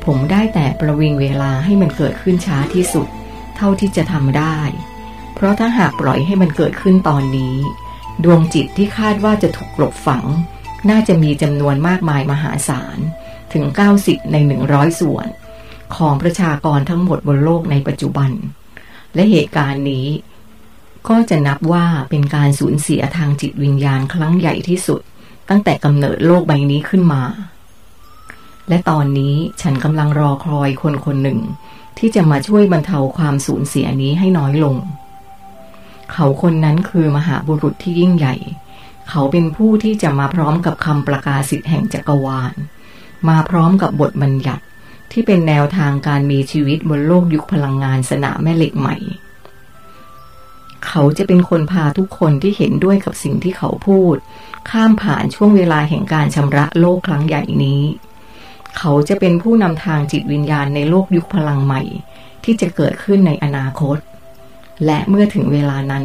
[0.05, 3.07] ผมได้แต่ประวิงเวลาให้มันเกิดขึ้นช้าที่สุด
[3.57, 4.59] เท่าที่จะทำได้
[5.35, 7.57] เพราะถ้าหากปล่อยให้มันเกิดขึ้นตอนนี้
[8.25, 10.25] ดวงจิตที่คาดว่าจะถูกกลบฝัง
[10.91, 13.01] น่าจะมีจำนวนมากมายมหาศาล
[13.53, 13.65] ถึง
[13.99, 14.37] 90 ใน
[14.69, 15.27] 100 ส่วน
[15.97, 18.31] ของประชากรทั้งหมดบนโลกในปัจจุบัน
[19.15, 20.07] และเหตุการณ์นี้
[21.09, 25.01] ก็จะนับว่าเป็นการสูญเสียทางจิตวิญญาณครั้งใหญ่ที่สุด
[25.49, 27.23] ตั้งแต่กำเนิดโลกใบนี้ขึ้นมา
[28.69, 31.41] และตอนนี้ฉันกำลังรอคอยคนคนหนึ่ง
[31.99, 34.77] ที่จะมาช่วยบรรเทาความสูญเสียนี้ให้น้อยลง
[36.13, 38.35] เขาคนนั้นคือมหาบุรุษที่ยิ่งใหญ่
[39.11, 42.55] เขาเป็นผู้ที่จะมาพร้อมกับคำประกาศสิทธิ์แห่งจักรวาล
[43.29, 44.63] มาพร้อมกับบทบัญญัติ
[45.13, 48.97] ที่เป็นแนวทางการมีชีวิตบนโลกยุคพลังงานสนามแม่เหล็กใหม่
[50.87, 54.17] เขาจะเป็นคนพาทุกคนที่เห็นด้วยกับสิ่งที่เขาพูด
[54.71, 57.83] ข้ามผ่านช่วงเวลาแห่งการชำระโลกครั้งใหญ่นี้
[58.79, 61.83] เขาจะเป็นผู้นำทางจิตวิญญาณในโลกยุคพลังใหม่
[62.45, 63.99] ที่จะเกิดขึ้นในอนาคต
[64.85, 66.05] และเมื่อถึงเวลานั้น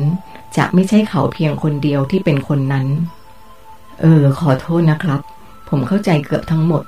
[0.58, 2.86] จะไม่ใช่เขาเพียงคนเดียวที่เป็นคนนั้น
[4.02, 5.20] เออ ขอโทษนะครับ
[5.70, 6.84] ผมเข้าใจเกือบทั้งหมด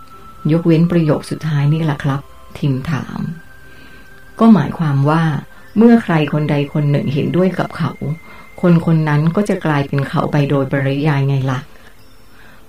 [0.52, 2.22] ยกเว้นประโยคสุดท้ายนี่แหละครับ
[2.58, 3.20] ทิมถาม
[4.40, 5.24] ก็หมายความว่า
[5.78, 7.92] เมื่อใครคนใดคนหนึ่งเห็นด้วยกับเขา
[8.62, 11.60] คนคนนั้นก็จะกลายเป็นเขาไปโดยปริยายไงละ่ะ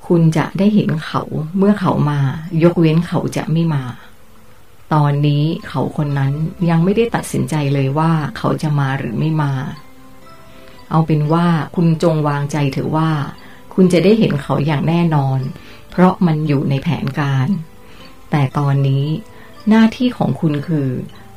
[0.06, 1.22] คุณจะได้เห็นเขา
[1.58, 2.20] เมื่อเขามา
[2.62, 3.84] ยกเว้นเขาจะไม่มา
[4.94, 6.32] ตอนนี้เขาคนนั้น
[6.70, 9.52] ยังไม่ได้ตัดสินใจเลยว่าเขาจะมาหรือไม่มา
[10.90, 11.46] เอาเป็นว่า
[11.76, 13.10] คุณจงวางใจเถอะว่า
[13.74, 15.38] คุณจะได้เห็นเขาอย่างแน่นอน
[15.96, 17.48] เพราะมันอยู่ในแผนการ
[18.30, 19.06] แต่ตอนนี้
[19.68, 20.88] หน้าที่ของคุณคือ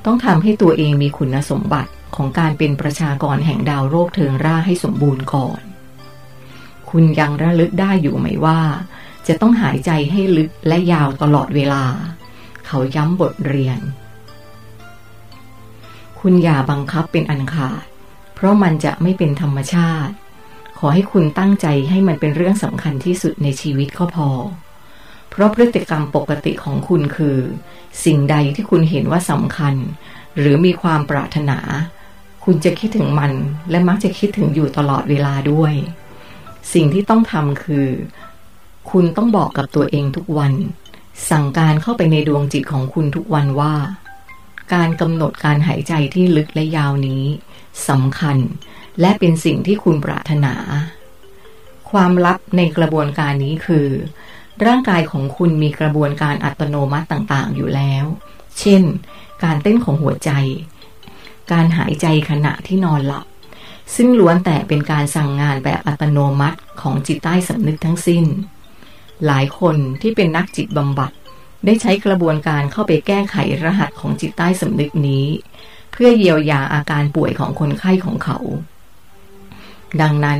[0.05, 5.61] ต้องทำให้ตัวเองมีคุณสมบัติของการเป็นประชากรแห่งดาวโลกเทิงร่าให้สมบูรณ์ก่อน
[6.89, 8.59] คุณยังระลึกได้อยู่ไหมว่า
[9.27, 11.83] จะต้องหายใจให้ลึกและยาวตลอดเวลา
[12.67, 13.79] เขาย้ำบทเรียน
[16.19, 17.85] คุณอย่าบังคับเป็นอันขาด
[18.35, 20.13] เพราะมันจะไม่เป็นธรรมชาติ
[20.77, 24.29] ขอให้คุณตั้งใจให้มันเป็นเรื่องสำคัญที่สุดในชีวิตก็พอ
[25.29, 27.37] เพราะพฤติกรรมปกติของคุณคือ
[28.05, 29.75] สิ่งใดที่คุณเห็นว่าสำคัญ
[30.37, 31.59] หรือมีความปรารถนา
[32.45, 33.31] คุณจะคิดถึงมัน
[33.69, 35.73] และมักจะคิดถึงอยู่ตลอดเวลาด้วย
[36.73, 37.87] สิ่งที่ต้องทำคือ
[38.91, 40.53] คุณต้องบอกกับตัวเองทุกวัน
[41.29, 43.75] สั่งการเข้าไปในดวงจิตของคุณทุกวันว่า
[44.73, 47.23] การกำหนดการหายใจที่ลึกและยาวนี้
[47.89, 48.37] สำคัญ
[49.01, 50.55] และเป็นสิ่งที่คุณปรารถนา
[51.91, 53.87] ความลับในกระบวนการนี้คือ
[54.65, 58.05] ร่างกายของคุณมีกระบวนการอัตโนมัติต่างๆ อยู่แล้ว
[58.59, 58.83] เช่น
[59.43, 60.31] การเต้นของหัวใจ
[61.51, 63.25] การหายใจขณะที่นอนหลับ
[63.95, 68.25] ซึ่งล้วนแต่เป็นการสั่งงานแบบอัตโนมัติของจิตใต้สำนึกทั้งสิ้น
[69.25, 71.11] หลายคนที่เป็นนักจิตบำบัด
[71.65, 75.25] ได้ใช้กระบวนการเข้าไปแก้ไขรหัสของจิตใต้สำนึกนี้
[75.91, 78.37] เพื่อเยียวยาอาการป่วยของคนไข้ของเขา
[80.01, 80.39] ดังนั้น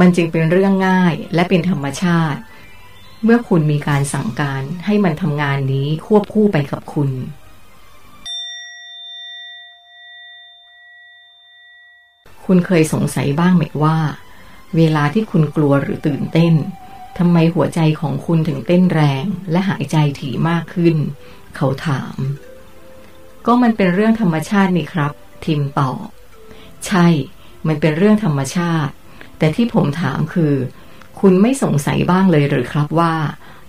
[0.00, 2.40] มันจึงเป็นเรื่องง่ายและเป็นธรรมชาติ
[3.24, 7.10] เมื่อคุณมีการสั่งการให้มันทำงานนี้ควบคู่ไปกับคุณ
[12.44, 13.98] คุณเคยสงสัยบ้างไหมว่า
[14.76, 16.54] เวลาที่คุณกลัวหรือตื่นเต้น
[17.18, 20.96] ทำไมหัวใจของคุณถึงเต้นแรงและหายใจถี่มากขึ้น
[21.56, 22.16] เขาถาม
[23.46, 25.12] ก็มันเป็นเรื่องธรรมชาตินี่ครับ
[25.44, 26.06] ทิมตอบ
[26.86, 27.06] ใช่
[27.66, 28.92] มันเป็นเรื่องธรรมชาติ
[29.38, 30.54] แต่ที่ผมถามคือ
[31.20, 33.14] คุณไม่สงสัยบ้างเลยหรือครับว่า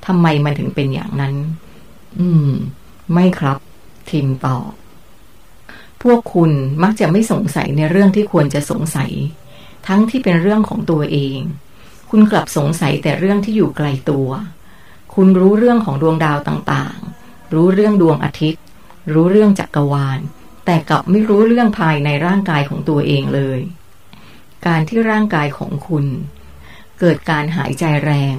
[0.06, 1.36] ทำไมมันถึงเป็นอย่างนั้น
[2.20, 2.52] อืม
[3.14, 3.58] ไม่ครับ
[4.10, 4.72] ทิมตอบ
[6.02, 6.52] พวกคุณ
[6.84, 9.12] มักจะไม่สงสัยในเรื่องที่ควรจะสงสัย
[9.88, 11.40] ทั้งที่เป็นเรื่องของตัวเอง
[12.10, 14.30] คุณกลับสงสัยแต่เรื่องที่อยู่ไกลตัว
[15.16, 18.62] คุณรู้เรื่องของดวงดาวต่างๆ รู้เรื่องดวงอาทิตย์
[19.14, 20.20] รู้เรื่องจักรวาล
[20.66, 23.60] แต่กลับไม่รู้เรื่องภายในร่างกายของตัวเองเลย
[24.66, 26.06] การที่ร่างกายของคุณ
[27.00, 28.36] เกิดการหายใจแรง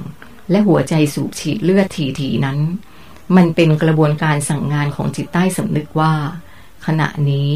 [0.49, 1.87] และหัวใจสูบฉีดเลือด
[2.19, 2.59] ถี่ๆนั้น
[3.35, 6.13] มันเป็นกระบวนการสั่งงานของจิตใต้สำนึกว่า
[6.85, 7.49] ขณะนี้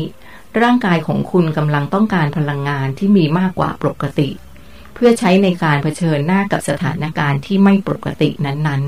[0.62, 4.30] ร่างกายของคุณกำลังต้องการพลังงานที่มีมากกว่าปกติ
[4.94, 8.84] เพื่อใช้ในการเผชิญหน้ากับสถานการณ์ที่ไม่ปกตินั้น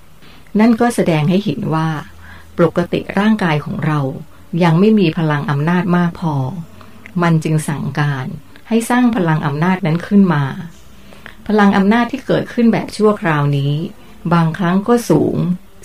[0.00, 1.88] ๆ นั่นก็แสดงให้เห็นว่า
[2.58, 4.00] ปกติร่างกายของเรา
[4.64, 6.34] ยังไม่มีพลังอำนาจมากพอ
[7.22, 8.26] มันจึงสั่งการ
[8.68, 10.44] ให้สร้างพลังอำนาจนั้นขึ้นมา
[11.46, 13.72] พลังอำนาจที่เกิดขึ้นแบบชั่วคราวนี้
[14.32, 15.36] บางครั้งก็สูง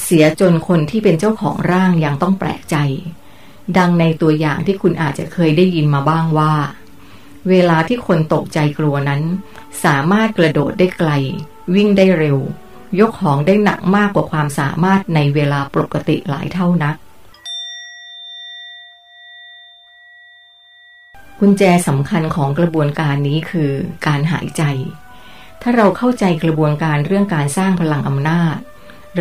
[0.03, 2.75] เสียจนคนที่เป็นเจ้าของร่างยังต้องแปลกใจ
[3.77, 6.53] ดังในตัวอย่างที่คุณอาจจะเคยได้ยินมาบ้างว่า
[7.49, 9.21] เวลาที่คนตกใจกลัวนั้น
[9.83, 11.11] สามารถกระโดดได้ไกล
[11.75, 12.37] วิ่งได้เร็ว
[12.99, 16.95] ยกของได้หนักมากกว่าความสามารถในเวลาปกติหลายเท่านัก
[21.43, 23.71] กุญแจสำคัญของกระบวนการนี้คือ
[24.07, 24.63] การหายใจ
[25.61, 28.57] ถ้าเราเข้าใจกระบวนการเรื่องการสร้างพลังอำนาจ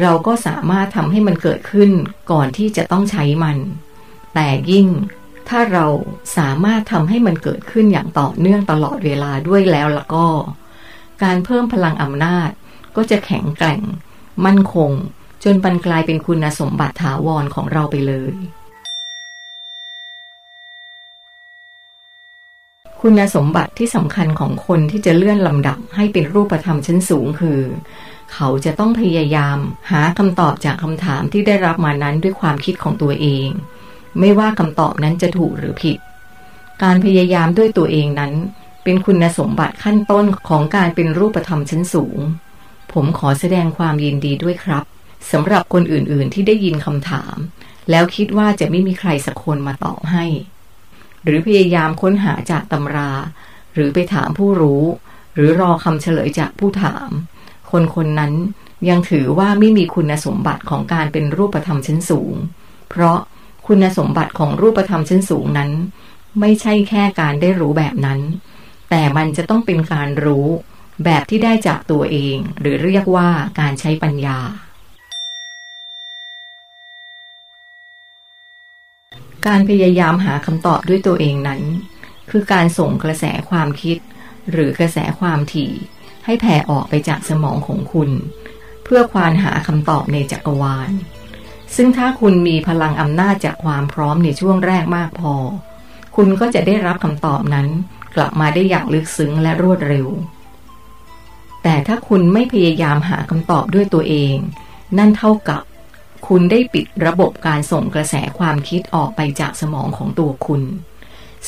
[0.00, 1.90] เราก็สามารถทำให้มันเกิดขึ้น
[2.30, 3.58] ก่อนที่จะต้องใช้มัน
[4.34, 4.86] แต่ยิ่ง
[5.48, 5.86] ถ้าเรา
[6.38, 10.26] สามารถทำให้มันเกิดขึ้นอย่างต่อเนื่องตลอดเวลาด้วยแล้วแล้วก็
[11.22, 12.50] การเพิ่มพลังอำนาจ
[12.96, 13.82] ก็จะแข็งแกร่ง
[14.46, 14.90] มั่นคง
[15.44, 18.34] จนปันกลายเป็นคุณสมบัติถาวรของเราไปเลย
[23.04, 27.60] คุณสมบัติที่สำคัญของคนที่จะเลื่อนลำดับให้เป็นรูปธรรมชั้นสูงคือ
[28.32, 29.58] เขาจะต้องพยายาม
[29.90, 33.48] หาคำตอบจากคำถามที่ได้รับมานั้นด้วยความคิดของตัวเอง
[34.18, 35.98] ไม่ว่าคำตอบนั้นจะถูกหรือผิด
[36.82, 38.32] การพยายามด้วยตัวเองนั้น
[38.84, 42.18] เป็นคุณสมบัติขั้นต้นของการเป็นรูปธรรมชั้นสูง
[42.92, 44.84] ผมขอแสดงความยินดีด้วยครับ
[45.32, 47.36] สำหรับคนอื่นๆที่ได้ยินคำถาม
[47.90, 50.24] แล้วคิดว่าจะไม่มีใครสักคนมาตอบให้
[51.24, 53.12] หรือพยายามค้นหาจากตำรา
[53.74, 54.82] หรือไปถามผู้รู้
[55.34, 57.08] หรือรอคำเฉลยจากผู้ถาม
[57.70, 58.32] คนคนนั้น
[58.88, 62.34] ยังถือว่าไม่มีคุณสมบัติของการเป็นรูปธรรมชั้นสูง
[62.90, 63.18] เพราะ
[63.66, 65.70] คุณสมบัติของรูปธรรมชั้นสูงนั้น
[66.40, 68.20] ไม่ใช่แค่การได้รู้แบบนั้น
[68.90, 70.46] แต่มันจะต้องเป็นการรู้
[71.04, 73.28] แบบที่ได้จากตัวเอง หรือเรียกว่า
[73.60, 74.38] การใช้ปัญญา
[79.46, 81.60] การพยายามหาคำตอบด้วยตัวเองนั้น
[82.30, 83.98] คือการส่งกระแสความคิด
[84.50, 85.72] หรือกระแสความถี่
[86.24, 88.10] ให้แผ่ออกไปจากสมองของคุณ
[88.84, 90.90] เพื่อควานหาคำตอบในจักรวาล
[91.76, 95.34] ซึ่งถ้าคุณมีพลังอำนาจจากความพร้อมในช่วงแรกมากพอ
[96.16, 97.66] คุณก็จะได้รับคำตอบนั้น
[98.16, 100.06] กลับมาได้อย่างลึกซึ้งและรวดเร็ว
[101.62, 104.36] แต่ถ้าคุณไม่พยายามหาคำตอบด้วยตัวเอง
[104.98, 105.62] นั่นเท่ากับ
[106.34, 110.62] คุณได้ปิดระบบการส่งกระแสความคิดออกไปจากสมองของตัวคุณ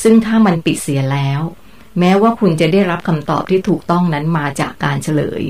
[0.01, 1.41] ซึ่งถ้ามันปิดเสียแล้ว
[1.99, 5.43] แม้ว่าคุณจะได้รับคำตอบที่ถูกต้องนั้นมาจากการเฉลย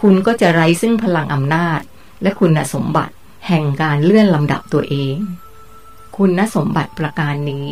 [0.00, 1.80] คุณก็จะไร้ซึ่งพลังอำนาจ
[2.22, 3.14] และคุณสมบัติ
[3.48, 5.16] แห่งการเลื่อนลำดับตัวเอง
[6.16, 7.68] คุณสมบัติประการนี้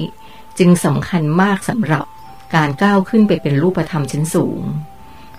[0.58, 2.04] จึงสำคัญมากสำหรับ
[2.54, 4.60] การก้าวขึ้นไปเป็นรูปธรรมชั้นสูง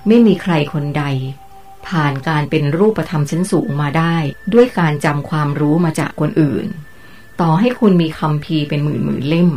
[0.07, 1.03] ไม่มีใครคนใด
[1.89, 4.15] ผ่านการเป็นรูปธรรมชั้นสูงมาได้
[4.53, 6.65] ด้วยการจำความรู้มาจากคนอื่น
[7.41, 9.49] ต่อให้คุณมีคำพีเป็นหมื่นหมื่นเล่ม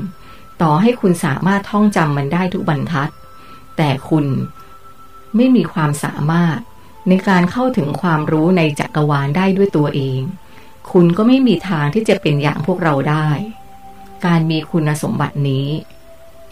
[0.63, 3.11] ต่อให้คุณสามารถท่องจำมันได้ทุกบรรทัด
[3.77, 4.27] แต่คุณ
[5.37, 6.59] ไม่มีความสามารถ
[7.09, 10.21] ในการเข้าถึงความรู้ในจักรวาลได้ด้วยตัวเอง
[10.93, 13.29] คุณก็ไม่มีทางที่จะเป็นอย่างพวกเราได้
[14.27, 15.69] การมีคุณสมบัตินี้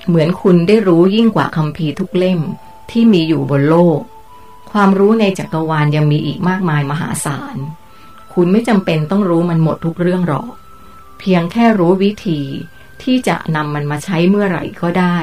[0.07, 2.41] เหมือนคุณได้รู้ยิ่งกว่าคำพีทุกเล่ม
[2.91, 4.01] ที่มีอยู่บนโลก
[4.73, 7.57] ความรู้ในจักรวาลยังมีอีกมากมายมหาศาล
[8.35, 10.53] คุณไม่จำเป็นต้องรู้มันหมดทุกเรื่องหรอก
[11.19, 12.41] เพียงแค่รู้วิธี
[13.03, 15.19] ที่จะนำมันมาใช้เมื่อไหร่ก็ได้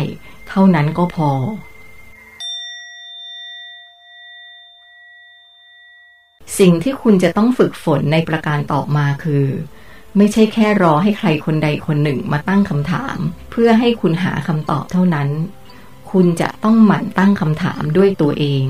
[0.49, 1.31] เท่านั้นก็พอ
[6.59, 9.45] สิ่งที่คุณจะต้องฝึกฝนในประการต่อมาคือ
[10.17, 13.17] ไม่ใช่แค่รอให้ใครคนใดคนหนึ่งมาตั้งคำถาม
[13.51, 15.29] เพื่อให้คุณหาคำตอบเท่านั้น
[16.11, 18.63] คุณจะต้องหมั่นตั้งคำถามด้วยตัวเอง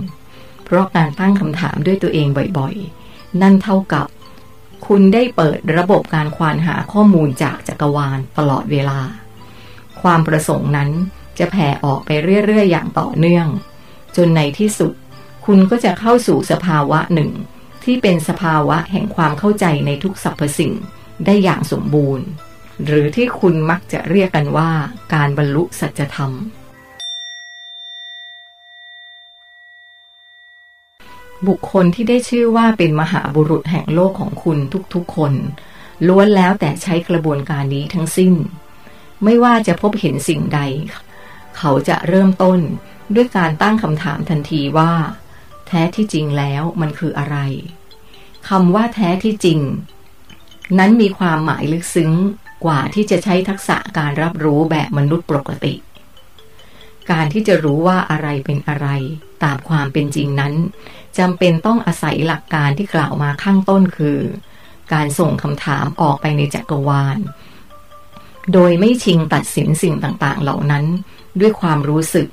[0.67, 2.27] เพราะการตั้งคำถามด้วยตัวเอง
[2.57, 4.07] บ่อยๆ นั่นเท่ากับ
[4.87, 8.99] คุณได้เปิดระบบการควานหาข้อมูลจากจักรวาลตลอดเวลา
[10.01, 10.89] ความประสงค์นั้น
[11.39, 12.09] จะแผ่ออกไป
[12.45, 13.47] เรื่อยๆ อย่างต่อเนื่อง
[14.15, 14.93] จนในที่สุด
[15.45, 17.31] คุณก็จะเข้าสู่สภาวะหนึ่ง
[17.83, 20.73] ที่เป็นสภาวะแห่งความเข้าใจในทุกสรรพสิ่ง
[21.25, 22.25] ได้อย่างสมบูรณ์
[22.85, 24.71] หรือที่คุณมักจะเรียกกันว่า
[25.13, 26.31] การบรรลุสัจธรรม
[31.47, 34.57] บุคคลที่ได้ชื่อว่าเป็นมหาบุรุษแห่งโลกของคุณ
[34.93, 35.33] ทุกๆคน
[36.07, 38.33] ล้วนแล้วแต่ใช้กระบวนการนี้ทั้งสิ้น
[39.23, 40.59] ไม่ว่าจะพบเห็นสิ่งใด
[41.57, 42.59] เขาจะเริ่มต้น
[43.15, 44.91] ด้วยการตั้งคำถามทันทีว่า
[45.67, 47.37] แท้ที่จริงแล้วมันคืออะไร
[48.49, 49.59] คำว่าแท้ที่จริง
[50.79, 52.11] นั้นมีความหมายลึกซึ้ง
[52.65, 55.73] กว่าที่จะใช้ทักษะการรับรู้แบบมนุษย์ปกติ
[57.11, 58.87] การที่จะรู้ว่าอะไรเป็นอะไร
[59.43, 60.53] ตามความเป็นจริงนั้น
[61.19, 64.19] จำเป็นต้องอาศัยหลักการที่กล่าวมาข้างต้นคือ
[64.93, 67.17] การส่งคำถามออกไปในจักรวาล
[68.53, 70.85] โดยไม่ชิงตัดสินสิ่งต่างๆ เหล่านั้น
[71.39, 72.27] ด้วยความรู้สึก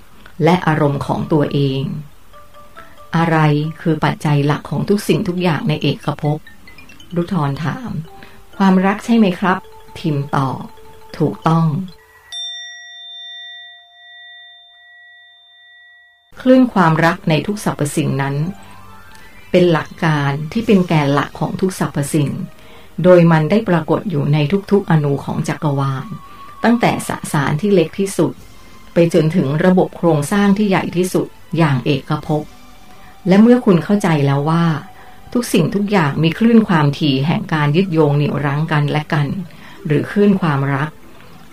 [0.45, 1.83] และอารมณ์ของตัวเอง
[3.17, 3.39] อะไร
[3.81, 6.39] คือปัจจัยหลักของทุกสิ่งทุกอย่างในเอกภพ
[7.17, 7.91] รุทรถาม
[8.57, 9.59] ความรักใช่ไหมครับ
[9.99, 10.63] ทิมตอบ
[11.19, 11.67] ถูกต้อง
[16.41, 18.35] คลื่นความรักในทุกสรรพสิ่งนั้น
[19.57, 22.31] เป็นหลักการที่เป็นแกนหลักของทุกสรรพสิ่ง
[23.05, 24.39] โดยมันได้ปรากฏอยู่ใน
[24.71, 26.07] ทุกๆอนูของจักรวาล
[26.65, 28.33] ตั้งแต่สสารที่เล็กที่สุด
[28.95, 31.27] ไปจนถึงระบบโครงสร้างที่ใหญ่ที่สุด
[31.59, 32.43] อย่างเอกภพ
[33.29, 34.65] และเมื่อคุณเข้าใจแล้วว่า
[35.33, 39.27] ทุกสิ่งทุกอย่างมีคลื่นความถี่แห่งการยึดโยงเหนี่ยวรั้งกันและกัน
[39.87, 40.91] หรือคลื่นความรัก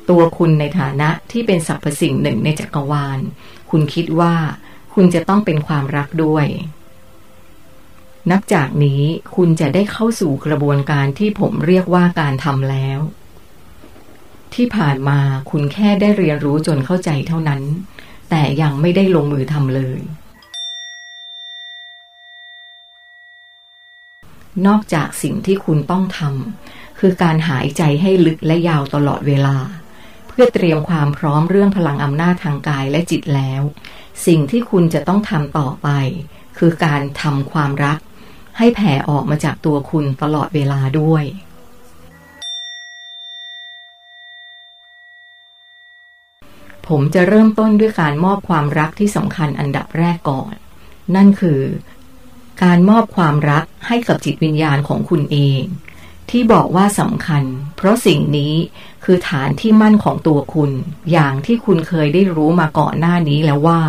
[0.09, 3.19] ตัวคุณในฐานะที่เป็นสรรพสิ่งหนึ่งในจักรวาล
[3.69, 4.35] คุณคิดว่า
[4.93, 6.47] คุณจะต้องเป็นความรักด้วย
[8.29, 9.01] นับจากนี้
[9.35, 12.99] คุณจะได้เข้าสู่กระบวนการที่ผมเรียกว่าการทำแล้ว
[14.53, 15.19] ที่ผ่านมา
[15.51, 17.61] คุณแค่ได้เรียนรู้จนเข้าใจเท่านั้น
[18.29, 19.99] แต่ยังไม่ได้ลงมือทำเลย
[24.67, 29.57] นอกจากสิ่งที่คุณต้องทำคือการหายใจให้ลึกและยาวตลอดเวลา
[30.27, 33.61] เพื่อเตรียมความพร้อมเรื่องพลังอำนาจทางกายและจิตแล้ว
[34.25, 35.89] สิ่งที่คุณจะต้องทำต่อไป
[36.57, 37.99] คือการทำความรัก
[38.63, 41.23] ให้แผ่ออกมาจากตัวคุณตลอดเวลาด้วย
[46.87, 50.53] ผมจะเริ่มต้นด้วยการมอบความรักที่สำคัญอันดับแรกก่อน
[51.15, 51.61] นั่นคือ
[52.63, 55.61] การมอบความรักให้กับจิตวิญญาณของคุณเอง
[56.29, 57.43] ที่บอกว่าสำคัญ
[57.75, 58.53] เพราะสิ่งนี้
[59.03, 60.71] คือฐานที่มั่นของตัวคุณ
[61.11, 63.81] อย่างที่คุณเคยได้รู้มาก่อนหน้านี้แล้วว่า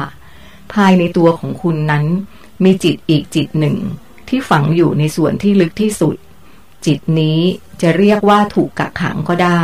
[0.75, 2.05] ภายในตัวของคุณนั้น
[2.65, 3.79] มีจิตอีกจิตหนึ่ง
[4.33, 6.17] ที่ฝังอยู่ในส่วนที่ลึกที่สุด
[6.87, 7.41] จิตนี้
[7.83, 9.63] จะเรียกว่าถูกกักขังก็ได้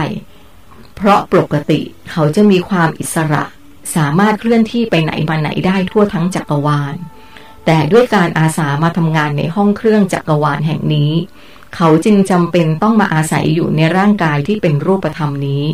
[0.97, 1.81] เพราะปกติ
[2.11, 3.45] เขาจะมีความอิสระ
[3.97, 6.97] สามารถเคลื่อนที่ไปไหนมาไหนได้ทั่วทั้งจักรวาล
[7.67, 11.13] แต่ด้วยการอาสามาทำงานในห้องเครื่องจักรวาลแห่งนี้
[11.77, 15.65] เขาจึงจำเป็นต้องมาอาศัยอยู่ในร่างกายที่เป็นรูปธรรมนี้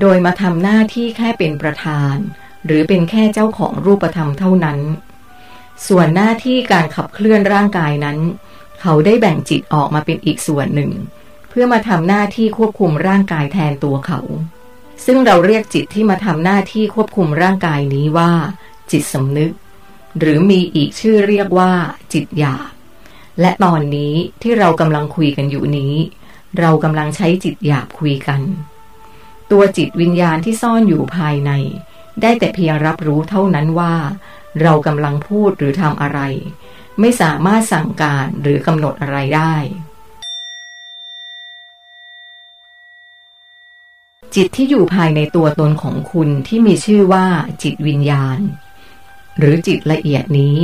[0.00, 2.16] โดยมาทำหน้าที่แค่เป็นประธาน
[2.64, 4.78] หรือเป็นแค่เจ้าของรูปธรรมเท่านั้น
[5.88, 8.18] ส่วนหน้าที่การขับเคลื่อนร่างกายนั้น
[8.80, 10.90] เขาได้แบ่งจิตออกมาเป็นอีกส่วนหนึ่ง
[11.48, 14.20] เพื่อมาทำหน้าที่ควบคุมร่างกายแทนตัวเขา
[15.04, 18.32] ซึ่งเราเรียกจิตที่มาทำหน้าที่ควบคุมร่างกายนี้ว่า
[18.90, 19.52] จิตสำนึก
[20.18, 21.72] หรือมีอีกชื่อเรียกว่า
[22.12, 22.70] จิตหยาบ
[23.40, 25.94] และตอนนี้ที่เรากำลังคุยกันอยู่นี้
[26.58, 28.40] เรากำลังใช้จิตหยาบคุยกัน
[29.50, 31.50] ตัวจิตวิญญาณที่ซ่อนอยู่ภายใน
[32.22, 33.94] ได้แต่เพียงรับรู้เท่านั้นว่า
[34.62, 36.20] เรากำลังพูดหรือทำอะไร
[37.00, 39.54] ไม่สามารถสั่งการหรือกำหนดอะไรได้
[44.34, 47.26] จิตที่อยู่ภายในตัวตนของคุณที่มีชื่อว่า
[47.62, 48.38] จิตวิญญาณ
[49.38, 50.56] หรือจิตละเอียดนี้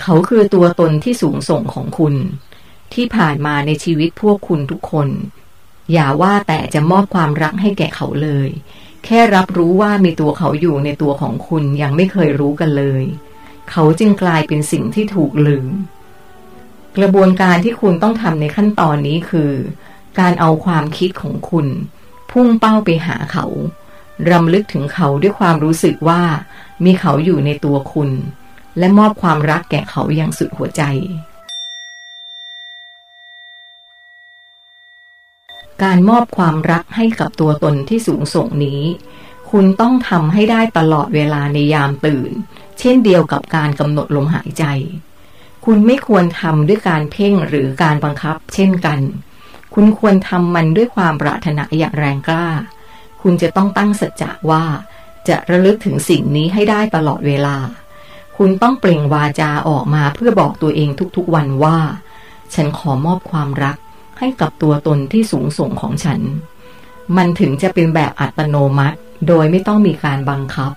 [0.00, 2.14] เขาคือตัวตนที่สูงส่งของคุณ
[2.94, 5.08] ที่ผ่านมาในชีวิตพวกคุณทุกคน
[5.92, 8.48] อย่าว่าแต่จะมอบความรักให้แก่เขาเลย
[9.04, 13.02] แค่รับรู้ว่ามีตัวเขาอยู่ในตัวของคุณยังไม่เคยรู้กันเลย
[13.70, 15.66] เขาจึงกลายเป็นสิ่งที่ถูกลืม
[16.96, 19.52] กระบวนการที่คุณต้องทำในขั้นตอนนี้คือ
[20.18, 21.66] การเอาความคิดของคุณ
[22.30, 23.46] พุ่งเป้าไปหาเขา
[24.30, 26.22] รำลึกถึงเขาด้วยความรู้สึกว่า
[26.84, 28.10] มีเขาอยู่ในตัวคุณ
[28.78, 30.82] และมอบความรักแก่เขาอย่างสุดหัวใจ
[35.82, 38.82] การมอบความรักให้กับตัวตนที่สูงส่งนี้
[39.50, 42.30] คุณต้องทำให้ได้ตลอดเวลาในยามตื่น
[42.78, 44.64] เช่นเดียวกับการกำหนดลมหายใจ
[45.64, 49.00] คุณไม่ควรทำด้วยการเพ่งหรือการบังคับ เช่นกัน
[49.74, 52.48] คุณควรทำมันด้วยความปรารถนาอย่างแรงกล้า
[53.22, 54.64] คุณจะต้องตั้งสัจจะว่า
[55.28, 57.56] จะระลึกถึงสิ่งนี้ให้ได้ตลอดเวลา
[58.36, 61.78] คุณต้องเปล่งวาจาออกมาเพื่อบอกตัวเองทุกๆวันว่า
[62.54, 63.76] ฉันขอมอบความรัก
[64.24, 66.20] ให้กับตัวตนที่สูงส่งของฉัน
[67.16, 68.96] มันถึงจะเป็นแบบอัตโนมัติ
[69.28, 70.72] โดยไม่ต้องมีการบังคับ